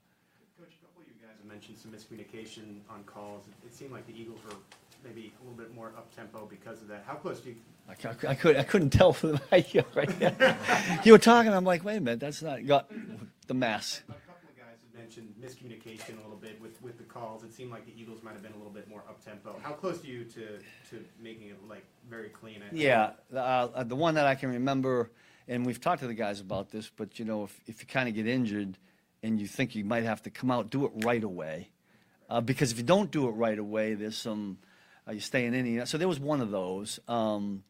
Coach, 0.57 0.73
a 0.81 0.85
couple 0.85 1.01
of 1.03 1.07
you 1.07 1.13
guys 1.21 1.37
have 1.37 1.45
mentioned 1.45 1.77
some 1.77 1.91
miscommunication 1.91 2.79
on 2.89 3.03
calls. 3.03 3.45
It- 3.47 3.67
It 3.67 3.73
seemed 3.75 3.91
like 3.91 4.07
the 4.07 4.19
Eagles 4.19 4.39
were 4.45 4.55
maybe 5.03 5.33
a 5.39 5.43
little 5.43 5.57
bit 5.57 5.73
more 5.73 5.87
up-tempo 5.97 6.45
because 6.49 6.81
of 6.81 6.87
that. 6.89 7.03
How 7.07 7.15
close 7.15 7.39
do 7.39 7.49
you, 7.49 7.55
I, 7.87 7.93
cou- 7.95 8.27
I 8.27 8.35
could 8.35 8.55
I 8.57 8.63
couldn't 8.63 8.89
tell 8.91 9.13
from 9.13 9.31
the 9.33 9.41
mic 9.51 9.73
right 9.95 10.19
there. 10.19 10.57
you 11.03 11.11
were 11.13 11.17
talking. 11.17 11.53
I'm 11.53 11.63
like, 11.65 11.83
wait 11.83 11.97
a 11.97 12.01
minute, 12.01 12.19
that's 12.19 12.41
not 12.41 12.65
got 12.65 12.91
the 13.47 13.53
mass. 13.53 14.01
a 14.09 14.11
couple 14.13 14.49
of 14.49 14.57
guys 14.57 14.77
have 14.93 15.01
mentioned 15.01 15.33
miscommunication 15.41 16.19
a 16.19 16.21
little 16.21 16.37
bit 16.37 16.61
with, 16.61 16.81
with 16.81 16.97
the 16.97 17.03
calls. 17.03 17.43
It 17.43 17.53
seemed 17.53 17.71
like 17.71 17.85
the 17.85 17.93
Eagles 17.99 18.21
might 18.23 18.33
have 18.33 18.43
been 18.43 18.53
a 18.53 18.57
little 18.57 18.71
bit 18.73 18.87
more 18.89 19.03
up-tempo. 19.09 19.59
How 19.63 19.71
close 19.71 20.03
are 20.03 20.07
you 20.07 20.23
to, 20.25 20.59
to 20.91 21.05
making 21.21 21.49
it 21.49 21.57
like 21.67 21.85
very 22.09 22.29
clean. 22.29 22.61
I- 22.61 22.75
Yeah, 22.75 23.11
uh, 23.35 23.83
the 23.83 23.95
one 23.95 24.15
that 24.15 24.27
I 24.27 24.35
can 24.35 24.49
remember, 24.51 25.09
and 25.47 25.65
we've 25.65 25.81
talked 25.81 26.01
to 26.01 26.07
the 26.07 26.13
guys 26.13 26.39
about 26.41 26.69
this, 26.69 26.91
but 26.95 27.17
you 27.19 27.25
know, 27.25 27.45
if, 27.45 27.59
if 27.67 27.81
you 27.81 27.87
kind 27.87 28.07
of 28.09 28.15
get 28.15 28.27
injured 28.27 28.77
and 29.23 29.39
you 29.39 29.47
think 29.47 29.75
you 29.75 29.83
might 29.83 30.03
have 30.03 30.21
to 30.23 30.29
come 30.29 30.51
out, 30.51 30.69
do 30.69 30.85
it 30.85 30.91
right 31.03 31.23
away. 31.23 31.69
Uh, 32.29 32.39
because 32.39 32.71
if 32.71 32.77
you 32.77 32.83
don't 32.83 33.09
do 33.09 33.27
it 33.27 33.31
right 33.31 33.57
away, 33.57 33.95
there's 33.95 34.15
some, 34.17 34.59
uh, 35.09 35.13
you're 35.13 35.21
staying 35.21 35.53
in. 35.53 35.65
you 35.65 35.85
So 35.85 35.97
there 35.97 36.07
was 36.07 36.19
one 36.19 36.41
of 36.41 36.51
those. 36.51 36.99
Um, 37.07 37.63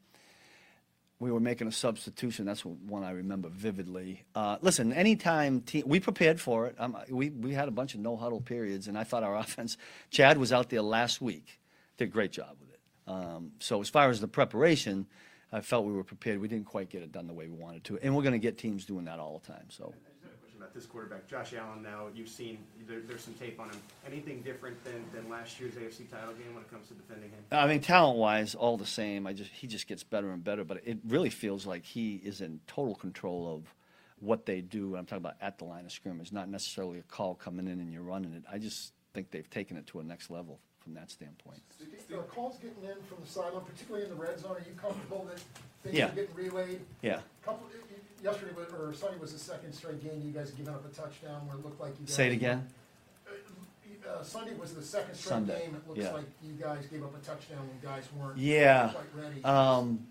we 1.19 1.31
were 1.31 1.39
making 1.39 1.67
a 1.67 1.71
substitution. 1.71 2.45
That's 2.45 2.63
one 2.63 3.03
I 3.03 3.11
remember 3.11 3.49
vividly. 3.49 4.23
Uh, 4.33 4.57
listen, 4.61 4.93
anytime 4.93 5.61
team, 5.61 5.83
we 5.85 5.99
prepared 5.99 6.39
for 6.39 6.67
it. 6.67 6.75
Um, 6.79 6.97
we 7.09 7.29
we 7.29 7.53
had 7.53 7.67
a 7.67 7.71
bunch 7.71 7.93
of 7.93 7.99
no 7.99 8.15
huddle 8.15 8.41
periods, 8.41 8.87
and 8.87 8.97
I 8.97 9.03
thought 9.03 9.23
our 9.23 9.35
offense. 9.37 9.77
Chad 10.11 10.37
was 10.37 10.53
out 10.53 10.69
there 10.69 10.81
last 10.81 11.21
week, 11.21 11.59
did 11.97 12.09
a 12.09 12.11
great 12.11 12.31
job 12.31 12.55
with 12.59 12.69
it. 12.69 12.79
Um, 13.07 13.51
so 13.59 13.81
as 13.81 13.89
far 13.89 14.09
as 14.09 14.21
the 14.21 14.27
preparation, 14.27 15.07
I 15.51 15.61
felt 15.61 15.85
we 15.85 15.93
were 15.93 16.03
prepared. 16.03 16.39
We 16.39 16.47
didn't 16.47 16.67
quite 16.67 16.89
get 16.89 17.03
it 17.03 17.11
done 17.11 17.27
the 17.27 17.33
way 17.33 17.47
we 17.47 17.57
wanted 17.57 17.83
to, 17.85 17.99
and 18.01 18.15
we're 18.15 18.23
going 18.23 18.33
to 18.33 18.39
get 18.39 18.57
teams 18.57 18.85
doing 18.85 19.05
that 19.05 19.19
all 19.19 19.41
the 19.43 19.53
time. 19.53 19.65
So. 19.69 19.93
This 20.73 20.85
quarterback, 20.85 21.27
Josh 21.27 21.53
Allen. 21.53 21.81
Now 21.83 22.07
you've 22.13 22.29
seen 22.29 22.59
there, 22.87 22.99
there's 23.01 23.21
some 23.23 23.33
tape 23.35 23.59
on 23.59 23.69
him. 23.69 23.77
Anything 24.05 24.41
different 24.41 24.83
than, 24.83 25.03
than 25.13 25.29
last 25.29 25.59
year's 25.59 25.73
AFC 25.75 26.09
title 26.09 26.33
game 26.33 26.53
when 26.53 26.63
it 26.63 26.71
comes 26.71 26.87
to 26.89 26.93
defending 26.93 27.29
him? 27.31 27.39
I 27.51 27.67
mean, 27.67 27.81
talent-wise, 27.81 28.55
all 28.55 28.77
the 28.77 28.85
same. 28.85 29.27
I 29.27 29.33
just 29.33 29.51
he 29.51 29.67
just 29.67 29.87
gets 29.87 30.03
better 30.03 30.31
and 30.31 30.43
better. 30.43 30.63
But 30.63 30.81
it 30.85 30.97
really 31.07 31.29
feels 31.29 31.65
like 31.65 31.85
he 31.85 32.15
is 32.23 32.41
in 32.41 32.59
total 32.67 32.95
control 32.95 33.53
of 33.53 33.73
what 34.19 34.45
they 34.45 34.61
do. 34.61 34.95
I'm 34.95 35.05
talking 35.05 35.23
about 35.23 35.35
at 35.41 35.57
the 35.57 35.65
line 35.65 35.85
of 35.85 35.91
scrimmage, 35.91 36.31
not 36.31 36.49
necessarily 36.49 36.99
a 36.99 37.03
call 37.03 37.35
coming 37.35 37.67
in 37.67 37.79
and 37.79 37.91
you're 37.91 38.01
running 38.01 38.33
it. 38.33 38.43
I 38.51 38.57
just 38.57 38.93
think 39.13 39.31
they've 39.31 39.49
taken 39.49 39.77
it 39.77 39.87
to 39.87 39.99
a 39.99 40.03
next 40.03 40.29
level 40.29 40.59
from 40.79 40.93
that 40.93 41.09
standpoint. 41.11 41.61
Are 42.13 42.23
calls 42.23 42.57
getting 42.57 42.83
in 42.83 42.95
from 43.07 43.17
the 43.23 43.29
sideline, 43.29 43.63
particularly 43.63 44.05
in 44.05 44.09
the 44.09 44.21
red 44.21 44.39
zone, 44.39 44.55
are 44.57 44.59
you 44.59 44.73
comfortable 44.75 45.27
that 45.29 45.39
things 45.83 45.95
Yeah. 45.95 46.07
are 46.07 46.15
getting 46.15 46.35
relayed? 46.35 46.81
Yeah. 47.01 47.19
Couple, 47.43 47.67
yesterday, 48.23 48.51
was- 48.55 48.73
or 48.73 48.93
Sunday 48.93 49.17
was 49.19 49.33
the 49.33 49.39
second 49.39 49.73
straight 49.73 50.01
game 50.03 50.21
you 50.25 50.31
guys 50.31 50.49
had 50.49 50.57
given 50.57 50.73
up 50.73 50.85
a 50.85 50.89
touchdown 50.89 51.45
where 51.47 51.55
it 51.57 51.63
looked 51.63 51.79
like 51.79 51.91
you 51.99 52.05
guys. 52.05 52.13
Say 52.15 52.27
it 52.27 52.33
again. 52.33 52.67
Uh, 54.07 54.23
Sunday 54.23 54.53
was 54.55 54.73
the 54.73 54.81
second 54.81 55.13
straight 55.13 55.29
Sunday, 55.29 55.59
game, 55.65 55.75
it 55.75 55.87
looks 55.87 55.99
yeah. 56.01 56.11
like 56.13 56.25
you 56.41 56.53
guys 56.53 56.85
gave 56.87 57.03
up 57.03 57.13
a 57.15 57.23
touchdown 57.23 57.59
when 57.59 57.77
guys 57.83 58.05
weren't 58.17 58.37
Yeah. 58.37 58.89
quite 58.91 59.23
ready. 59.23 59.43
Um, 59.43 60.07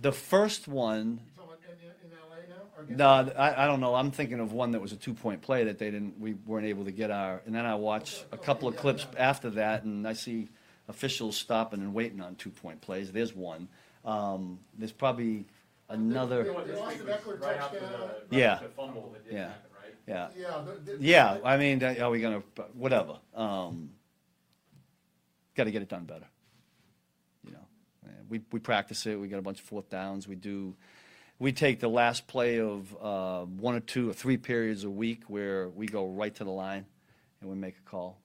the 0.00 0.12
first 0.12 0.68
one. 0.68 1.18
You 1.36 1.42
talking 1.42 1.56
about 1.64 1.80
in, 1.82 2.10
in 2.12 2.16
LA 2.16 2.36
now? 2.48 2.62
or 2.76 2.82
against- 2.84 2.98
No, 2.98 3.08
I, 3.42 3.64
I 3.64 3.66
don't 3.66 3.80
know. 3.80 3.94
I'm 3.96 4.12
thinking 4.12 4.38
of 4.38 4.52
one 4.52 4.70
that 4.72 4.80
was 4.80 4.92
a 4.92 4.96
two-point 4.96 5.42
play 5.42 5.64
that 5.64 5.78
they 5.78 5.90
didn't, 5.90 6.20
we 6.20 6.34
weren't 6.46 6.66
able 6.66 6.84
to 6.84 6.92
get 6.92 7.10
our, 7.10 7.42
and 7.44 7.52
then 7.54 7.66
I 7.66 7.74
watch 7.74 8.22
a 8.30 8.38
couple 8.38 8.68
of 8.68 8.76
clips 8.76 9.04
after 9.16 9.50
that, 9.50 9.82
and 9.82 10.06
I 10.06 10.12
see 10.12 10.48
officials 10.88 11.36
stopping 11.36 11.80
and 11.80 11.92
waiting 11.92 12.20
on 12.20 12.36
two-point 12.36 12.82
plays. 12.82 13.10
There's 13.10 13.34
one. 13.34 13.68
Um, 14.04 14.60
there's 14.78 14.92
probably 14.92 15.44
another. 15.90 16.44
They 16.44 16.50
lost 16.74 16.98
the 16.98 17.04
Eckler 17.04 17.40
Right 17.40 17.56
after 17.56 17.80
touchdown. 17.80 18.00
the, 18.00 18.06
right 18.06 18.22
Yeah. 18.30 18.52
after 18.54 18.68
the 18.68 18.72
fumble 18.74 19.10
that 19.12 19.24
didn't 19.24 19.36
Yeah. 19.36 19.48
happen, 19.48 19.70
right? 19.82 19.94
Yeah. 20.06 20.28
Yeah, 20.36 20.64
the- 20.84 20.92
the- 20.96 21.02
Yeah, 21.04 21.38
I 21.44 21.56
mean, 21.56 21.82
are 21.84 22.10
we 22.10 22.20
gonna, 22.20 22.42
whatever. 22.74 23.18
Um, 23.34 23.92
gotta 25.54 25.70
get 25.70 25.82
it 25.82 25.88
done 25.88 26.04
better. 26.04 26.26
You 27.44 27.52
know, 27.52 27.66
we, 28.28 28.40
we 28.52 28.60
practice 28.60 29.04
it, 29.06 29.18
we 29.18 29.28
got 29.28 29.38
a 29.38 29.42
bunch 29.42 29.60
of 29.60 29.66
fourth 29.66 29.88
downs, 29.90 30.26
we 30.26 30.36
do, 30.36 30.74
we 31.38 31.52
take 31.52 31.80
the 31.80 31.88
last 31.88 32.26
play 32.26 32.60
of, 32.60 32.94
uh, 33.00 33.44
one 33.44 33.74
or 33.74 33.80
two 33.80 34.08
or 34.10 34.12
three 34.12 34.36
periods 34.36 34.84
a 34.84 34.90
week 34.90 35.24
where 35.28 35.68
we 35.70 35.86
go 35.86 36.06
right 36.08 36.34
to 36.36 36.44
the 36.44 36.50
line 36.50 36.86
and 37.40 37.50
we 37.50 37.56
make 37.56 37.76
a 37.78 37.88
call. 37.90 38.20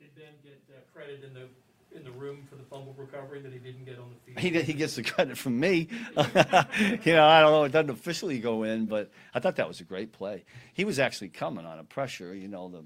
Did 0.00 0.14
Ben 0.14 0.24
get 0.42 0.60
uh, 0.70 0.80
credit 0.92 1.22
in 1.24 1.34
the, 1.34 1.48
in 1.94 2.04
the 2.04 2.10
room 2.10 2.46
for 2.48 2.56
the 2.56 2.62
fumble 2.64 2.94
recovery 2.96 3.40
that 3.40 3.52
he 3.52 3.58
didn't 3.58 3.84
get 3.84 3.98
on 3.98 4.10
the 4.10 4.32
field? 4.40 4.54
He, 4.54 4.62
he 4.62 4.72
gets 4.72 4.96
the 4.96 5.02
credit 5.02 5.36
from 5.38 5.58
me. 5.58 5.88
you 6.16 7.12
know, 7.12 7.26
I 7.26 7.40
don't 7.40 7.52
know, 7.52 7.64
it 7.64 7.72
doesn't 7.72 7.90
officially 7.90 8.38
go 8.38 8.62
in, 8.62 8.86
but 8.86 9.10
I 9.34 9.40
thought 9.40 9.56
that 9.56 9.68
was 9.68 9.80
a 9.80 9.84
great 9.84 10.12
play. 10.12 10.44
He 10.72 10.84
was 10.84 10.98
actually 10.98 11.28
coming 11.28 11.66
on 11.66 11.78
a 11.78 11.84
pressure, 11.84 12.34
you 12.34 12.48
know, 12.48 12.68
the, 12.68 12.84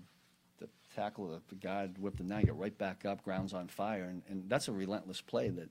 the 0.59 0.69
tackle, 0.95 1.29
the, 1.29 1.41
the 1.49 1.55
guy 1.55 1.89
whipped 1.99 2.19
the 2.19 2.25
nine, 2.25 2.45
get 2.45 2.57
right 2.57 2.77
back 2.77 3.05
up, 3.05 3.23
ground's 3.23 3.55
on 3.55 3.69
fire, 3.69 4.05
and, 4.05 4.23
and 4.29 4.49
that's 4.49 4.69
a 4.69 4.73
relentless 4.73 5.21
play 5.21 5.49
that 5.51 5.69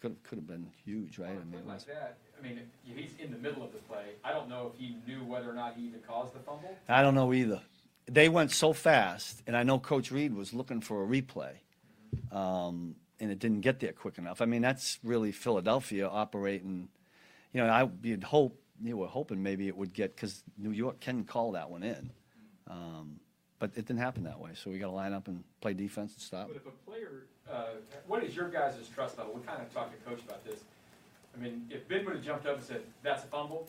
could, 0.00 0.22
could 0.24 0.38
have 0.38 0.46
been 0.46 0.68
huge, 0.84 1.18
right? 1.18 1.30
On 1.30 1.36
I 1.36 1.40
a 1.40 1.44
mean, 1.44 1.66
like 1.66 1.84
that, 1.86 2.18
I 2.38 2.42
mean, 2.42 2.60
he's 2.84 3.12
in 3.18 3.32
the 3.32 3.38
middle 3.38 3.62
of 3.62 3.72
the 3.72 3.78
play. 3.78 4.04
I 4.24 4.32
don't 4.32 4.48
know 4.48 4.72
if 4.72 4.80
he 4.80 4.96
knew 5.06 5.24
whether 5.24 5.50
or 5.50 5.54
not 5.54 5.74
he 5.76 5.86
even 5.86 6.00
caused 6.00 6.34
the 6.34 6.40
fumble. 6.40 6.76
I 6.88 7.02
don't 7.02 7.14
know 7.14 7.32
either. 7.32 7.60
They 8.06 8.28
went 8.28 8.52
so 8.52 8.72
fast, 8.72 9.42
and 9.46 9.56
I 9.56 9.64
know 9.64 9.78
Coach 9.78 10.10
Reid 10.10 10.34
was 10.34 10.54
looking 10.54 10.80
for 10.80 11.04
a 11.04 11.06
replay, 11.06 11.56
um, 12.32 12.94
and 13.20 13.30
it 13.30 13.38
didn't 13.38 13.60
get 13.60 13.80
there 13.80 13.92
quick 13.92 14.18
enough. 14.18 14.40
I 14.40 14.44
mean, 14.44 14.62
that's 14.62 14.98
really 15.02 15.32
Philadelphia 15.32 16.08
operating. 16.08 16.88
You 17.52 17.64
know, 17.64 17.68
I 17.68 17.88
you'd 18.02 18.24
hope 18.24 18.60
you 18.82 18.96
were 18.96 19.06
hoping 19.06 19.42
maybe 19.42 19.68
it 19.68 19.76
would 19.76 19.92
get 19.92 20.14
because 20.14 20.42
New 20.56 20.70
York 20.70 21.00
can 21.00 21.24
call 21.24 21.52
that 21.52 21.70
one 21.70 21.82
in, 21.82 22.10
um, 22.68 23.18
but 23.58 23.70
it 23.74 23.86
didn't 23.86 23.98
happen 23.98 24.24
that 24.24 24.38
way. 24.38 24.50
So 24.54 24.70
we 24.70 24.78
got 24.78 24.86
to 24.86 24.92
line 24.92 25.12
up 25.12 25.28
and 25.28 25.42
play 25.60 25.74
defense 25.74 26.14
and 26.14 26.22
stop. 26.22 26.48
But 26.48 26.56
if 26.56 26.66
a 26.66 26.90
player, 26.90 27.24
uh, 27.50 27.64
what 28.06 28.22
is 28.22 28.36
your 28.36 28.48
guys' 28.48 28.76
trust 28.94 29.18
level? 29.18 29.34
We 29.34 29.42
kind 29.42 29.60
of 29.60 29.72
talked 29.72 29.98
to 29.98 30.08
coach 30.08 30.20
about 30.24 30.44
this. 30.44 30.60
I 31.36 31.40
mean, 31.40 31.66
if 31.70 31.86
Ben 31.88 32.04
would 32.04 32.16
have 32.16 32.24
jumped 32.24 32.46
up 32.46 32.56
and 32.56 32.64
said, 32.64 32.82
that's 33.02 33.24
a 33.24 33.26
fumble, 33.26 33.68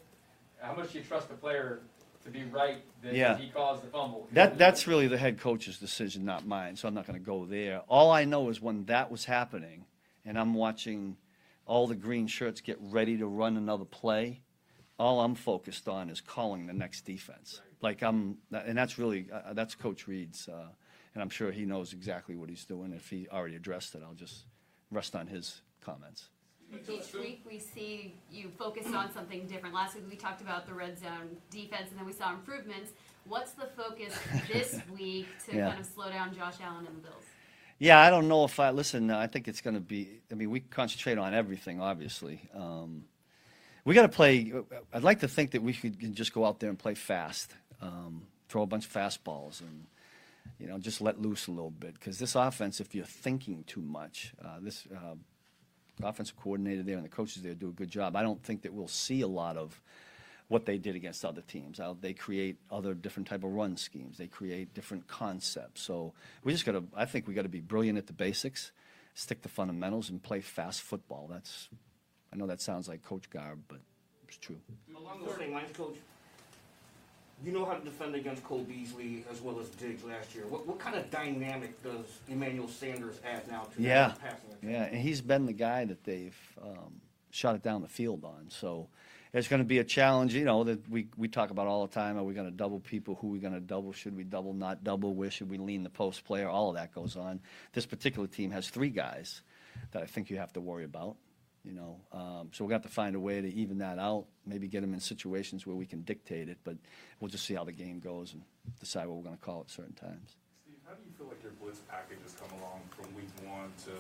how 0.60 0.76
much 0.76 0.92
do 0.92 1.00
you 1.00 1.04
trust 1.04 1.30
the 1.30 1.36
player 1.36 1.80
to 2.24 2.30
be 2.30 2.44
right 2.46 2.84
that 3.02 3.14
Yeah. 3.14 3.38
he 3.38 3.50
caused 3.50 3.84
the 3.84 3.88
fumble? 3.88 4.28
That 4.34 4.58
that's 4.58 4.88
really 4.88 5.08
the 5.08 5.18
head 5.18 5.40
coach's 5.40 5.80
decision, 5.80 6.26
not 6.26 6.46
mine. 6.46 6.76
So 6.76 6.88
I'm 6.88 6.94
not 6.94 7.08
going 7.08 7.20
to 7.20 7.26
go 7.26 7.46
there. 7.46 7.82
All 7.88 8.12
I 8.12 8.26
know 8.26 8.50
is 8.50 8.62
when 8.62 8.86
that 8.86 9.10
was 9.12 9.26
happening, 9.26 9.86
and 10.26 10.38
I'm 10.38 10.54
watching 10.54 11.18
all 11.66 11.88
the 11.88 11.96
green 11.96 12.28
shirts 12.28 12.62
get 12.62 12.78
ready 12.82 13.18
to 13.18 13.28
run 13.28 13.58
another 13.58 13.86
play. 13.86 14.42
All 14.98 15.22
I'm 15.22 15.36
focused 15.36 15.88
on 15.88 16.10
is 16.10 16.20
calling 16.20 16.68
the 16.68 16.74
next 16.74 17.02
defense. 17.02 17.62
Like 17.82 18.02
I'm, 18.02 18.38
and 18.52 18.78
that's 18.78 18.98
really 19.00 19.28
uh, 19.32 19.54
that's 19.54 19.76
Coach 19.76 20.08
Reid's, 20.08 20.50
uh, 20.50 20.68
and 21.14 21.24
I'm 21.24 21.30
sure 21.30 21.52
he 21.52 21.66
knows 21.66 21.94
exactly 21.94 22.36
what 22.36 22.50
he's 22.50 22.66
doing. 22.66 22.92
If 22.92 23.10
he 23.10 23.28
already 23.32 23.56
addressed 23.56 23.96
it, 23.96 24.02
I'll 24.06 24.14
just 24.14 24.44
rest 24.92 25.16
on 25.16 25.28
his 25.28 25.62
comments. 25.80 26.28
Each 26.88 27.14
week, 27.14 27.42
we 27.48 27.60
see 27.60 28.16
you 28.32 28.50
focus 28.58 28.86
on 28.94 29.12
something 29.14 29.48
different. 29.48 29.74
Last 29.74 29.96
week, 29.96 30.06
we 30.10 30.16
talked 30.16 30.42
about 30.42 30.66
the 30.68 30.74
red 30.74 31.00
zone 31.00 31.38
defense, 31.50 31.90
and 31.90 31.98
then 32.00 32.06
we 32.06 32.14
saw 32.14 32.34
improvements. 32.34 32.92
What's 33.26 33.52
the 33.52 33.68
focus 33.78 34.14
this 34.52 34.80
week 34.94 35.28
to 35.48 35.56
Yeah. 35.56 35.70
kind 35.70 35.80
of 35.80 35.86
slow 35.86 36.10
down 36.10 36.34
Josh 36.34 36.56
Allen 36.62 36.86
and 36.86 36.96
the 36.98 37.02
Bills? 37.02 37.24
Yeah, 37.80 38.00
I 38.00 38.10
don't 38.10 38.28
know 38.28 38.44
if 38.44 38.60
I 38.60 38.72
listen. 38.72 39.10
I 39.10 39.28
think 39.28 39.48
it's 39.48 39.62
going 39.62 39.76
to 39.76 39.80
be. 39.80 40.22
I 40.32 40.36
mean, 40.36 40.50
we 40.52 40.60
concentrate 40.60 41.18
on 41.18 41.34
everything, 41.34 41.82
obviously. 41.82 42.42
Um, 42.54 43.06
we 43.86 43.96
got 43.96 44.02
to 44.04 44.10
play. 44.10 44.52
I'd 44.94 45.04
like 45.04 45.22
to 45.22 45.28
think 45.28 45.52
that 45.52 45.64
we 45.64 45.74
could 45.74 46.14
just 46.14 46.34
go 46.34 46.46
out 46.46 46.60
there 46.60 46.70
and 46.70 46.78
play 46.78 46.94
fast, 46.96 47.54
um, 47.82 48.24
throw 48.50 48.64
a 48.64 48.68
bunch 48.68 48.86
of 48.86 48.92
fastballs, 48.94 49.62
and 49.62 49.86
you 50.60 50.68
know, 50.68 50.78
just 50.78 51.00
let 51.00 51.22
loose 51.22 51.48
a 51.48 51.52
little 51.52 51.72
bit. 51.72 51.94
Because 51.94 52.20
this 52.20 52.36
offense, 52.36 52.80
if 52.82 52.94
you're 52.94 53.06
thinking 53.06 53.64
too 53.66 53.82
much, 53.82 54.34
uh, 54.44 54.58
this 54.62 54.86
uh, 54.94 55.16
offensive 56.04 56.38
coordinator 56.38 56.84
there 56.84 56.96
and 56.96 57.06
the 57.06 57.10
coaches 57.10 57.44
there 57.44 57.54
do 57.54 57.70
a 57.70 57.72
good 57.72 57.90
job. 57.90 58.16
I 58.16 58.22
don't 58.22 58.42
think 58.44 58.64
that 58.64 58.74
we'll 58.74 58.88
see 58.88 59.22
a 59.22 59.28
lot 59.28 59.58
of 59.58 59.80
what 60.48 60.66
they 60.66 60.78
did 60.78 60.96
against 60.96 61.24
other 61.24 61.42
teams. 61.42 61.80
They 62.02 62.14
create 62.14 62.58
other 62.72 62.94
different 62.94 63.28
type 63.28 63.44
of 63.44 63.52
run 63.52 63.78
schemes. 63.78 64.18
They 64.18 64.28
create 64.28 64.74
different 64.74 65.08
concepts. 65.08 65.82
So 65.82 66.14
we 66.44 66.52
just 66.52 66.66
got 66.66 66.74
to. 66.74 66.84
I 66.96 67.06
think 67.06 67.28
we 67.28 67.34
got 67.34 67.44
to 67.44 67.50
be 67.50 67.62
brilliant 67.62 67.98
at 67.98 68.08
the 68.08 68.14
basics, 68.14 68.72
stick 69.14 69.42
to 69.44 69.50
fundamentals, 69.50 70.10
and 70.10 70.22
play 70.22 70.42
fast 70.42 70.82
football. 70.82 71.28
That's. 71.32 71.70
I 72.34 72.36
know 72.36 72.48
that 72.48 72.62
sounds 72.62 72.88
like 72.88 73.04
coach 73.04 73.30
garb, 73.30 73.60
but 73.68 73.80
it's 74.28 74.38
true. 74.38 74.58
Along 74.96 75.28
same 75.38 75.54
lines, 75.54 75.76
Coach, 75.76 75.96
you 77.44 77.52
know 77.52 77.66
how 77.66 77.74
to 77.74 77.84
defend 77.84 78.16
against 78.16 78.44
Cole 78.44 78.64
Beasley 78.64 79.24
as 79.32 79.42
well 79.42 79.60
as 79.60 79.70
Diggs 79.70 80.04
last 80.04 80.36
year. 80.36 80.46
What, 80.48 80.68
what 80.68 80.80
kind 80.80 80.96
of 80.96 81.10
dynamic 81.10 81.82
does 81.84 82.20
Emmanuel 82.28 82.68
Sanders 82.68 83.20
add 83.26 83.48
now 83.50 83.64
to 83.76 83.82
Yeah, 83.82 84.10
that 84.10 84.20
passing 84.20 84.50
attack? 84.50 84.60
yeah, 84.64 84.84
and 84.86 84.98
he's 84.98 85.22
been 85.22 85.46
the 85.46 85.54
guy 85.54 85.86
that 85.86 86.04
they've 86.04 86.38
um, 86.62 87.02
shot 87.32 87.56
it 87.56 87.64
down 87.64 87.82
the 87.82 87.88
field 87.88 88.26
on. 88.26 88.48
So 88.50 88.90
it's 89.34 89.48
going 89.48 89.62
to 89.62 89.66
be 89.68 89.78
a 89.80 89.84
challenge. 89.84 90.34
You 90.34 90.44
know 90.46 90.64
that 90.66 90.90
we 90.90 91.08
we 91.18 91.28
talk 91.28 91.50
about 91.52 91.68
all 91.68 91.86
the 91.88 91.94
time. 91.94 92.18
Are 92.18 92.24
we 92.24 92.34
going 92.34 92.48
to 92.50 92.56
double 92.56 92.80
people? 92.80 93.16
Who 93.22 93.28
are 93.30 93.32
we 93.32 93.40
going 93.40 93.54
to 93.54 93.60
double? 93.60 93.94
Should 93.94 94.18
we 94.18 94.24
double? 94.24 94.54
Not 94.54 94.84
double? 94.84 95.14
Where 95.14 95.32
should 95.32 95.50
we 95.50 95.58
lean 95.58 95.84
the 95.84 95.90
post 95.90 96.26
player? 96.26 96.50
All 96.50 96.70
of 96.70 96.76
that 96.76 96.94
goes 96.94 97.16
on. 97.16 97.40
This 97.74 97.86
particular 97.86 98.28
team 98.28 98.52
has 98.52 98.70
three 98.70 98.90
guys 98.90 99.42
that 99.92 100.04
I 100.04 100.08
think 100.08 100.30
you 100.30 100.38
have 100.38 100.52
to 100.54 100.62
worry 100.62 100.84
about. 100.84 101.16
You 101.64 101.74
know, 101.74 102.00
um, 102.14 102.50
so 102.54 102.64
we're 102.64 102.70
going 102.70 102.82
to 102.82 102.86
have 102.86 102.92
to 102.92 102.96
find 102.96 103.16
a 103.16 103.20
way 103.20 103.42
to 103.42 103.54
even 103.54 103.80
that 103.80 104.00
out. 104.00 104.26
Maybe 104.46 104.68
get 104.68 104.82
them 104.82 104.94
in 104.94 105.00
situations 105.00 105.68
where 105.68 105.76
we 105.76 105.86
can 105.86 106.02
dictate 106.02 106.48
it. 106.48 106.58
But 106.64 106.78
we'll 107.20 107.30
just 107.30 107.46
see 107.46 107.54
how 107.54 107.66
the 107.66 107.74
game 107.74 108.00
goes 108.00 108.34
and 108.34 108.44
decide 108.80 109.08
what 109.08 109.18
we're 109.18 109.24
going 109.24 109.38
to 109.38 109.42
call 109.42 109.62
at 109.62 109.70
certain 109.70 109.94
times. 109.94 110.38
Steve, 110.64 110.78
how 110.88 110.94
do 110.94 111.02
you 111.06 111.12
feel 111.18 111.28
like 111.28 111.44
your 111.44 111.52
blitz 111.62 111.82
package 111.90 112.20
has 112.24 112.34
come 112.34 112.58
along 112.60 112.82
from 112.90 113.14
week 113.14 113.30
one 113.46 113.72
to 113.86 113.92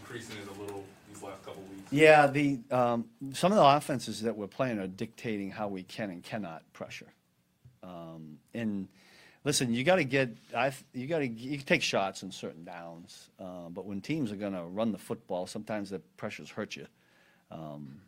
increasing 0.00 0.36
it 0.42 0.48
a 0.56 0.60
little 0.60 0.84
these 1.08 1.22
last 1.22 1.44
couple 1.44 1.62
weeks? 1.62 1.92
Yeah, 1.92 2.26
the 2.26 2.58
um, 2.70 3.06
some 3.32 3.52
of 3.52 3.58
the 3.58 3.64
offenses 3.64 4.22
that 4.22 4.36
we're 4.36 4.46
playing 4.48 4.78
are 4.78 4.88
dictating 4.88 5.50
how 5.50 5.68
we 5.68 5.84
can 5.84 6.10
and 6.10 6.22
cannot 6.22 6.62
pressure. 6.72 7.12
Um, 7.82 8.38
and 8.54 8.88
listen, 9.48 9.72
you 9.72 9.82
got 9.82 9.96
to 9.96 10.04
get 10.04 10.36
I 10.54 10.72
you 10.92 11.06
got 11.06 11.20
to 11.20 11.26
you 11.26 11.56
take 11.58 11.80
shots 11.80 12.22
in 12.22 12.30
certain 12.30 12.64
downs, 12.64 13.30
uh, 13.40 13.70
but 13.70 13.86
when 13.86 14.02
teams 14.02 14.30
are 14.30 14.36
going 14.36 14.52
to 14.52 14.62
run 14.64 14.92
the 14.92 14.98
football, 14.98 15.46
sometimes 15.46 15.88
the 15.88 16.00
pressures 16.18 16.50
hurt 16.50 16.76
you. 16.76 16.86
Um, 17.50 18.02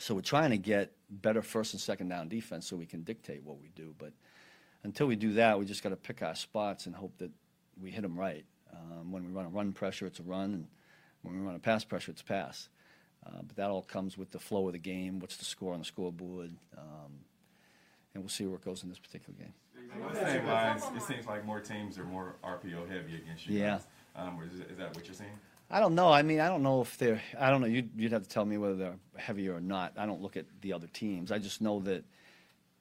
so 0.00 0.12
we're 0.12 0.22
trying 0.22 0.50
to 0.50 0.58
get 0.58 0.90
better 1.08 1.40
first 1.40 1.72
and 1.72 1.80
second 1.80 2.08
down 2.08 2.28
defense 2.28 2.66
so 2.66 2.74
we 2.74 2.84
can 2.84 3.02
dictate 3.02 3.44
what 3.44 3.60
we 3.60 3.68
do. 3.76 3.94
But 3.96 4.12
until 4.82 5.06
we 5.06 5.14
do 5.14 5.34
that, 5.34 5.56
we 5.56 5.66
just 5.66 5.84
got 5.84 5.90
to 5.90 5.96
pick 5.96 6.20
our 6.20 6.34
spots 6.34 6.86
and 6.86 6.96
hope 6.96 7.16
that 7.18 7.30
we 7.80 7.92
hit 7.92 8.02
them 8.02 8.18
right. 8.18 8.44
Um, 8.74 9.12
when 9.12 9.24
we 9.24 9.30
run 9.30 9.46
a 9.46 9.50
run 9.50 9.72
pressure, 9.72 10.04
it's 10.04 10.18
a 10.18 10.24
run, 10.24 10.52
and 10.52 10.66
when 11.22 11.38
we 11.38 11.46
run 11.46 11.54
a 11.54 11.60
pass 11.60 11.84
pressure, 11.84 12.10
it's 12.10 12.22
a 12.22 12.24
pass. 12.24 12.68
Uh, 13.24 13.42
but 13.46 13.54
that 13.54 13.70
all 13.70 13.82
comes 13.82 14.18
with 14.18 14.32
the 14.32 14.40
flow 14.40 14.66
of 14.66 14.72
the 14.72 14.80
game. 14.80 15.20
What's 15.20 15.36
the 15.36 15.44
score 15.44 15.74
on 15.74 15.78
the 15.78 15.84
scoreboard? 15.84 16.50
Um, 16.76 17.12
and 18.14 18.24
we'll 18.24 18.30
see 18.30 18.46
where 18.46 18.56
it 18.56 18.64
goes 18.64 18.82
in 18.82 18.88
this 18.88 18.98
particular 18.98 19.38
game. 19.38 19.54
Along 19.94 20.12
the 20.14 20.24
same 20.32 20.46
lines, 20.46 20.82
it 20.96 21.02
seems 21.02 21.26
like 21.26 21.44
more 21.44 21.60
teams 21.60 21.98
are 21.98 22.04
more 22.04 22.36
RPO 22.44 22.88
heavy 22.88 23.16
against 23.16 23.46
you 23.46 23.58
Yeah. 23.58 23.70
guys. 23.78 23.86
Um, 24.16 24.38
is, 24.42 24.60
is 24.60 24.78
that 24.78 24.94
what 24.94 25.04
you're 25.06 25.14
seeing? 25.14 25.30
I 25.70 25.80
don't 25.80 25.94
know. 25.94 26.10
I 26.10 26.22
mean, 26.22 26.40
I 26.40 26.48
don't 26.48 26.62
know 26.62 26.80
if 26.80 26.96
they're. 26.96 27.20
I 27.38 27.50
don't 27.50 27.60
know. 27.60 27.66
You'd, 27.66 27.90
you'd 27.96 28.12
have 28.12 28.22
to 28.22 28.28
tell 28.28 28.44
me 28.44 28.56
whether 28.56 28.76
they're 28.76 28.96
heavier 29.16 29.54
or 29.54 29.60
not. 29.60 29.94
I 29.96 30.06
don't 30.06 30.22
look 30.22 30.36
at 30.36 30.46
the 30.60 30.72
other 30.72 30.86
teams. 30.86 31.32
I 31.32 31.38
just 31.38 31.60
know 31.60 31.80
that 31.80 32.04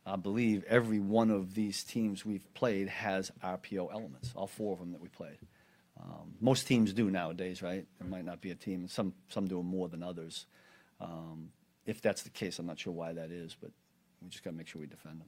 I 0.06 0.16
believe 0.18 0.64
every 0.66 1.00
one 1.00 1.32
of 1.32 1.56
these 1.56 1.84
teams 1.84 2.26
we've 2.26 2.46
played 2.54 2.88
has 2.88 3.32
RPO 3.44 3.92
elements. 3.92 4.32
All 4.36 4.48
four 4.48 4.74
of 4.74 4.80
them 4.80 4.92
that 4.92 5.02
we 5.02 5.10
played. 5.10 5.38
Um, 6.00 6.36
most 6.40 6.68
teams 6.68 6.94
do 6.94 7.10
nowadays, 7.10 7.62
right? 7.64 7.86
There 8.00 8.08
might 8.08 8.26
not 8.26 8.40
be 8.42 8.52
a 8.52 8.56
team. 8.56 8.88
Some 8.88 9.14
some 9.30 9.48
do 9.48 9.60
'em 9.60 9.66
more 9.66 9.90
than 9.90 10.04
others. 10.04 10.46
Um, 11.02 11.50
if 11.86 12.02
that's 12.02 12.22
the 12.24 12.30
case, 12.30 12.60
I'm 12.60 12.66
not 12.68 12.80
sure 12.80 12.94
why 12.94 13.14
that 13.14 13.32
is, 13.32 13.56
but 13.60 13.72
we 14.22 14.30
just 14.30 14.44
got 14.44 14.52
to 14.52 14.56
make 14.58 14.68
sure 14.68 14.80
we 14.82 14.88
defend 14.88 15.22
them. 15.22 15.28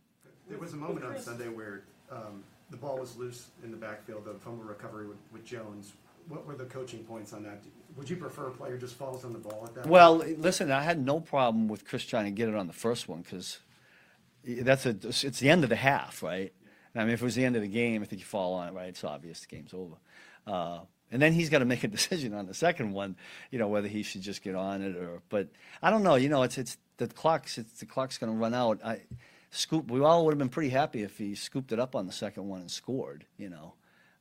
There 0.50 0.58
was 0.58 0.74
a 0.74 0.78
moment 0.78 1.06
on 1.06 1.20
Sunday 1.20 1.50
where 1.50 1.84
um, 2.12 2.44
the 2.70 2.78
ball 2.78 2.98
was 3.00 3.18
loose 3.18 3.48
in 3.64 3.72
the 3.72 3.78
backfield, 3.78 4.26
the 4.26 4.34
fumble 4.34 4.64
recovery 4.64 5.08
with, 5.08 5.18
with 5.32 5.46
Jones. 5.46 5.94
What 6.28 6.46
were 6.46 6.56
the 6.56 6.66
coaching 6.66 7.04
points 7.04 7.34
on 7.34 7.44
that? 7.44 7.64
Would 7.96 8.10
you 8.10 8.16
prefer 8.16 8.48
a 8.48 8.52
player 8.52 8.78
just 8.78 8.96
falls 8.96 9.26
on 9.26 9.34
the 9.34 9.40
ball 9.40 9.64
at 9.66 9.76
that? 9.76 9.88
Well, 9.88 10.20
point? 10.20 10.42
listen, 10.42 10.72
I 10.72 10.84
had 10.84 11.04
no 11.04 11.20
problem 11.20 11.68
with 11.68 11.86
Chris 11.86 12.06
trying 12.06 12.26
to 12.26 12.32
get 12.32 12.50
it 12.50 12.56
on 12.56 12.68
the 12.68 12.74
first 12.74 13.08
one 13.08 13.22
because 13.22 13.60
that's 14.46 14.86
a 14.86 14.90
it's 14.90 15.40
the 15.40 15.50
end 15.50 15.64
of 15.64 15.70
the 15.70 15.76
half, 15.76 16.22
right? 16.22 16.54
I 16.96 17.04
mean, 17.04 17.10
if 17.10 17.22
it 17.22 17.26
was 17.26 17.36
the 17.36 17.46
end 17.46 17.56
of 17.56 17.62
the 17.62 17.68
game, 17.68 18.02
I 18.02 18.06
think 18.06 18.20
you 18.20 18.26
fall 18.26 18.54
on 18.54 18.70
it, 18.70 18.74
right? 18.74 18.90
It's 18.90 19.04
obvious 19.04 19.42
the 19.42 19.48
game's 19.48 19.74
over. 19.74 19.96
Uh, 20.46 20.80
and 21.12 21.22
then 21.22 21.34
he's 21.34 21.50
got 21.50 21.60
to 21.60 21.66
make 21.66 21.84
a 21.84 21.88
decision 22.00 22.34
on 22.34 22.48
the 22.48 22.54
second 22.54 22.92
one, 22.94 23.16
you 23.52 23.60
know, 23.60 23.68
whether 23.68 23.88
he 23.88 24.04
should 24.04 24.22
just 24.22 24.42
get 24.42 24.56
on 24.56 24.82
it 24.82 24.96
or. 24.96 25.22
But 25.30 25.48
I 25.82 25.90
don't 25.90 26.04
know. 26.04 26.16
You 26.16 26.30
know, 26.30 26.44
it's 26.44 26.58
it's 26.58 26.78
the 26.98 27.08
clock's 27.08 27.58
it's 27.58 27.80
the 27.80 27.86
clock's 27.86 28.18
going 28.18 28.32
to 28.32 28.38
run 28.38 28.54
out. 28.54 28.80
I 28.84 29.02
scoop. 29.52 29.90
We 29.92 30.02
all 30.02 30.26
would 30.26 30.32
have 30.32 30.40
been 30.40 30.50
pretty 30.50 30.70
happy 30.70 31.04
if 31.04 31.18
he 31.18 31.36
scooped 31.36 31.72
it 31.72 31.80
up 31.80 31.96
on 31.96 32.06
the 32.08 32.14
second 32.14 32.48
one 32.48 32.62
and 32.62 32.72
scored. 32.72 33.26
You 33.38 33.50
know, 33.50 33.74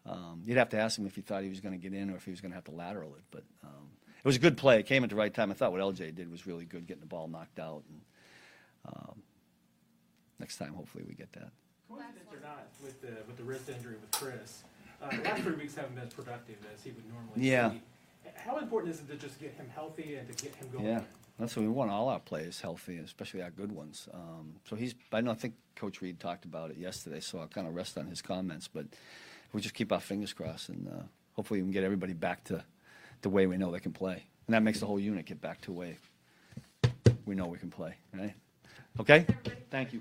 um, 0.04 0.42
you'd 0.44 0.56
have 0.58 0.68
to 0.70 0.78
ask 0.78 0.98
him 0.98 1.06
if 1.06 1.14
he 1.16 1.22
thought 1.22 1.42
he 1.42 1.48
was 1.48 1.60
going 1.60 1.72
to 1.72 1.78
get 1.78 1.96
in 1.96 2.10
or 2.10 2.16
if 2.16 2.24
he 2.24 2.30
was 2.30 2.40
going 2.40 2.50
to 2.52 2.56
have 2.56 2.64
to 2.64 2.72
lateral 2.72 3.14
it. 3.16 3.22
But 3.30 3.44
um, 3.64 3.88
it 4.18 4.24
was 4.24 4.36
a 4.36 4.40
good 4.40 4.56
play. 4.56 4.78
It 4.80 4.86
came 4.86 5.04
at 5.04 5.10
the 5.10 5.16
right 5.16 5.32
time. 5.32 5.50
I 5.50 5.54
thought 5.54 5.72
what 5.72 5.80
LJ 5.80 6.14
did 6.14 6.30
was 6.30 6.46
really 6.46 6.64
good, 6.64 6.86
getting 6.86 7.00
the 7.00 7.06
ball 7.06 7.28
knocked 7.28 7.58
out. 7.58 7.82
And 7.88 8.00
um, 8.94 9.22
next 10.38 10.56
time, 10.58 10.74
hopefully, 10.74 11.04
we 11.06 11.14
get 11.14 11.32
that. 11.32 11.50
Coincidence 11.88 12.28
or 12.32 12.40
not, 12.40 12.66
with 12.82 13.00
the, 13.00 13.22
with 13.26 13.36
the 13.36 13.44
wrist 13.44 13.68
injury 13.68 13.94
with 14.00 14.10
Chris, 14.10 14.64
uh, 15.00 15.10
the 15.10 15.22
last 15.22 15.42
three 15.42 15.54
weeks 15.54 15.74
haven't 15.76 15.94
been 15.94 16.04
as 16.06 16.12
productive 16.14 16.56
as 16.74 16.82
he 16.82 16.90
would 16.90 17.04
normally 17.08 17.48
Yeah. 17.48 17.68
be. 17.68 17.82
How 18.34 18.58
important 18.58 18.92
is 18.92 19.00
it 19.00 19.08
to 19.08 19.16
just 19.16 19.38
get 19.40 19.54
him 19.54 19.68
healthy 19.72 20.16
and 20.16 20.26
to 20.26 20.44
get 20.44 20.52
him 20.56 20.68
going? 20.72 20.84
Yeah, 20.84 21.00
that's 21.38 21.56
what 21.56 21.62
we 21.62 21.68
want. 21.68 21.90
All 21.90 22.08
our 22.08 22.20
players 22.20 22.60
healthy, 22.60 22.96
especially 22.98 23.42
our 23.42 23.50
good 23.50 23.72
ones. 23.72 24.08
Um, 24.12 24.54
so 24.68 24.76
he's. 24.76 24.94
I 25.12 25.20
know. 25.20 25.32
I 25.32 25.34
think 25.34 25.54
Coach 25.74 26.00
Reid 26.00 26.18
talked 26.18 26.44
about 26.44 26.70
it 26.70 26.78
yesterday, 26.78 27.20
so 27.20 27.38
I'll 27.38 27.46
kind 27.46 27.66
of 27.66 27.74
rest 27.74 27.98
on 27.98 28.06
his 28.06 28.22
comments. 28.22 28.68
But 28.68 28.86
we 29.52 29.60
just 29.60 29.74
keep 29.74 29.92
our 29.92 30.00
fingers 30.00 30.32
crossed, 30.32 30.70
and 30.70 30.88
uh, 30.88 31.02
hopefully 31.34 31.60
we 31.60 31.66
can 31.66 31.72
get 31.72 31.84
everybody 31.84 32.14
back 32.14 32.44
to 32.44 32.64
the 33.22 33.28
way 33.28 33.46
we 33.46 33.56
know 33.56 33.70
they 33.70 33.80
can 33.80 33.92
play, 33.92 34.24
and 34.46 34.54
that 34.54 34.62
makes 34.62 34.80
the 34.80 34.86
whole 34.86 35.00
unit 35.00 35.26
get 35.26 35.40
back 35.40 35.60
to 35.62 35.66
the 35.66 35.78
way 35.78 35.98
we 37.26 37.34
know 37.34 37.46
we 37.46 37.58
can 37.58 37.70
play. 37.70 37.94
Right? 38.14 38.34
Okay. 38.98 39.26
Thank 39.70 39.92
you. 39.92 40.00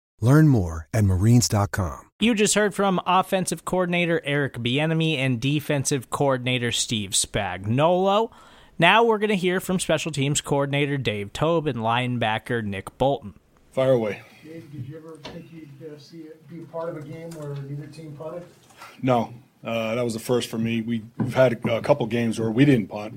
Learn 0.21 0.47
more 0.47 0.87
at 0.93 1.03
marines.com. 1.03 2.11
You 2.19 2.35
just 2.35 2.53
heard 2.53 2.75
from 2.75 3.01
offensive 3.07 3.65
coordinator 3.65 4.21
Eric 4.23 4.53
Bieniemy 4.53 5.17
and 5.17 5.41
defensive 5.41 6.11
coordinator 6.11 6.71
Steve 6.71 7.11
Spagnuolo. 7.11 8.31
Now 8.77 9.03
we're 9.03 9.17
going 9.17 9.31
to 9.31 9.35
hear 9.35 9.59
from 9.59 9.79
special 9.79 10.11
teams 10.11 10.39
coordinator 10.39 10.97
Dave 10.97 11.33
Toub 11.33 11.65
and 11.65 11.79
linebacker 11.79 12.63
Nick 12.63 12.95
Bolton. 12.99 13.33
Fire 13.71 13.93
away. 13.93 14.21
Dave, 14.43 14.71
did 14.71 14.87
you 14.87 14.97
ever 14.97 15.17
think 15.23 15.51
you'd 15.51 15.91
uh, 15.91 15.97
see 15.97 16.19
it, 16.19 16.47
be 16.47 16.61
a 16.61 16.65
part 16.65 16.89
of 16.89 16.97
a 16.97 17.01
game 17.01 17.31
where 17.31 17.55
neither 17.55 17.87
team 17.87 18.13
punted? 18.15 18.43
No, 19.01 19.33
uh, 19.63 19.95
that 19.95 20.03
was 20.03 20.13
the 20.13 20.19
first 20.19 20.49
for 20.49 20.59
me. 20.59 20.81
We, 20.81 21.03
we've 21.17 21.33
had 21.33 21.53
a, 21.65 21.77
a 21.77 21.81
couple 21.81 22.05
games 22.05 22.39
where 22.39 22.51
we 22.51 22.65
didn't 22.65 22.87
punt, 22.87 23.15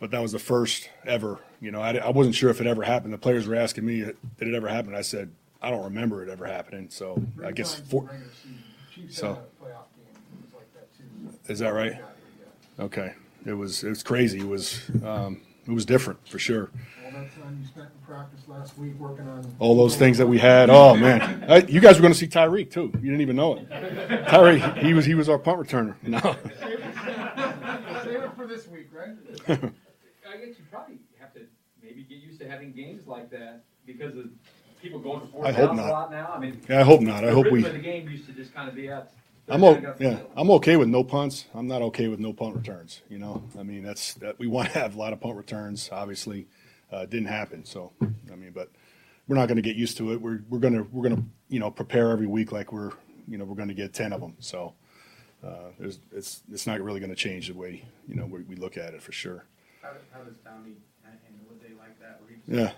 but 0.00 0.10
that 0.12 0.22
was 0.22 0.32
the 0.32 0.38
first 0.38 0.88
ever. 1.04 1.40
You 1.60 1.70
know, 1.70 1.82
I, 1.82 1.96
I 1.96 2.10
wasn't 2.10 2.34
sure 2.34 2.48
if 2.48 2.60
it 2.60 2.66
ever 2.66 2.84
happened. 2.84 3.12
The 3.12 3.18
players 3.18 3.46
were 3.46 3.56
asking 3.56 3.84
me, 3.84 4.00
"Did 4.00 4.48
it 4.48 4.54
ever 4.54 4.68
happen?" 4.68 4.94
I 4.94 5.02
said, 5.02 5.30
"I 5.62 5.70
don't 5.70 5.84
remember 5.84 6.22
it 6.22 6.28
ever 6.28 6.46
happening." 6.46 6.88
So 6.90 7.22
I 7.44 7.52
guess 7.52 7.74
four. 7.74 8.10
So 9.08 9.38
is 11.48 11.58
that 11.60 11.70
right? 11.74 12.00
Okay, 12.78 13.12
it 13.46 13.52
was 13.52 13.84
it 13.84 13.88
was 13.88 14.02
crazy. 14.02 14.40
It 14.40 14.48
was 14.48 14.82
um, 15.04 15.40
it 15.66 15.72
was 15.72 15.84
different 15.84 16.26
for 16.28 16.38
sure. 16.38 16.70
All 17.04 17.10
that 17.12 17.34
time 17.40 17.58
you 17.60 17.66
spent 17.66 17.88
in 17.88 18.06
practice 18.06 18.40
last 18.48 18.78
week 18.78 18.98
working 18.98 19.28
on. 19.28 19.54
All 19.58 19.76
those 19.76 19.96
things 19.96 20.18
that 20.18 20.26
we 20.26 20.38
had. 20.38 20.70
Oh 20.70 20.96
man, 20.96 21.44
I, 21.48 21.58
you 21.58 21.80
guys 21.80 21.96
were 21.96 22.02
going 22.02 22.12
to 22.12 22.18
see 22.18 22.26
Tyreek 22.26 22.70
too. 22.70 22.90
You 22.94 23.10
didn't 23.10 23.20
even 23.20 23.36
know 23.36 23.56
it. 23.56 23.68
Tyreek, 24.26 24.78
he 24.78 24.94
was 24.94 25.04
he 25.04 25.14
was 25.14 25.28
our 25.28 25.38
punt 25.38 25.58
returner. 25.60 25.94
No. 26.02 26.18
Save 28.02 28.22
it 28.22 28.30
for 28.36 28.46
this 28.46 28.66
week, 28.68 28.88
right? 28.92 29.10
I 29.48 30.36
guess 30.38 30.58
you 30.58 30.64
probably 30.70 30.98
have 31.20 31.34
to 31.34 31.40
maybe 31.82 32.02
get 32.02 32.18
used 32.18 32.40
to 32.40 32.48
having 32.48 32.72
games 32.72 33.06
like 33.06 33.30
that 33.30 33.64
because 33.86 34.16
of 34.16 34.30
people 34.82 34.98
going 35.00 35.20
to 35.20 35.26
fourth 35.28 35.46
I 35.46 35.52
hope 35.52 35.74
not. 35.74 35.88
a 35.88 35.90
lot 35.92 36.10
now. 36.10 36.32
I 36.34 36.38
mean, 36.40 36.60
Yeah, 36.68 36.80
I 36.80 36.82
hope 36.82 37.00
not. 37.00 37.24
I 37.24 37.30
hope 37.30 37.50
we- 37.50 37.64
of 37.64 37.72
the 37.72 37.78
game 37.78 38.08
used 38.08 38.26
to 38.26 38.32
just 38.32 38.52
kind 38.54 38.68
of 38.68 38.74
be 38.74 38.88
at. 38.88 39.12
I'm 39.48 39.64
o- 39.64 39.94
yeah, 39.98 40.20
I'm 40.36 40.50
okay 40.52 40.76
with 40.76 40.88
no 40.88 41.02
punts. 41.02 41.46
I'm 41.54 41.66
not 41.66 41.82
okay 41.82 42.08
with 42.08 42.20
no 42.20 42.32
punt 42.32 42.54
returns. 42.54 43.02
You 43.08 43.18
know, 43.18 43.42
I 43.58 43.62
mean 43.64 43.82
that's 43.82 44.14
that 44.14 44.38
we 44.38 44.46
want 44.46 44.70
to 44.72 44.78
have 44.78 44.94
a 44.94 44.98
lot 44.98 45.12
of 45.12 45.20
punt 45.20 45.36
returns. 45.36 45.88
Obviously, 45.92 46.46
uh, 46.92 47.06
didn't 47.06 47.26
happen. 47.26 47.64
So 47.64 47.92
I 48.00 48.36
mean, 48.36 48.52
but 48.54 48.70
we're 49.26 49.36
not 49.36 49.46
going 49.48 49.56
to 49.56 49.62
get 49.62 49.74
used 49.76 49.96
to 49.98 50.12
it. 50.12 50.20
We're 50.20 50.42
we're 50.48 50.60
gonna 50.60 50.84
we're 50.92 51.08
gonna 51.08 51.22
you 51.48 51.58
know 51.58 51.70
prepare 51.70 52.10
every 52.10 52.26
week 52.28 52.52
like 52.52 52.72
we're 52.72 52.92
you 53.28 53.36
know 53.36 53.44
we're 53.44 53.56
going 53.56 53.68
to 53.68 53.74
get 53.74 53.92
ten 53.92 54.12
of 54.12 54.20
them. 54.20 54.36
So 54.38 54.74
uh, 55.44 55.70
there's, 55.78 55.98
it's 56.12 56.42
it's 56.52 56.66
not 56.66 56.80
really 56.80 57.00
going 57.00 57.10
to 57.10 57.16
change 57.16 57.48
the 57.48 57.54
way 57.54 57.84
you 58.06 58.14
know 58.14 58.26
we, 58.26 58.42
we 58.42 58.54
look 58.54 58.76
at 58.76 58.94
it 58.94 59.02
for 59.02 59.10
sure. 59.12 59.44
How, 59.82 59.90
how 60.12 60.20
does 60.20 60.34
Downey 60.44 60.74
handle 61.02 61.46
a 61.50 61.68
day 61.68 61.74
like 61.76 61.98
that? 62.00 62.20
Where 62.22 62.30
he 62.30 62.36
just- 62.36 62.48
Yeah. 62.48 62.72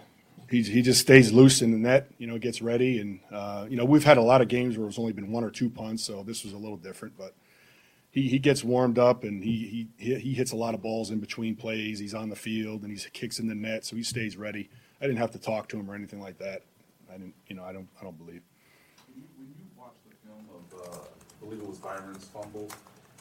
He, 0.55 0.63
he 0.63 0.83
just 0.83 1.01
stays 1.01 1.33
loose 1.33 1.63
in 1.63 1.73
the 1.73 1.79
net, 1.79 2.13
you 2.17 2.29
know, 2.29 2.39
gets 2.39 2.63
ready. 2.63 3.01
And, 3.01 3.19
uh, 3.33 3.67
you 3.69 3.77
know, 3.77 3.85
we've 3.85 4.05
had 4.05 4.19
a 4.19 4.23
lot 4.23 4.41
of 4.41 4.47
games 4.47 4.79
where 4.79 4.87
it's 4.87 5.01
only 5.01 5.13
been 5.13 5.33
one 5.33 5.43
or 5.43 5.51
two 5.51 5.69
punts, 5.69 6.05
so 6.05 6.23
this 6.23 6.45
was 6.45 6.53
a 6.53 6.57
little 6.57 6.77
different. 6.77 7.19
But 7.19 7.35
he, 8.13 8.29
he 8.29 8.39
gets 8.39 8.63
warmed 8.63 8.97
up 8.97 9.25
and 9.25 9.43
he, 9.43 9.89
he, 9.99 10.15
he 10.15 10.33
hits 10.33 10.53
a 10.53 10.57
lot 10.57 10.75
of 10.75 10.81
balls 10.81 11.11
in 11.11 11.19
between 11.19 11.57
plays. 11.57 11.99
He's 11.99 12.15
on 12.15 12.29
the 12.29 12.37
field 12.37 12.83
and 12.83 12.97
he 12.97 13.11
kicks 13.11 13.41
in 13.41 13.49
the 13.49 13.55
net, 13.57 13.85
so 13.85 13.97
he 13.97 14.05
stays 14.05 14.37
ready. 14.37 14.71
I 15.01 15.07
didn't 15.07 15.19
have 15.19 15.33
to 15.33 15.41
talk 15.41 15.69
to 15.71 15.77
him 15.77 15.91
or 15.91 15.97
anything 15.97 16.21
like 16.21 16.39
that. 16.39 16.63
I 17.11 17.15
didn't, 17.15 17.35
you 17.49 17.57
know, 17.57 17.65
I 17.65 17.73
don't, 17.73 17.89
I 18.01 18.05
don't 18.05 18.17
believe. 18.17 18.43
When 19.13 19.49
you 19.49 19.55
watch 19.77 19.95
the 20.09 20.15
film 20.25 20.47
of, 20.55 20.95
uh, 20.95 20.99
I 21.03 21.45
believe 21.45 21.63
it 21.63 21.69
was 21.69 21.79
Byron's 21.79 22.27
fumble, 22.27 22.69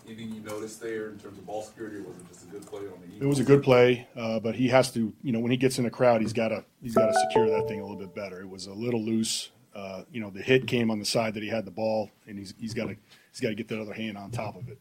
Anything 0.06 0.34
you 0.36 0.42
noticed 0.42 0.82
there 0.82 1.10
in 1.10 1.18
terms 1.18 1.38
of 1.38 1.46
ball 1.46 1.62
security, 1.62 1.98
or 1.98 2.04
was 2.04 2.18
it 2.18 2.28
just 2.28 2.44
a 2.44 2.48
good 2.48 2.66
play 2.66 2.82
on 2.82 3.00
the 3.00 3.08
Eagles? 3.08 3.22
It 3.22 3.26
was 3.26 3.40
a 3.40 3.44
good 3.44 3.64
play, 3.64 4.08
uh, 4.18 4.40
but 4.40 4.54
he 4.56 4.68
has 4.68 4.92
to, 4.92 5.14
you 5.24 5.32
know, 5.32 5.40
when 5.40 5.52
he 5.52 5.58
gets 5.58 5.80
in 5.80 5.86
a 5.86 5.90
crowd, 5.90 6.22
he's 6.22 6.34
got 6.34 6.50
to 6.50 6.66
he's 6.82 6.94
got 6.94 7.08
to 7.08 7.14
secure 7.14 7.50
that 7.50 7.68
thing 7.68 7.80
a 7.80 7.84
little 7.84 7.98
bit 7.98 8.14
better. 8.14 8.42
It 8.42 8.50
was 8.50 8.68
a 8.68 8.74
little 8.74 9.02
loose. 9.02 9.52
Uh, 9.74 10.04
you 10.12 10.20
know, 10.20 10.30
the 10.30 10.42
hit 10.42 10.68
came 10.68 10.92
on 10.92 11.00
the 11.00 11.06
side 11.06 11.34
that 11.36 11.44
he 11.44 11.50
had 11.50 11.64
the 11.66 11.72
ball, 11.72 12.12
and 12.28 12.38
he's 12.38 12.54
he's 12.60 12.74
got 12.74 12.88
to 12.88 12.98
he's 13.32 13.40
got 13.40 13.50
to 13.50 13.56
get 13.56 13.70
that 13.70 13.80
other 13.80 13.94
hand 13.94 14.18
on 14.18 14.30
top 14.30 14.58
of 14.58 14.68
it. 14.68 14.78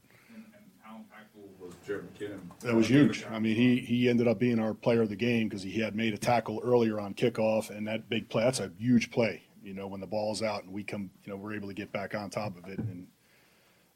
How 0.82 0.96
impactful 0.96 1.64
was 1.64 1.72
Jerick 1.86 2.08
McKinnon? 2.18 2.40
That 2.60 2.74
was 2.74 2.88
huge. 2.88 3.24
I 3.30 3.38
mean, 3.38 3.54
he 3.54 3.78
he 3.78 4.08
ended 4.08 4.26
up 4.26 4.40
being 4.40 4.58
our 4.58 4.74
player 4.74 5.02
of 5.02 5.08
the 5.08 5.16
game 5.16 5.48
because 5.48 5.62
he 5.62 5.78
had 5.80 5.94
made 5.94 6.14
a 6.14 6.18
tackle 6.18 6.60
earlier 6.64 6.98
on 6.98 7.14
kickoff, 7.14 7.70
and 7.70 7.86
that 7.86 8.08
big 8.08 8.28
play. 8.28 8.42
That's 8.42 8.60
a 8.60 8.72
huge 8.76 9.12
play. 9.12 9.42
You 9.62 9.72
know, 9.74 9.86
when 9.86 10.00
the 10.00 10.06
ball's 10.08 10.42
out 10.42 10.64
and 10.64 10.72
we 10.72 10.82
come, 10.82 11.10
you 11.24 11.32
know, 11.32 11.36
we're 11.36 11.54
able 11.54 11.68
to 11.68 11.74
get 11.74 11.92
back 11.92 12.16
on 12.16 12.28
top 12.28 12.58
of 12.58 12.68
it 12.68 12.78
and. 12.78 13.06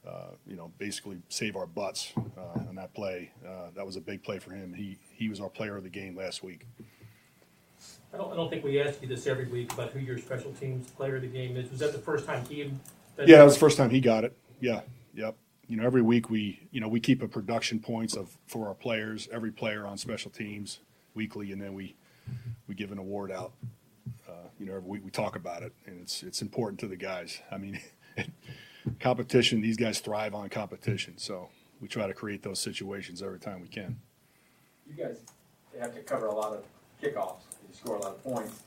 Uh, 0.07 0.31
you 0.47 0.55
know, 0.55 0.71
basically 0.79 1.19
save 1.29 1.57
our 1.57 1.67
butts 1.67 2.13
uh, 2.39 2.61
on 2.69 2.77
that 2.77 2.95
play. 2.95 3.33
Uh, 3.45 3.71
that 3.75 3.85
was 3.85 3.97
a 3.97 4.01
big 4.01 4.23
play 4.23 4.39
for 4.39 4.53
him. 4.53 4.73
He 4.73 4.99
he 5.13 5.29
was 5.29 5.41
our 5.41 5.49
player 5.49 5.77
of 5.77 5.83
the 5.83 5.91
game 5.91 6.17
last 6.17 6.45
week. 6.45 6.67
I 8.15 8.17
don't, 8.17 8.33
I 8.33 8.37
don't 8.37 8.49
think 8.49 8.65
we 8.65 8.81
ask 8.81 9.03
you 9.03 9.09
this 9.09 9.27
every 9.27 9.47
week 9.47 9.73
about 9.73 9.91
who 9.91 9.99
your 9.99 10.19
special 10.19 10.53
teams 10.53 10.89
player 10.91 11.17
of 11.17 11.23
the 11.23 11.29
game 11.29 11.57
is. 11.57 11.71
Was 11.71 11.81
that 11.81 11.93
the 11.93 11.99
first 11.99 12.25
time 12.25 12.45
he? 12.47 12.73
Yeah, 13.19 13.39
that 13.39 13.45
was 13.45 13.55
the 13.55 13.61
first 13.61 13.77
time 13.77 13.91
he 13.91 14.01
got 14.01 14.25
it. 14.25 14.37
Yeah, 14.61 14.83
yep. 15.15 15.37
You 15.69 15.77
know, 15.77 15.85
every 15.85 16.03
week 16.03 16.31
we, 16.31 16.61
you 16.71 16.81
know, 16.81 16.89
we 16.89 17.01
keep 17.01 17.23
a 17.23 17.29
production 17.29 17.81
points 17.81 18.15
of 18.17 18.39
for 18.47 18.69
our 18.69 18.75
players, 18.75 19.29
every 19.33 19.51
player 19.51 19.87
on 19.87 19.99
special 19.99 20.31
teams 20.31 20.79
weekly, 21.15 21.51
and 21.53 21.61
then 21.61 21.75
we 21.75 21.97
we 22.69 22.75
give 22.75 22.93
an 22.93 22.99
award 22.99 23.33
out. 23.33 23.53
Uh, 24.29 24.33
you 24.59 24.67
know, 24.67 24.77
every 24.77 24.89
week 24.89 25.05
we 25.05 25.11
talk 25.11 25.35
about 25.35 25.63
it, 25.63 25.73
and 25.87 26.01
it's 26.01 26.23
it's 26.23 26.43
important 26.43 26.79
to 26.81 26.87
the 26.87 26.97
guys. 26.97 27.41
I 27.51 27.59
mean, 27.59 27.81
competition. 29.01 29.61
These 29.61 29.77
guys 29.77 30.01
thrive 30.01 30.35
on 30.35 30.49
competition, 30.49 31.19
so 31.19 31.49
we 31.81 31.89
try 31.89 32.07
to 32.07 32.15
create 32.15 32.43
those 32.43 32.59
situations 32.59 33.23
every 33.23 33.39
time 33.39 33.61
we 33.61 33.69
can. 33.69 33.99
You 34.87 35.05
guys 35.05 35.21
have 35.81 35.95
to 35.95 36.01
cover 36.01 36.27
a 36.27 36.35
lot 36.35 36.53
of 36.53 36.65
kickoffs. 37.03 37.43
You 37.69 37.75
score 37.75 37.97
a 37.97 38.01
lot 38.01 38.13
of 38.13 38.25
points. 38.25 38.63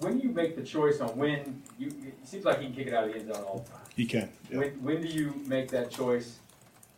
When 0.00 0.20
you 0.20 0.28
make 0.30 0.56
the 0.56 0.62
choice 0.62 1.00
on 1.00 1.16
when 1.16 1.62
you, 1.78 1.88
it 1.88 2.18
seems 2.24 2.44
like 2.44 2.60
he 2.60 2.66
can 2.66 2.74
kick 2.74 2.86
it 2.88 2.94
out 2.94 3.04
of 3.04 3.12
the 3.12 3.20
end 3.20 3.32
zone 3.32 3.44
all 3.44 3.60
the 3.60 3.70
time. 3.70 3.80
He 3.94 4.06
can. 4.06 4.28
yeah. 4.50 4.58
When, 4.58 4.70
when 4.82 5.00
do 5.00 5.08
you 5.08 5.34
make 5.46 5.68
that 5.70 5.90
choice? 5.90 6.38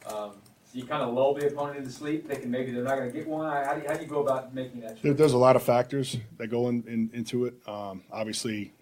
Um, 0.07 0.33
so 0.65 0.79
you 0.79 0.85
kind 0.85 1.03
of 1.03 1.15
lull 1.15 1.35
the 1.35 1.47
opponent 1.47 1.79
into 1.79 1.91
sleep, 1.91 2.27
thinking 2.27 2.51
maybe 2.51 2.73
they're 2.73 2.83
not 2.83 2.97
going 2.97 3.11
to 3.11 3.17
get 3.17 3.29
one. 3.29 3.47
How 3.65 3.75
do 3.75 3.83
you, 3.83 3.89
how 3.89 3.95
do 3.95 4.03
you 4.03 4.09
go 4.09 4.23
about 4.23 4.55
making 4.55 4.81
that 4.81 5.01
choice? 5.01 5.17
there's 5.17 5.33
a 5.35 5.39
lot 5.39 5.57
of 5.57 5.63
factors 5.63 6.17
that 6.39 6.49
go 6.49 6.69
in, 6.69 6.83
in, 6.87 7.11
into 7.13 7.45
it. 7.45 7.55
Um, 7.69 8.03
obviously, 8.11 8.73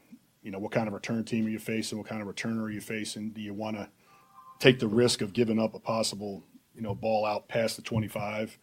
you 0.44 0.50
know, 0.50 0.58
what 0.58 0.70
kind 0.70 0.86
of 0.86 0.94
return 0.94 1.24
team 1.24 1.46
are 1.46 1.50
you 1.50 1.58
facing? 1.58 1.98
What 1.98 2.06
kind 2.06 2.22
of 2.22 2.28
returner 2.28 2.62
are 2.62 2.70
you 2.70 2.82
facing? 2.82 3.30
Do 3.30 3.40
you 3.40 3.54
want 3.54 3.76
to 3.76 3.88
take 4.60 4.78
the 4.78 4.86
risk 4.86 5.22
of 5.22 5.32
giving 5.32 5.58
up 5.58 5.74
a 5.74 5.78
possible, 5.80 6.44
you 6.76 6.82
know, 6.82 6.94
ball 6.94 7.24
out 7.24 7.48
past 7.48 7.76
the 7.76 7.82
25? 7.82 8.58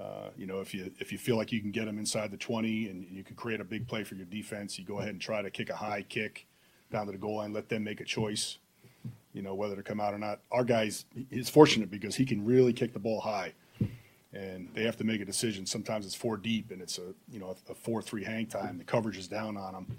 Uh, 0.00 0.30
you 0.38 0.46
know, 0.46 0.60
if 0.60 0.72
you 0.72 0.90
if 0.98 1.12
you 1.12 1.18
feel 1.18 1.36
like 1.36 1.52
you 1.52 1.60
can 1.60 1.72
get 1.72 1.84
them 1.84 1.98
inside 1.98 2.30
the 2.30 2.36
20 2.36 2.88
and 2.88 3.06
you 3.10 3.22
can 3.22 3.36
create 3.36 3.60
a 3.60 3.64
big 3.64 3.86
play 3.86 4.04
for 4.04 4.14
your 4.14 4.24
defense, 4.24 4.78
you 4.78 4.84
go 4.84 5.00
ahead 5.00 5.10
and 5.10 5.20
try 5.20 5.42
to 5.42 5.50
kick 5.50 5.68
a 5.68 5.76
high 5.76 6.02
kick 6.08 6.46
down 6.90 7.06
to 7.06 7.12
the 7.12 7.18
goal 7.18 7.36
line. 7.36 7.52
Let 7.52 7.68
them 7.68 7.84
make 7.84 8.00
a 8.00 8.04
choice. 8.04 8.58
You 9.34 9.42
know 9.42 9.54
whether 9.54 9.76
to 9.76 9.82
come 9.82 10.00
out 10.00 10.14
or 10.14 10.18
not. 10.18 10.40
Our 10.50 10.64
guys, 10.64 11.04
he's 11.28 11.50
fortunate 11.50 11.90
because 11.90 12.16
he 12.16 12.24
can 12.24 12.44
really 12.44 12.72
kick 12.72 12.92
the 12.92 12.98
ball 12.98 13.20
high 13.20 13.52
and 14.32 14.68
they 14.74 14.84
have 14.84 14.96
to 14.96 15.04
make 15.04 15.20
a 15.20 15.24
decision. 15.24 15.66
Sometimes 15.66 16.06
it's 16.06 16.14
four 16.14 16.36
deep 16.36 16.70
and 16.70 16.80
it's 16.80 16.98
a 16.98 17.14
you 17.30 17.40
know 17.40 17.56
a 17.68 17.74
four 17.74 18.00
three 18.00 18.24
hang 18.24 18.46
time. 18.46 18.78
The 18.78 18.84
coverage 18.84 19.18
is 19.18 19.28
down 19.28 19.56
on 19.56 19.72
them. 19.72 19.96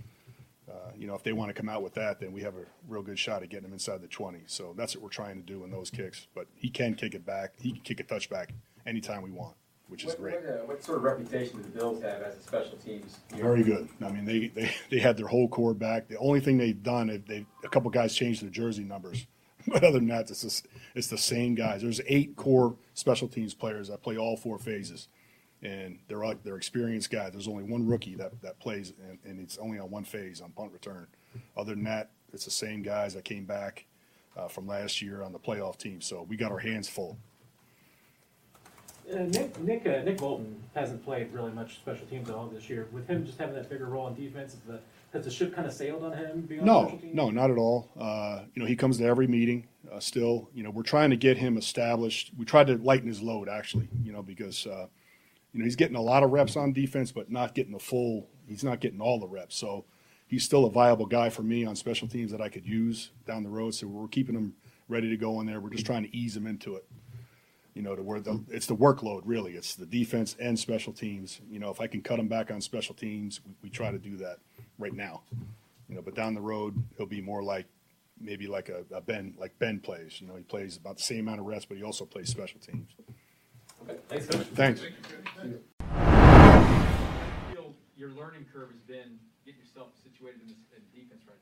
Uh, 0.69 0.91
you 0.95 1.08
know 1.08 1.15
if 1.15 1.24
they 1.24 1.34
want 1.34 1.50
to 1.50 1.54
come 1.54 1.69
out 1.69 1.82
with 1.84 1.93
that, 1.95 2.19
then 2.19 2.32
we 2.32 2.41
have 2.41 2.56
a 2.56 2.65
real 2.88 3.02
good 3.02 3.19
shot 3.19 3.43
at 3.43 3.50
getting 3.50 3.63
them 3.63 3.74
inside 3.74 4.02
the 4.02 4.08
twenty. 4.08 4.41
So 4.45 4.74
that's 4.78 4.95
what 4.95 5.04
we're 5.04 5.10
trying 5.10 5.41
to 5.41 5.45
do 5.45 5.63
in 5.63 5.71
those 5.71 5.89
kicks. 5.89 6.28
But 6.36 6.47
he 6.56 6.69
can 6.69 6.93
kick 6.95 7.13
it 7.13 7.26
back. 7.26 7.54
He 7.60 7.71
can 7.71 7.82
kick 7.82 8.00
a 8.00 8.04
touchback 8.04 8.50
anytime 8.86 9.21
we 9.21 9.32
want, 9.32 9.56
which 9.88 10.04
is 10.04 10.10
what, 10.10 10.19
great. 10.19 10.36
What, 10.36 10.50
uh, 10.50 10.58
what 10.65 10.84
sort 10.84 10.97
of 11.00 11.04
reputation 11.04 11.58
do 11.58 11.63
the 11.63 11.69
Bills 11.69 12.02
have 12.04 12.21
as 12.21 12.38
a 12.38 12.41
special 12.41 12.78
teams? 12.78 13.19
unit? 13.32 13.45
Very 13.45 13.63
good. 13.63 13.89
I 14.02 14.10
mean, 14.10 14.26
they, 14.26 14.47
they, 14.47 14.71
they 14.89 15.00
had 15.00 15.17
their 15.17 15.28
whole 15.28 15.47
core 15.47 15.74
back. 15.74 16.08
The 16.08 16.17
only 16.17 16.39
thing 16.39 16.58
they've 16.58 16.82
done, 16.82 17.10
is 17.10 17.21
they 17.28 17.45
a 17.63 17.69
couple 17.69 17.89
guys 17.89 18.15
changed 18.15 18.43
their 18.43 18.50
jersey 18.50 18.84
numbers, 18.84 19.26
but 19.67 19.84
other 19.84 20.00
than 20.00 20.08
that, 20.08 20.30
it's 20.30 20.41
just, 20.41 20.67
it's 20.95 21.08
the 21.08 21.17
same 21.17 21.56
guys. 21.56 21.82
There's 21.82 22.02
eight 22.08 22.36
core 22.36 22.76
special 22.93 23.28
teams 23.28 23.54
players 23.54 23.88
that 23.89 24.02
play 24.02 24.17
all 24.17 24.38
four 24.38 24.58
phases, 24.58 25.08
and 25.63 26.00
they're 26.08 26.24
like 26.24 26.43
they're 26.43 26.58
experienced 26.58 27.10
guys. 27.12 27.32
There's 27.32 27.47
only 27.47 27.63
one 27.63 27.88
rookie 27.88 28.15
that, 28.15 28.41
that 28.41 28.60
plays, 28.60 28.93
and, 29.08 29.19
and 29.26 29.39
it's 29.39 29.58
only 29.58 29.80
on 29.80 29.89
one 29.89 30.04
phase 30.04 30.41
on 30.41 30.52
punt 30.52 30.71
return. 30.71 31.08
Other 31.56 31.76
than 31.76 31.84
that, 31.86 32.12
it's 32.34 32.45
the 32.45 32.52
same 32.52 32.82
guys 32.82 33.13
that 33.13 33.24
came 33.24 33.45
back 33.45 33.86
uh, 34.36 34.47
from 34.47 34.67
last 34.67 35.02
year 35.02 35.24
on 35.24 35.32
the 35.32 35.39
playoff 35.39 35.78
team. 35.78 36.02
So 36.02 36.26
we 36.28 36.36
got 36.36 36.52
our 36.52 36.60
hands 36.60 36.88
full. 36.88 37.17
Uh, 39.12 39.24
Nick 39.24 39.60
Nick 39.60 39.86
uh, 39.86 40.04
Nick 40.04 40.17
Bolton 40.17 40.63
hasn't 40.74 41.04
played 41.04 41.34
really 41.34 41.52
much 41.52 41.76
special 41.76 42.06
teams 42.08 42.30
at 42.30 42.36
all 42.36 42.47
this 42.47 42.69
year. 42.69 42.88
With 42.91 43.08
him 43.08 43.26
just 43.26 43.38
having 43.38 43.56
that 43.56 43.69
bigger 43.69 43.88
role 43.88 44.06
on 44.06 44.15
defense, 44.15 44.56
the, 44.65 44.80
has 45.12 45.26
the 45.26 45.32
ship 45.32 45.54
kind 45.54 45.67
of 45.67 45.74
sailed 45.74 46.04
on 46.04 46.13
him 46.13 46.41
being 46.41 46.63
No, 46.63 46.97
no, 47.04 47.30
not 47.30 47.52
at 47.52 47.58
all. 47.58 47.89
Uh, 48.00 48.43
you 48.54 48.62
know, 48.62 48.67
he 48.67 48.76
comes 48.76 48.97
to 49.00 49.04
every 49.04 49.28
meeting 49.28 49.67
uh, 49.91 50.00
still. 50.00 50.50
You 50.54 50.63
know, 50.63 50.69
we're 50.69 50.84
trying 50.84 51.10
to 51.10 51.17
get 51.17 51.38
him 51.38 51.58
established. 51.58 52.32
We 52.38 52.45
tried 52.45 52.67
to 52.67 52.78
lighten 52.78 53.08
his 53.08 53.21
load, 53.21 53.50
actually, 53.50 53.89
you 54.04 54.13
know, 54.13 54.21
because, 54.21 54.65
uh, 54.65 54.88
you 55.54 55.60
know, 55.60 55.66
he's 55.66 55.76
getting 55.76 55.98
a 55.98 56.02
lot 56.02 56.24
of 56.24 56.32
reps 56.32 56.56
on 56.56 56.74
defense, 56.74 57.12
but 57.12 57.32
not 57.32 57.54
getting 57.56 57.74
the 57.74 57.80
full, 57.80 58.28
he's 58.48 58.64
not 58.64 58.80
getting 58.80 59.02
all 59.02 59.20
the 59.20 59.28
reps. 59.28 59.56
So 59.56 59.86
he's 60.28 60.44
still 60.44 60.66
a 60.66 60.72
viable 60.72 61.06
guy 61.06 61.30
for 61.30 61.44
me 61.44 61.66
on 61.66 61.76
special 61.76 62.08
teams 62.08 62.32
that 62.32 62.42
I 62.42 62.50
could 62.50 62.66
use 62.66 63.12
down 63.26 63.44
the 63.44 63.50
road. 63.50 63.76
So 63.76 63.88
we're 63.88 64.08
keeping 64.08 64.36
him 64.36 64.54
ready 64.88 65.10
to 65.10 65.18
go 65.18 65.40
in 65.42 65.48
there. 65.48 65.60
We're 65.60 65.72
just 65.72 65.86
trying 65.86 66.04
to 66.04 66.16
ease 66.16 66.36
him 66.36 66.48
into 66.48 66.76
it. 66.76 66.86
You 67.74 67.82
know, 67.82 67.96
to 67.96 68.04
where 68.04 68.20
the, 68.20 68.44
it's 68.50 68.66
the 68.66 68.76
workload 68.76 69.22
really. 69.26 69.54
It's 69.54 69.76
the 69.76 69.86
defense 69.86 70.36
and 70.40 70.60
special 70.60 70.92
teams. 70.92 71.40
You 71.50 71.60
know, 71.60 71.70
if 71.70 71.80
I 71.80 71.88
can 71.88 72.02
cut 72.02 72.20
him 72.20 72.28
back 72.28 72.52
on 72.52 72.60
special 72.60 72.96
teams, 72.96 73.40
we, 73.46 73.54
we 73.64 73.70
try 73.70 73.92
to 73.92 73.98
do 73.98 74.18
that 74.18 74.38
right 74.78 74.94
now. 74.94 75.22
You 75.88 75.96
know, 75.96 76.02
but 76.02 76.16
down 76.16 76.34
the 76.34 76.42
road, 76.42 76.82
he'll 76.98 77.06
be 77.06 77.22
more 77.22 77.44
like 77.44 77.66
maybe 78.20 78.48
like 78.48 78.70
a, 78.70 78.84
a 78.94 79.02
Ben, 79.02 79.34
like 79.38 79.58
Ben 79.60 79.80
plays. 79.80 80.20
You 80.20 80.28
know, 80.28 80.36
he 80.36 80.44
plays 80.44 80.78
about 80.78 80.98
the 80.98 81.04
same 81.04 81.28
amount 81.28 81.40
of 81.40 81.46
reps, 81.46 81.66
but 81.66 81.78
he 81.78 81.84
also 81.84 82.06
plays 82.06 82.30
special 82.30 82.60
teams. 82.60 82.90
Okay, 83.84 83.98
thanks. 84.08 84.26
Thanks. 84.54 84.82
Learning 88.32 88.48
curve 88.54 88.70
has 88.72 88.80
been 88.82 89.20
getting 89.46 89.60
yourself 89.60 89.89
situated 90.04 90.39
in 90.41 90.48
this 90.48 90.58
in 90.76 91.02
defense 91.02 91.22
right 91.28 91.38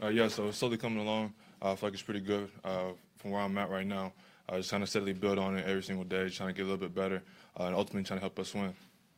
now? 0.00 0.06
Uh, 0.06 0.10
yeah, 0.10 0.28
so 0.28 0.48
it's 0.48 0.56
slowly 0.56 0.78
coming 0.78 0.98
along. 0.98 1.32
Uh, 1.60 1.72
I 1.72 1.76
feel 1.76 1.88
like 1.88 1.94
it's 1.94 2.02
pretty 2.02 2.20
good 2.20 2.50
uh, 2.64 2.92
from 3.18 3.32
where 3.32 3.42
I'm 3.42 3.56
at 3.58 3.68
right 3.68 3.86
now. 3.86 4.14
Uh, 4.48 4.56
just 4.56 4.70
trying 4.70 4.80
to 4.80 4.86
steadily 4.86 5.12
build 5.12 5.38
on 5.38 5.58
it 5.58 5.66
every 5.66 5.82
single 5.82 6.04
day, 6.04 6.30
trying 6.30 6.48
to 6.48 6.54
get 6.54 6.62
a 6.62 6.64
little 6.64 6.78
bit 6.78 6.94
better, 6.94 7.22
uh, 7.60 7.64
and 7.64 7.74
ultimately 7.74 8.04
trying 8.04 8.18
to 8.18 8.22
help 8.22 8.38
us 8.38 8.54
win. 8.54 8.72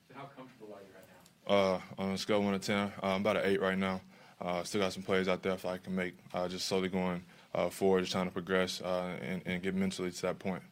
So 0.09 0.14
how 0.16 0.24
comfortable 0.37 0.74
are 0.74 0.81
you 0.83 0.88
right 0.92 1.79
now? 1.96 2.03
Uh, 2.03 2.03
on 2.03 2.11
a 2.14 2.18
scale 2.18 2.38
of 2.38 2.44
1 2.44 2.53
to 2.55 2.59
10, 2.59 2.77
uh, 2.77 2.90
I'm 3.03 3.20
about 3.20 3.37
an 3.37 3.42
8 3.44 3.61
right 3.61 3.79
now. 3.79 4.00
Uh, 4.40 4.64
still 4.64 4.81
got 4.81 4.92
some 4.92 5.05
plays 5.05 5.29
out 5.29 5.42
there 5.42 5.53
I 5.53 5.57
feel 5.57 5.70
like 5.70 5.83
I 5.83 5.85
can 5.85 5.94
make, 5.94 6.14
uh, 6.33 6.48
just 6.48 6.66
slowly 6.66 6.88
going 6.88 7.22
uh, 7.55 7.68
forward, 7.68 8.00
just 8.00 8.12
trying 8.12 8.27
to 8.27 8.33
progress 8.33 8.81
uh, 8.81 9.16
and, 9.22 9.40
and 9.46 9.62
get 9.62 9.77
mentally 9.77 10.11
to 10.11 10.22
that 10.22 10.40
point. 10.40 10.62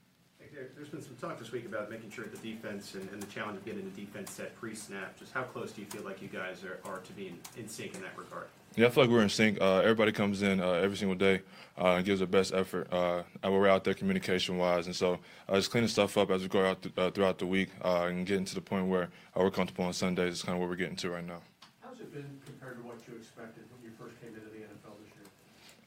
There- 0.62 0.70
There's 0.76 0.88
been 0.90 1.02
some 1.02 1.16
talk 1.16 1.40
this 1.40 1.50
week 1.50 1.66
about 1.66 1.90
making 1.90 2.10
sure 2.10 2.24
the 2.26 2.36
defense 2.36 2.94
and, 2.94 3.08
and 3.10 3.20
the 3.20 3.26
challenge 3.26 3.56
of 3.58 3.64
getting 3.64 3.82
the 3.82 4.00
defense 4.00 4.30
set 4.30 4.54
pre-snap. 4.54 5.18
Just 5.18 5.32
how 5.32 5.42
close 5.42 5.72
do 5.72 5.80
you 5.80 5.88
feel 5.88 6.02
like 6.04 6.22
you 6.22 6.28
guys 6.28 6.62
are, 6.62 6.78
are 6.88 6.98
to 7.00 7.12
being 7.14 7.40
in 7.56 7.68
sync 7.68 7.96
in 7.96 8.02
that 8.02 8.16
regard? 8.16 8.46
Yeah, 8.76 8.86
I 8.86 8.90
feel 8.90 9.02
like 9.04 9.10
we're 9.10 9.22
in 9.22 9.28
sync. 9.28 9.60
Uh, 9.60 9.78
everybody 9.80 10.12
comes 10.12 10.42
in 10.42 10.60
uh, 10.60 10.70
every 10.74 10.96
single 10.96 11.16
day 11.16 11.40
uh, 11.76 11.94
and 11.96 12.04
gives 12.04 12.20
their 12.20 12.28
best 12.28 12.54
effort. 12.54 12.86
Uh, 12.92 13.24
and 13.42 13.52
we're 13.52 13.66
out 13.68 13.82
there 13.82 13.92
communication 13.94 14.56
wise, 14.56 14.86
and 14.86 14.94
so 14.94 15.18
uh, 15.48 15.56
just 15.56 15.72
cleaning 15.72 15.88
stuff 15.88 16.16
up 16.16 16.30
as 16.30 16.42
we 16.42 16.48
go 16.48 16.64
out 16.64 16.80
th- 16.80 16.96
uh, 16.96 17.10
throughout 17.10 17.38
the 17.38 17.46
week 17.46 17.70
uh, 17.84 18.04
and 18.08 18.24
getting 18.24 18.44
to 18.44 18.54
the 18.54 18.60
point 18.60 18.86
where 18.86 19.10
uh, 19.36 19.40
we're 19.40 19.50
comfortable 19.50 19.84
on 19.84 19.92
Sundays. 19.92 20.34
Is 20.34 20.42
kind 20.44 20.54
of 20.54 20.60
where 20.60 20.68
we're 20.68 20.76
getting 20.76 20.94
to 20.96 21.10
right 21.10 21.26
now. 21.26 21.40
How's 21.82 21.98
it 21.98 22.12
been 22.14 22.38
compared 22.46 22.76
to 22.80 22.86
what 22.86 22.98
you 23.08 23.16
expected 23.16 23.64
when 23.74 23.82
you 23.82 23.90
first 23.98 24.20
came 24.20 24.28
into 24.30 24.48
the 24.48 24.58
NFL 24.64 24.94
this 25.04 25.12
year? 25.16 25.26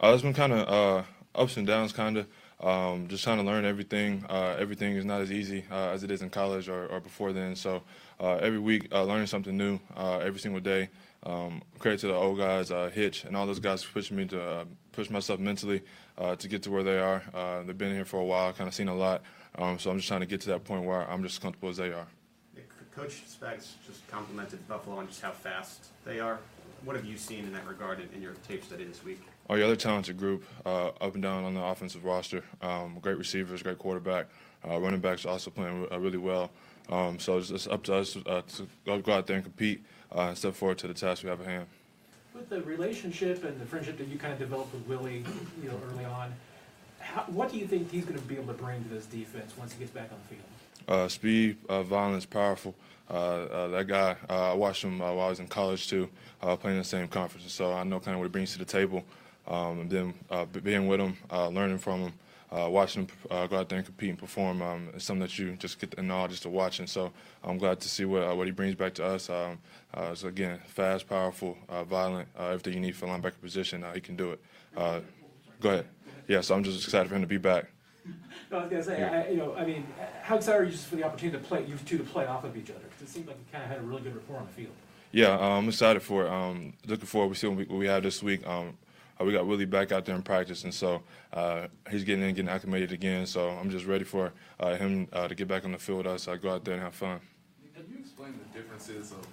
Uh, 0.01 0.13
it's 0.13 0.21
been 0.23 0.33
kind 0.33 0.51
of 0.51 0.67
uh, 0.67 1.03
ups 1.41 1.55
and 1.55 1.65
downs, 1.65 1.93
kind 1.93 2.17
of. 2.17 2.27
Um, 2.61 3.07
just 3.07 3.23
trying 3.23 3.37
to 3.37 3.43
learn 3.43 3.65
everything. 3.65 4.25
Uh, 4.29 4.55
everything 4.57 4.95
is 4.95 5.05
not 5.05 5.21
as 5.21 5.31
easy 5.31 5.65
uh, 5.69 5.89
as 5.89 6.03
it 6.03 6.11
is 6.11 6.21
in 6.21 6.29
college 6.29 6.69
or, 6.69 6.87
or 6.87 6.99
before 6.99 7.33
then. 7.33 7.55
So 7.55 7.83
uh, 8.19 8.35
every 8.35 8.59
week, 8.59 8.87
uh, 8.93 9.03
learning 9.03 9.27
something 9.27 9.55
new 9.55 9.79
uh, 9.95 10.19
every 10.19 10.39
single 10.39 10.61
day. 10.61 10.89
Um, 11.23 11.63
credit 11.79 11.99
to 12.01 12.07
the 12.07 12.13
old 12.13 12.37
guys, 12.37 12.71
uh, 12.71 12.89
Hitch, 12.93 13.25
and 13.25 13.35
all 13.35 13.45
those 13.47 13.59
guys 13.59 13.83
pushing 13.83 14.15
me 14.15 14.25
to 14.27 14.67
push 14.91 15.09
myself 15.09 15.39
mentally 15.39 15.81
to 16.37 16.47
get 16.47 16.63
to 16.63 16.71
where 16.71 16.83
they 16.83 16.99
are. 16.99 17.23
They've 17.65 17.77
been 17.77 17.93
here 17.93 18.05
for 18.05 18.19
a 18.19 18.25
while, 18.25 18.53
kind 18.53 18.67
of 18.67 18.75
seen 18.75 18.87
a 18.87 18.95
lot. 18.95 19.23
Um, 19.57 19.79
so 19.79 19.89
I'm 19.89 19.97
just 19.97 20.07
trying 20.07 20.19
to 20.19 20.25
get 20.25 20.41
to 20.41 20.49
that 20.49 20.63
point 20.63 20.83
where 20.83 21.09
I'm 21.09 21.23
just 21.23 21.35
as 21.35 21.39
comfortable 21.39 21.69
as 21.69 21.77
they 21.77 21.91
are. 21.91 22.07
Coach 22.95 23.23
Spags 23.27 23.73
just 23.85 24.07
complimented 24.07 24.65
Buffalo 24.69 24.97
on 24.97 25.07
just 25.07 25.21
how 25.21 25.31
fast 25.31 25.87
they 26.05 26.21
are. 26.21 26.39
What 26.85 26.95
have 26.95 27.03
you 27.03 27.17
seen 27.17 27.43
in 27.43 27.51
that 27.51 27.67
regard 27.67 27.99
in 28.13 28.21
your 28.21 28.35
tape 28.47 28.63
study 28.63 28.85
this 28.85 29.03
week? 29.03 29.21
Oh, 29.47 29.55
yeah, 29.55 29.67
they're 29.67 29.75
talented 29.75 30.17
group, 30.17 30.43
uh, 30.65 30.87
up 30.87 31.13
and 31.13 31.21
down 31.21 31.43
on 31.43 31.53
the 31.53 31.63
offensive 31.63 32.03
roster. 32.03 32.43
Um, 32.61 32.97
great 32.99 33.17
receivers, 33.17 33.61
great 33.61 33.77
quarterback. 33.77 34.27
Uh, 34.67 34.79
running 34.79 34.99
backs 34.99 35.23
are 35.25 35.29
also 35.29 35.51
playing 35.51 35.87
uh, 35.91 35.99
really 35.99 36.17
well. 36.17 36.49
Um, 36.89 37.19
so 37.19 37.37
it's, 37.37 37.51
it's 37.51 37.67
up 37.67 37.83
to 37.83 37.95
us 37.95 38.17
uh, 38.25 38.41
to 38.41 38.67
go 38.85 39.13
out 39.13 39.27
there 39.27 39.35
and 39.35 39.45
compete 39.45 39.83
uh, 40.15 40.21
and 40.21 40.37
step 40.37 40.55
forward 40.55 40.79
to 40.79 40.87
the 40.87 40.95
task 40.95 41.23
we 41.23 41.29
have 41.29 41.41
at 41.41 41.47
hand. 41.47 41.67
With 42.33 42.49
the 42.49 42.61
relationship 42.63 43.43
and 43.43 43.59
the 43.61 43.65
friendship 43.65 43.97
that 43.99 44.07
you 44.07 44.17
kind 44.17 44.33
of 44.33 44.39
developed 44.39 44.73
with 44.73 44.87
Willie, 44.87 45.23
you 45.61 45.69
know, 45.69 45.79
early 45.91 46.05
on, 46.05 46.33
how 46.99 47.21
what 47.27 47.51
do 47.51 47.57
you 47.57 47.67
think 47.67 47.91
he's 47.91 48.03
going 48.03 48.19
to 48.19 48.25
be 48.25 48.35
able 48.35 48.47
to 48.47 48.61
bring 48.61 48.83
to 48.83 48.89
this 48.89 49.05
defense 49.05 49.53
once 49.57 49.73
he 49.73 49.79
gets 49.79 49.91
back 49.91 50.09
on 50.11 50.17
the 50.27 50.35
field? 50.35 50.47
Uh, 50.87 51.07
speed, 51.07 51.57
uh, 51.69 51.83
violence, 51.83 52.25
powerful. 52.25 52.75
Uh, 53.09 53.13
uh, 53.13 53.67
that 53.67 53.87
guy, 53.87 54.15
uh, 54.29 54.51
I 54.51 54.53
watched 54.53 54.83
him 54.83 54.99
uh, 55.01 55.13
while 55.13 55.27
I 55.27 55.29
was 55.29 55.39
in 55.39 55.47
college 55.47 55.87
too, 55.87 56.09
uh, 56.41 56.55
playing 56.55 56.77
in 56.77 56.81
the 56.81 56.87
same 56.87 57.07
conference. 57.07 57.51
So 57.51 57.71
I 57.71 57.83
know 57.83 57.99
kind 57.99 58.15
of 58.15 58.19
what 58.19 58.25
he 58.25 58.31
brings 58.31 58.53
to 58.53 58.59
the 58.59 58.65
table. 58.65 59.05
Um, 59.47 59.81
and 59.81 59.89
then 59.89 60.13
uh, 60.29 60.45
being 60.45 60.87
with 60.87 60.99
him, 60.99 61.17
uh, 61.31 61.47
learning 61.49 61.77
from 61.77 62.01
him, 62.01 62.13
uh, 62.51 62.69
watching 62.69 63.03
him 63.03 63.09
uh, 63.29 63.47
go 63.47 63.57
out 63.57 63.69
there 63.69 63.77
and 63.77 63.85
compete 63.85 64.09
and 64.09 64.17
perform 64.17 64.61
um, 64.61 64.89
is 64.95 65.03
something 65.03 65.21
that 65.21 65.37
you 65.37 65.53
just 65.53 65.79
get 65.79 65.93
in 65.95 66.09
awe 66.09 66.27
just 66.27 66.43
to 66.43 66.49
watch. 66.49 66.79
And 66.79 66.89
so 66.89 67.11
I'm 67.43 67.57
glad 67.57 67.79
to 67.81 67.89
see 67.89 68.05
what, 68.05 68.23
uh, 68.23 68.33
what 68.35 68.47
he 68.47 68.51
brings 68.51 68.75
back 68.75 68.93
to 68.95 69.05
us. 69.05 69.29
Um, 69.29 69.59
uh, 69.93 70.15
so 70.15 70.27
again, 70.27 70.59
fast, 70.67 71.07
powerful, 71.07 71.57
uh, 71.69 71.83
violent, 71.83 72.27
uh, 72.39 72.47
everything 72.47 72.73
you 72.73 72.79
need 72.79 72.95
for 72.95 73.07
linebacker 73.07 73.41
position, 73.41 73.83
uh, 73.83 73.93
he 73.93 74.01
can 74.01 74.15
do 74.15 74.31
it. 74.31 74.41
Uh, 74.75 74.99
go 75.59 75.69
ahead. 75.69 75.87
Yeah, 76.27 76.41
so 76.41 76.55
I'm 76.55 76.63
just 76.63 76.83
excited 76.83 77.07
for 77.07 77.15
him 77.15 77.21
to 77.21 77.27
be 77.27 77.37
back. 77.37 77.65
No, 78.51 78.59
I 78.59 78.61
was 78.61 78.69
gonna 78.69 78.83
say, 78.83 79.03
I, 79.03 79.29
you 79.29 79.37
know, 79.37 79.55
I 79.55 79.65
mean, 79.65 79.85
how 80.21 80.35
excited 80.35 80.61
are 80.61 80.63
you 80.63 80.71
just 80.71 80.87
for 80.87 80.95
the 80.95 81.03
opportunity 81.03 81.37
to 81.39 81.43
play, 81.43 81.65
you 81.65 81.75
two 81.85 81.97
to 81.97 82.03
play 82.03 82.25
off 82.25 82.43
of 82.43 82.55
each 82.55 82.69
other? 82.69 82.79
Because 82.79 83.09
it 83.09 83.11
seemed 83.11 83.27
like 83.27 83.37
you 83.37 83.45
kind 83.51 83.63
of 83.63 83.69
had 83.69 83.79
a 83.79 83.83
really 83.83 84.01
good 84.01 84.15
rapport 84.15 84.37
on 84.37 84.45
the 84.45 84.51
field. 84.51 84.73
Yeah, 85.11 85.29
uh, 85.29 85.57
I'm 85.57 85.67
excited 85.67 86.01
for 86.01 86.25
it. 86.25 86.29
Um, 86.31 86.73
looking 86.85 87.05
forward. 87.05 87.29
We 87.29 87.35
see 87.35 87.47
what 87.47 87.57
we, 87.57 87.63
what 87.65 87.79
we 87.79 87.87
have 87.87 88.03
this 88.03 88.21
week. 88.21 88.45
Um, 88.45 88.77
we 89.23 89.31
got 89.31 89.47
Willie 89.47 89.65
back 89.65 89.91
out 89.91 90.05
there 90.05 90.15
in 90.15 90.21
practice, 90.21 90.63
and 90.63 90.73
so 90.73 91.01
uh, 91.31 91.67
he's 91.89 92.03
getting 92.03 92.23
in, 92.23 92.35
getting 92.35 92.49
acclimated 92.49 92.91
again. 92.91 93.25
So 93.25 93.49
I'm 93.49 93.69
just 93.69 93.85
ready 93.85 94.03
for 94.03 94.33
uh, 94.59 94.75
him 94.75 95.07
uh, 95.13 95.27
to 95.27 95.35
get 95.35 95.47
back 95.47 95.63
on 95.63 95.71
the 95.71 95.77
field 95.77 95.99
with 95.99 96.07
us. 96.07 96.27
Uh, 96.27 96.35
go 96.35 96.53
out 96.53 96.65
there 96.65 96.73
and 96.73 96.83
have 96.83 96.95
fun. 96.95 97.19
Can 97.73 97.85
you 97.89 97.99
explain 97.99 98.33
the 98.33 98.59
differences 98.59 99.11
of 99.11 99.25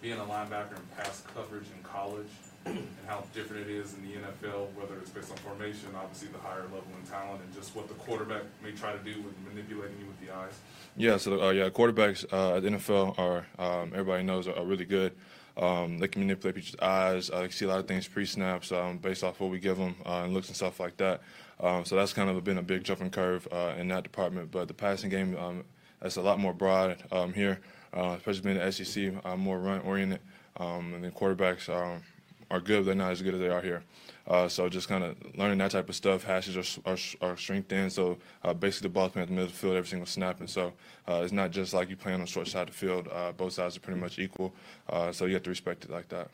being 0.00 0.18
a 0.18 0.24
linebacker 0.24 0.76
in 0.76 0.82
pass 0.96 1.22
coverage 1.34 1.66
in 1.76 1.82
college 1.82 2.28
and 2.64 2.86
how 3.06 3.24
different 3.34 3.68
it 3.68 3.70
is 3.70 3.94
in 3.94 4.02
the 4.02 4.14
NFL, 4.14 4.72
whether 4.74 4.98
it's 4.98 5.10
based 5.10 5.30
on 5.30 5.36
formation, 5.38 5.88
obviously 5.96 6.28
the 6.28 6.38
higher 6.38 6.62
level 6.62 6.84
in 7.00 7.10
talent, 7.10 7.40
and 7.42 7.54
just 7.54 7.74
what 7.74 7.88
the 7.88 7.94
quarterback 7.94 8.42
may 8.62 8.72
try 8.72 8.92
to 8.92 8.98
do 8.98 9.20
with 9.22 9.34
manipulating 9.46 9.98
you 9.98 10.06
with 10.06 10.20
the 10.20 10.34
eyes? 10.34 10.52
Yeah, 10.96 11.16
so 11.16 11.42
uh, 11.42 11.50
yeah, 11.50 11.68
quarterbacks 11.70 12.24
uh, 12.32 12.56
at 12.56 12.62
the 12.62 12.70
NFL 12.70 13.18
are 13.18 13.46
um, 13.58 13.92
everybody 13.92 14.22
knows 14.22 14.48
are, 14.48 14.56
are 14.56 14.64
really 14.64 14.84
good. 14.84 15.12
Um, 15.58 15.98
they 15.98 16.06
can 16.06 16.22
manipulate 16.22 16.54
people's 16.54 16.80
eyes. 16.80 17.30
Uh, 17.30 17.40
they 17.40 17.48
can 17.48 17.52
see 17.52 17.64
a 17.64 17.68
lot 17.68 17.80
of 17.80 17.88
things 17.88 18.06
pre-snaps 18.06 18.70
um, 18.70 18.98
based 18.98 19.24
off 19.24 19.40
what 19.40 19.50
we 19.50 19.58
give 19.58 19.76
them 19.76 19.96
uh, 20.06 20.22
and 20.24 20.32
looks 20.32 20.48
and 20.48 20.56
stuff 20.56 20.78
like 20.78 20.96
that. 20.98 21.20
Um, 21.60 21.84
so 21.84 21.96
that's 21.96 22.12
kind 22.12 22.30
of 22.30 22.42
been 22.44 22.58
a 22.58 22.62
big 22.62 22.84
jumping 22.84 23.10
curve 23.10 23.48
uh, 23.50 23.74
in 23.76 23.88
that 23.88 24.04
department. 24.04 24.52
But 24.52 24.68
the 24.68 24.74
passing 24.74 25.10
game, 25.10 25.36
um, 25.36 25.64
that's 26.00 26.16
a 26.16 26.22
lot 26.22 26.38
more 26.38 26.54
broad 26.54 27.02
um, 27.10 27.32
here, 27.32 27.60
uh, 27.92 28.16
especially 28.18 28.42
being 28.42 28.58
the 28.58 28.72
SEC, 28.72 29.14
uh, 29.24 29.36
more 29.36 29.58
run 29.58 29.80
oriented. 29.80 30.20
Um, 30.58 30.94
and 30.94 31.04
then 31.04 31.10
quarterbacks 31.10 31.68
um, 31.68 32.02
are 32.50 32.60
good, 32.60 32.80
but 32.80 32.86
they're 32.86 32.94
not 32.94 33.12
as 33.12 33.22
good 33.22 33.34
as 33.34 33.40
they 33.40 33.48
are 33.48 33.62
here. 33.62 33.82
Uh, 34.28 34.46
so 34.46 34.68
just 34.68 34.88
kind 34.88 35.02
of 35.02 35.16
learning 35.36 35.56
that 35.58 35.70
type 35.70 35.88
of 35.88 35.94
stuff. 35.94 36.22
Hashes 36.22 36.56
are, 36.56 36.90
are, 36.90 36.98
are 37.22 37.36
strength 37.36 37.72
in, 37.72 37.88
so 37.88 38.18
uh, 38.44 38.52
basically 38.52 38.88
the 38.88 38.92
ball's 38.92 39.12
playing 39.12 39.22
at 39.22 39.28
the 39.28 39.34
middle 39.34 39.46
of 39.46 39.52
the 39.52 39.58
field 39.58 39.76
every 39.76 39.88
single 39.88 40.06
snap, 40.06 40.40
and 40.40 40.50
so 40.50 40.74
uh, 41.08 41.22
it's 41.24 41.32
not 41.32 41.50
just 41.50 41.72
like 41.72 41.88
you 41.88 41.96
playing 41.96 42.16
on 42.16 42.20
the 42.20 42.26
short 42.26 42.46
side 42.46 42.68
of 42.68 42.74
the 42.74 42.78
field. 42.86 43.08
Uh, 43.10 43.32
both 43.32 43.54
sides 43.54 43.76
are 43.76 43.80
pretty 43.80 43.98
much 43.98 44.18
equal, 44.18 44.52
uh, 44.90 45.10
so 45.10 45.24
you 45.24 45.32
have 45.32 45.42
to 45.44 45.50
respect 45.50 45.84
it 45.84 45.90
like 45.90 46.08
that. 46.10 46.28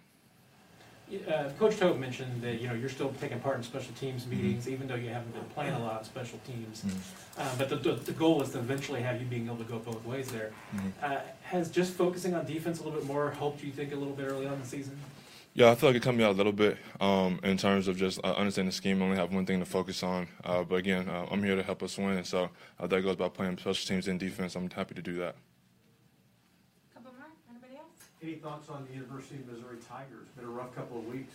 Uh, 1.28 1.50
Coach 1.58 1.76
Toub 1.76 1.98
mentioned 1.98 2.42
that, 2.42 2.60
you 2.60 2.66
know, 2.66 2.74
you're 2.74 2.88
still 2.88 3.12
taking 3.20 3.38
part 3.38 3.58
in 3.58 3.62
special 3.62 3.92
teams 3.94 4.26
meetings, 4.26 4.68
even 4.68 4.88
though 4.88 4.94
you 4.94 5.10
haven't 5.10 5.32
been 5.32 5.44
playing 5.54 5.74
a 5.74 5.78
lot 5.78 6.00
of 6.00 6.06
special 6.06 6.40
teams. 6.46 6.82
Uh, 7.38 7.46
but 7.58 7.68
the, 7.68 7.76
the, 7.76 7.92
the 7.92 8.12
goal 8.12 8.42
is 8.42 8.50
to 8.50 8.58
eventually 8.58 9.02
have 9.02 9.20
you 9.20 9.26
being 9.26 9.46
able 9.46 9.58
to 9.58 9.64
go 9.64 9.78
both 9.78 10.04
ways 10.06 10.28
there. 10.28 10.50
Uh, 11.02 11.18
has 11.42 11.70
just 11.70 11.92
focusing 11.92 12.34
on 12.34 12.46
defense 12.46 12.80
a 12.80 12.82
little 12.82 12.98
bit 12.98 13.06
more 13.06 13.30
helped 13.32 13.62
you 13.62 13.70
think 13.70 13.92
a 13.92 13.96
little 13.96 14.14
bit 14.14 14.26
early 14.26 14.46
on 14.46 14.54
in 14.54 14.60
the 14.60 14.66
season? 14.66 14.98
Yeah, 15.56 15.70
I 15.70 15.76
feel 15.76 15.90
like 15.90 15.96
it 15.96 16.02
cut 16.02 16.16
me 16.16 16.24
out 16.24 16.32
a 16.32 16.36
little 16.36 16.52
bit 16.52 16.78
um, 17.00 17.38
in 17.44 17.56
terms 17.56 17.86
of 17.86 17.96
just 17.96 18.18
uh, 18.24 18.32
understanding 18.32 18.70
the 18.70 18.74
scheme. 18.74 19.00
I 19.00 19.04
only 19.04 19.16
have 19.16 19.32
one 19.32 19.46
thing 19.46 19.60
to 19.60 19.64
focus 19.64 20.02
on. 20.02 20.26
Uh, 20.42 20.64
but 20.64 20.74
again, 20.76 21.08
uh, 21.08 21.28
I'm 21.30 21.44
here 21.44 21.54
to 21.54 21.62
help 21.62 21.80
us 21.84 21.96
win. 21.96 22.16
And 22.16 22.26
so 22.26 22.50
uh, 22.80 22.88
that 22.88 23.02
goes 23.02 23.14
by 23.14 23.28
playing 23.28 23.58
special 23.58 23.86
teams 23.86 24.08
and 24.08 24.18
defense. 24.18 24.56
I'm 24.56 24.68
happy 24.68 24.96
to 24.96 25.02
do 25.02 25.16
that. 25.18 25.36
Any 28.20 28.36
thoughts 28.36 28.70
on 28.70 28.86
the 28.86 28.94
University 28.94 29.36
of 29.36 29.46
Missouri 29.46 29.76
Tigers? 29.86 30.28
Been 30.34 30.46
a 30.46 30.48
rough 30.48 30.74
couple 30.74 30.98
of 30.98 31.06
weeks. 31.06 31.34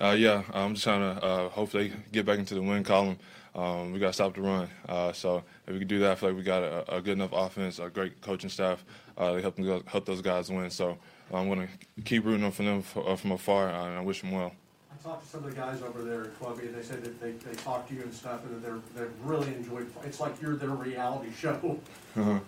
Uh, 0.00 0.16
yeah, 0.18 0.42
I'm 0.52 0.74
just 0.74 0.82
trying 0.82 1.14
to 1.16 1.24
uh, 1.24 1.48
hopefully 1.48 1.92
get 2.10 2.26
back 2.26 2.40
into 2.40 2.54
the 2.54 2.62
win 2.62 2.82
column. 2.82 3.16
Um, 3.54 3.92
we 3.92 4.00
got 4.00 4.08
to 4.08 4.12
stop 4.12 4.34
the 4.34 4.42
run. 4.42 4.68
Uh, 4.88 5.12
so 5.12 5.44
if 5.66 5.72
we 5.72 5.78
can 5.78 5.86
do 5.86 6.00
that, 6.00 6.10
I 6.10 6.14
feel 6.16 6.30
like 6.30 6.36
we 6.36 6.42
got 6.42 6.64
a, 6.64 6.96
a 6.96 7.00
good 7.00 7.12
enough 7.12 7.30
offense, 7.32 7.78
a 7.78 7.88
great 7.88 8.20
coaching 8.20 8.50
staff. 8.50 8.84
Uh, 9.16 9.34
they 9.34 9.42
help, 9.42 9.54
them, 9.54 9.84
help 9.86 10.04
those 10.04 10.20
guys 10.20 10.50
win. 10.50 10.70
So 10.70 10.98
I'm 11.32 11.48
going 11.48 11.66
to 11.66 12.02
keep 12.02 12.24
rooting 12.24 12.50
for 12.50 12.62
them 12.62 12.82
from 12.82 13.32
afar, 13.32 13.70
uh, 13.70 13.86
and 13.86 13.98
I 13.98 14.00
wish 14.00 14.20
them 14.20 14.32
well. 14.32 14.52
I 14.92 15.02
talked 15.02 15.24
to 15.24 15.28
some 15.28 15.44
of 15.44 15.50
the 15.50 15.56
guys 15.56 15.82
over 15.82 16.02
there 16.02 16.24
at 16.24 16.38
Columbia, 16.38 16.70
they 16.70 16.82
said 16.82 17.02
that 17.04 17.20
they, 17.20 17.32
they 17.32 17.54
talked 17.56 17.88
to 17.88 17.94
you 17.94 18.02
and 18.02 18.14
stuff, 18.14 18.44
and 18.44 18.54
that 18.54 18.62
they're, 18.62 19.06
they 19.06 19.10
really 19.22 19.48
enjoyed, 19.54 19.90
it's 20.04 20.20
like 20.20 20.40
you're 20.40 20.56
their 20.56 20.70
reality 20.70 21.30
show. 21.36 21.78
Uh-huh. 22.16 22.38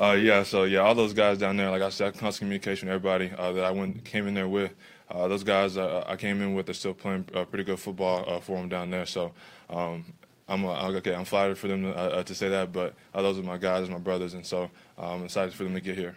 Uh, 0.00 0.12
yeah, 0.12 0.44
so 0.44 0.62
yeah, 0.62 0.78
all 0.78 0.94
those 0.94 1.12
guys 1.12 1.36
down 1.38 1.56
there, 1.56 1.70
like 1.70 1.82
I 1.82 1.90
said, 1.90 2.16
constant 2.16 2.46
communication 2.46 2.88
with 2.88 2.94
everybody 2.94 3.32
uh, 3.36 3.52
that 3.52 3.64
I 3.64 3.70
went 3.72 4.04
came 4.04 4.28
in 4.28 4.32
there 4.32 4.48
with. 4.48 4.72
Uh, 5.10 5.26
those 5.26 5.42
guys 5.42 5.76
uh, 5.76 6.04
I 6.06 6.16
came 6.16 6.40
in 6.40 6.54
with 6.54 6.70
are 6.70 6.74
still 6.74 6.94
playing 6.94 7.26
uh, 7.34 7.44
pretty 7.44 7.64
good 7.64 7.80
football 7.80 8.24
uh, 8.26 8.40
for 8.40 8.56
them 8.56 8.68
down 8.68 8.90
there. 8.90 9.06
So 9.06 9.32
um, 9.68 10.04
I'm 10.48 10.64
uh, 10.64 10.88
okay. 10.88 11.14
I'm 11.14 11.24
flattered 11.24 11.58
for 11.58 11.68
them 11.68 11.82
to, 11.82 11.94
uh, 11.94 12.22
to 12.22 12.34
say 12.34 12.48
that, 12.48 12.72
but 12.72 12.94
uh, 13.12 13.22
those 13.22 13.38
are 13.38 13.42
my 13.42 13.58
guys, 13.58 13.88
my 13.90 13.98
brothers, 13.98 14.34
and 14.34 14.44
so 14.44 14.70
uh, 14.98 15.14
I'm 15.14 15.24
excited 15.24 15.52
for 15.52 15.64
them 15.64 15.74
to 15.74 15.80
get 15.80 15.96
here. 15.96 16.16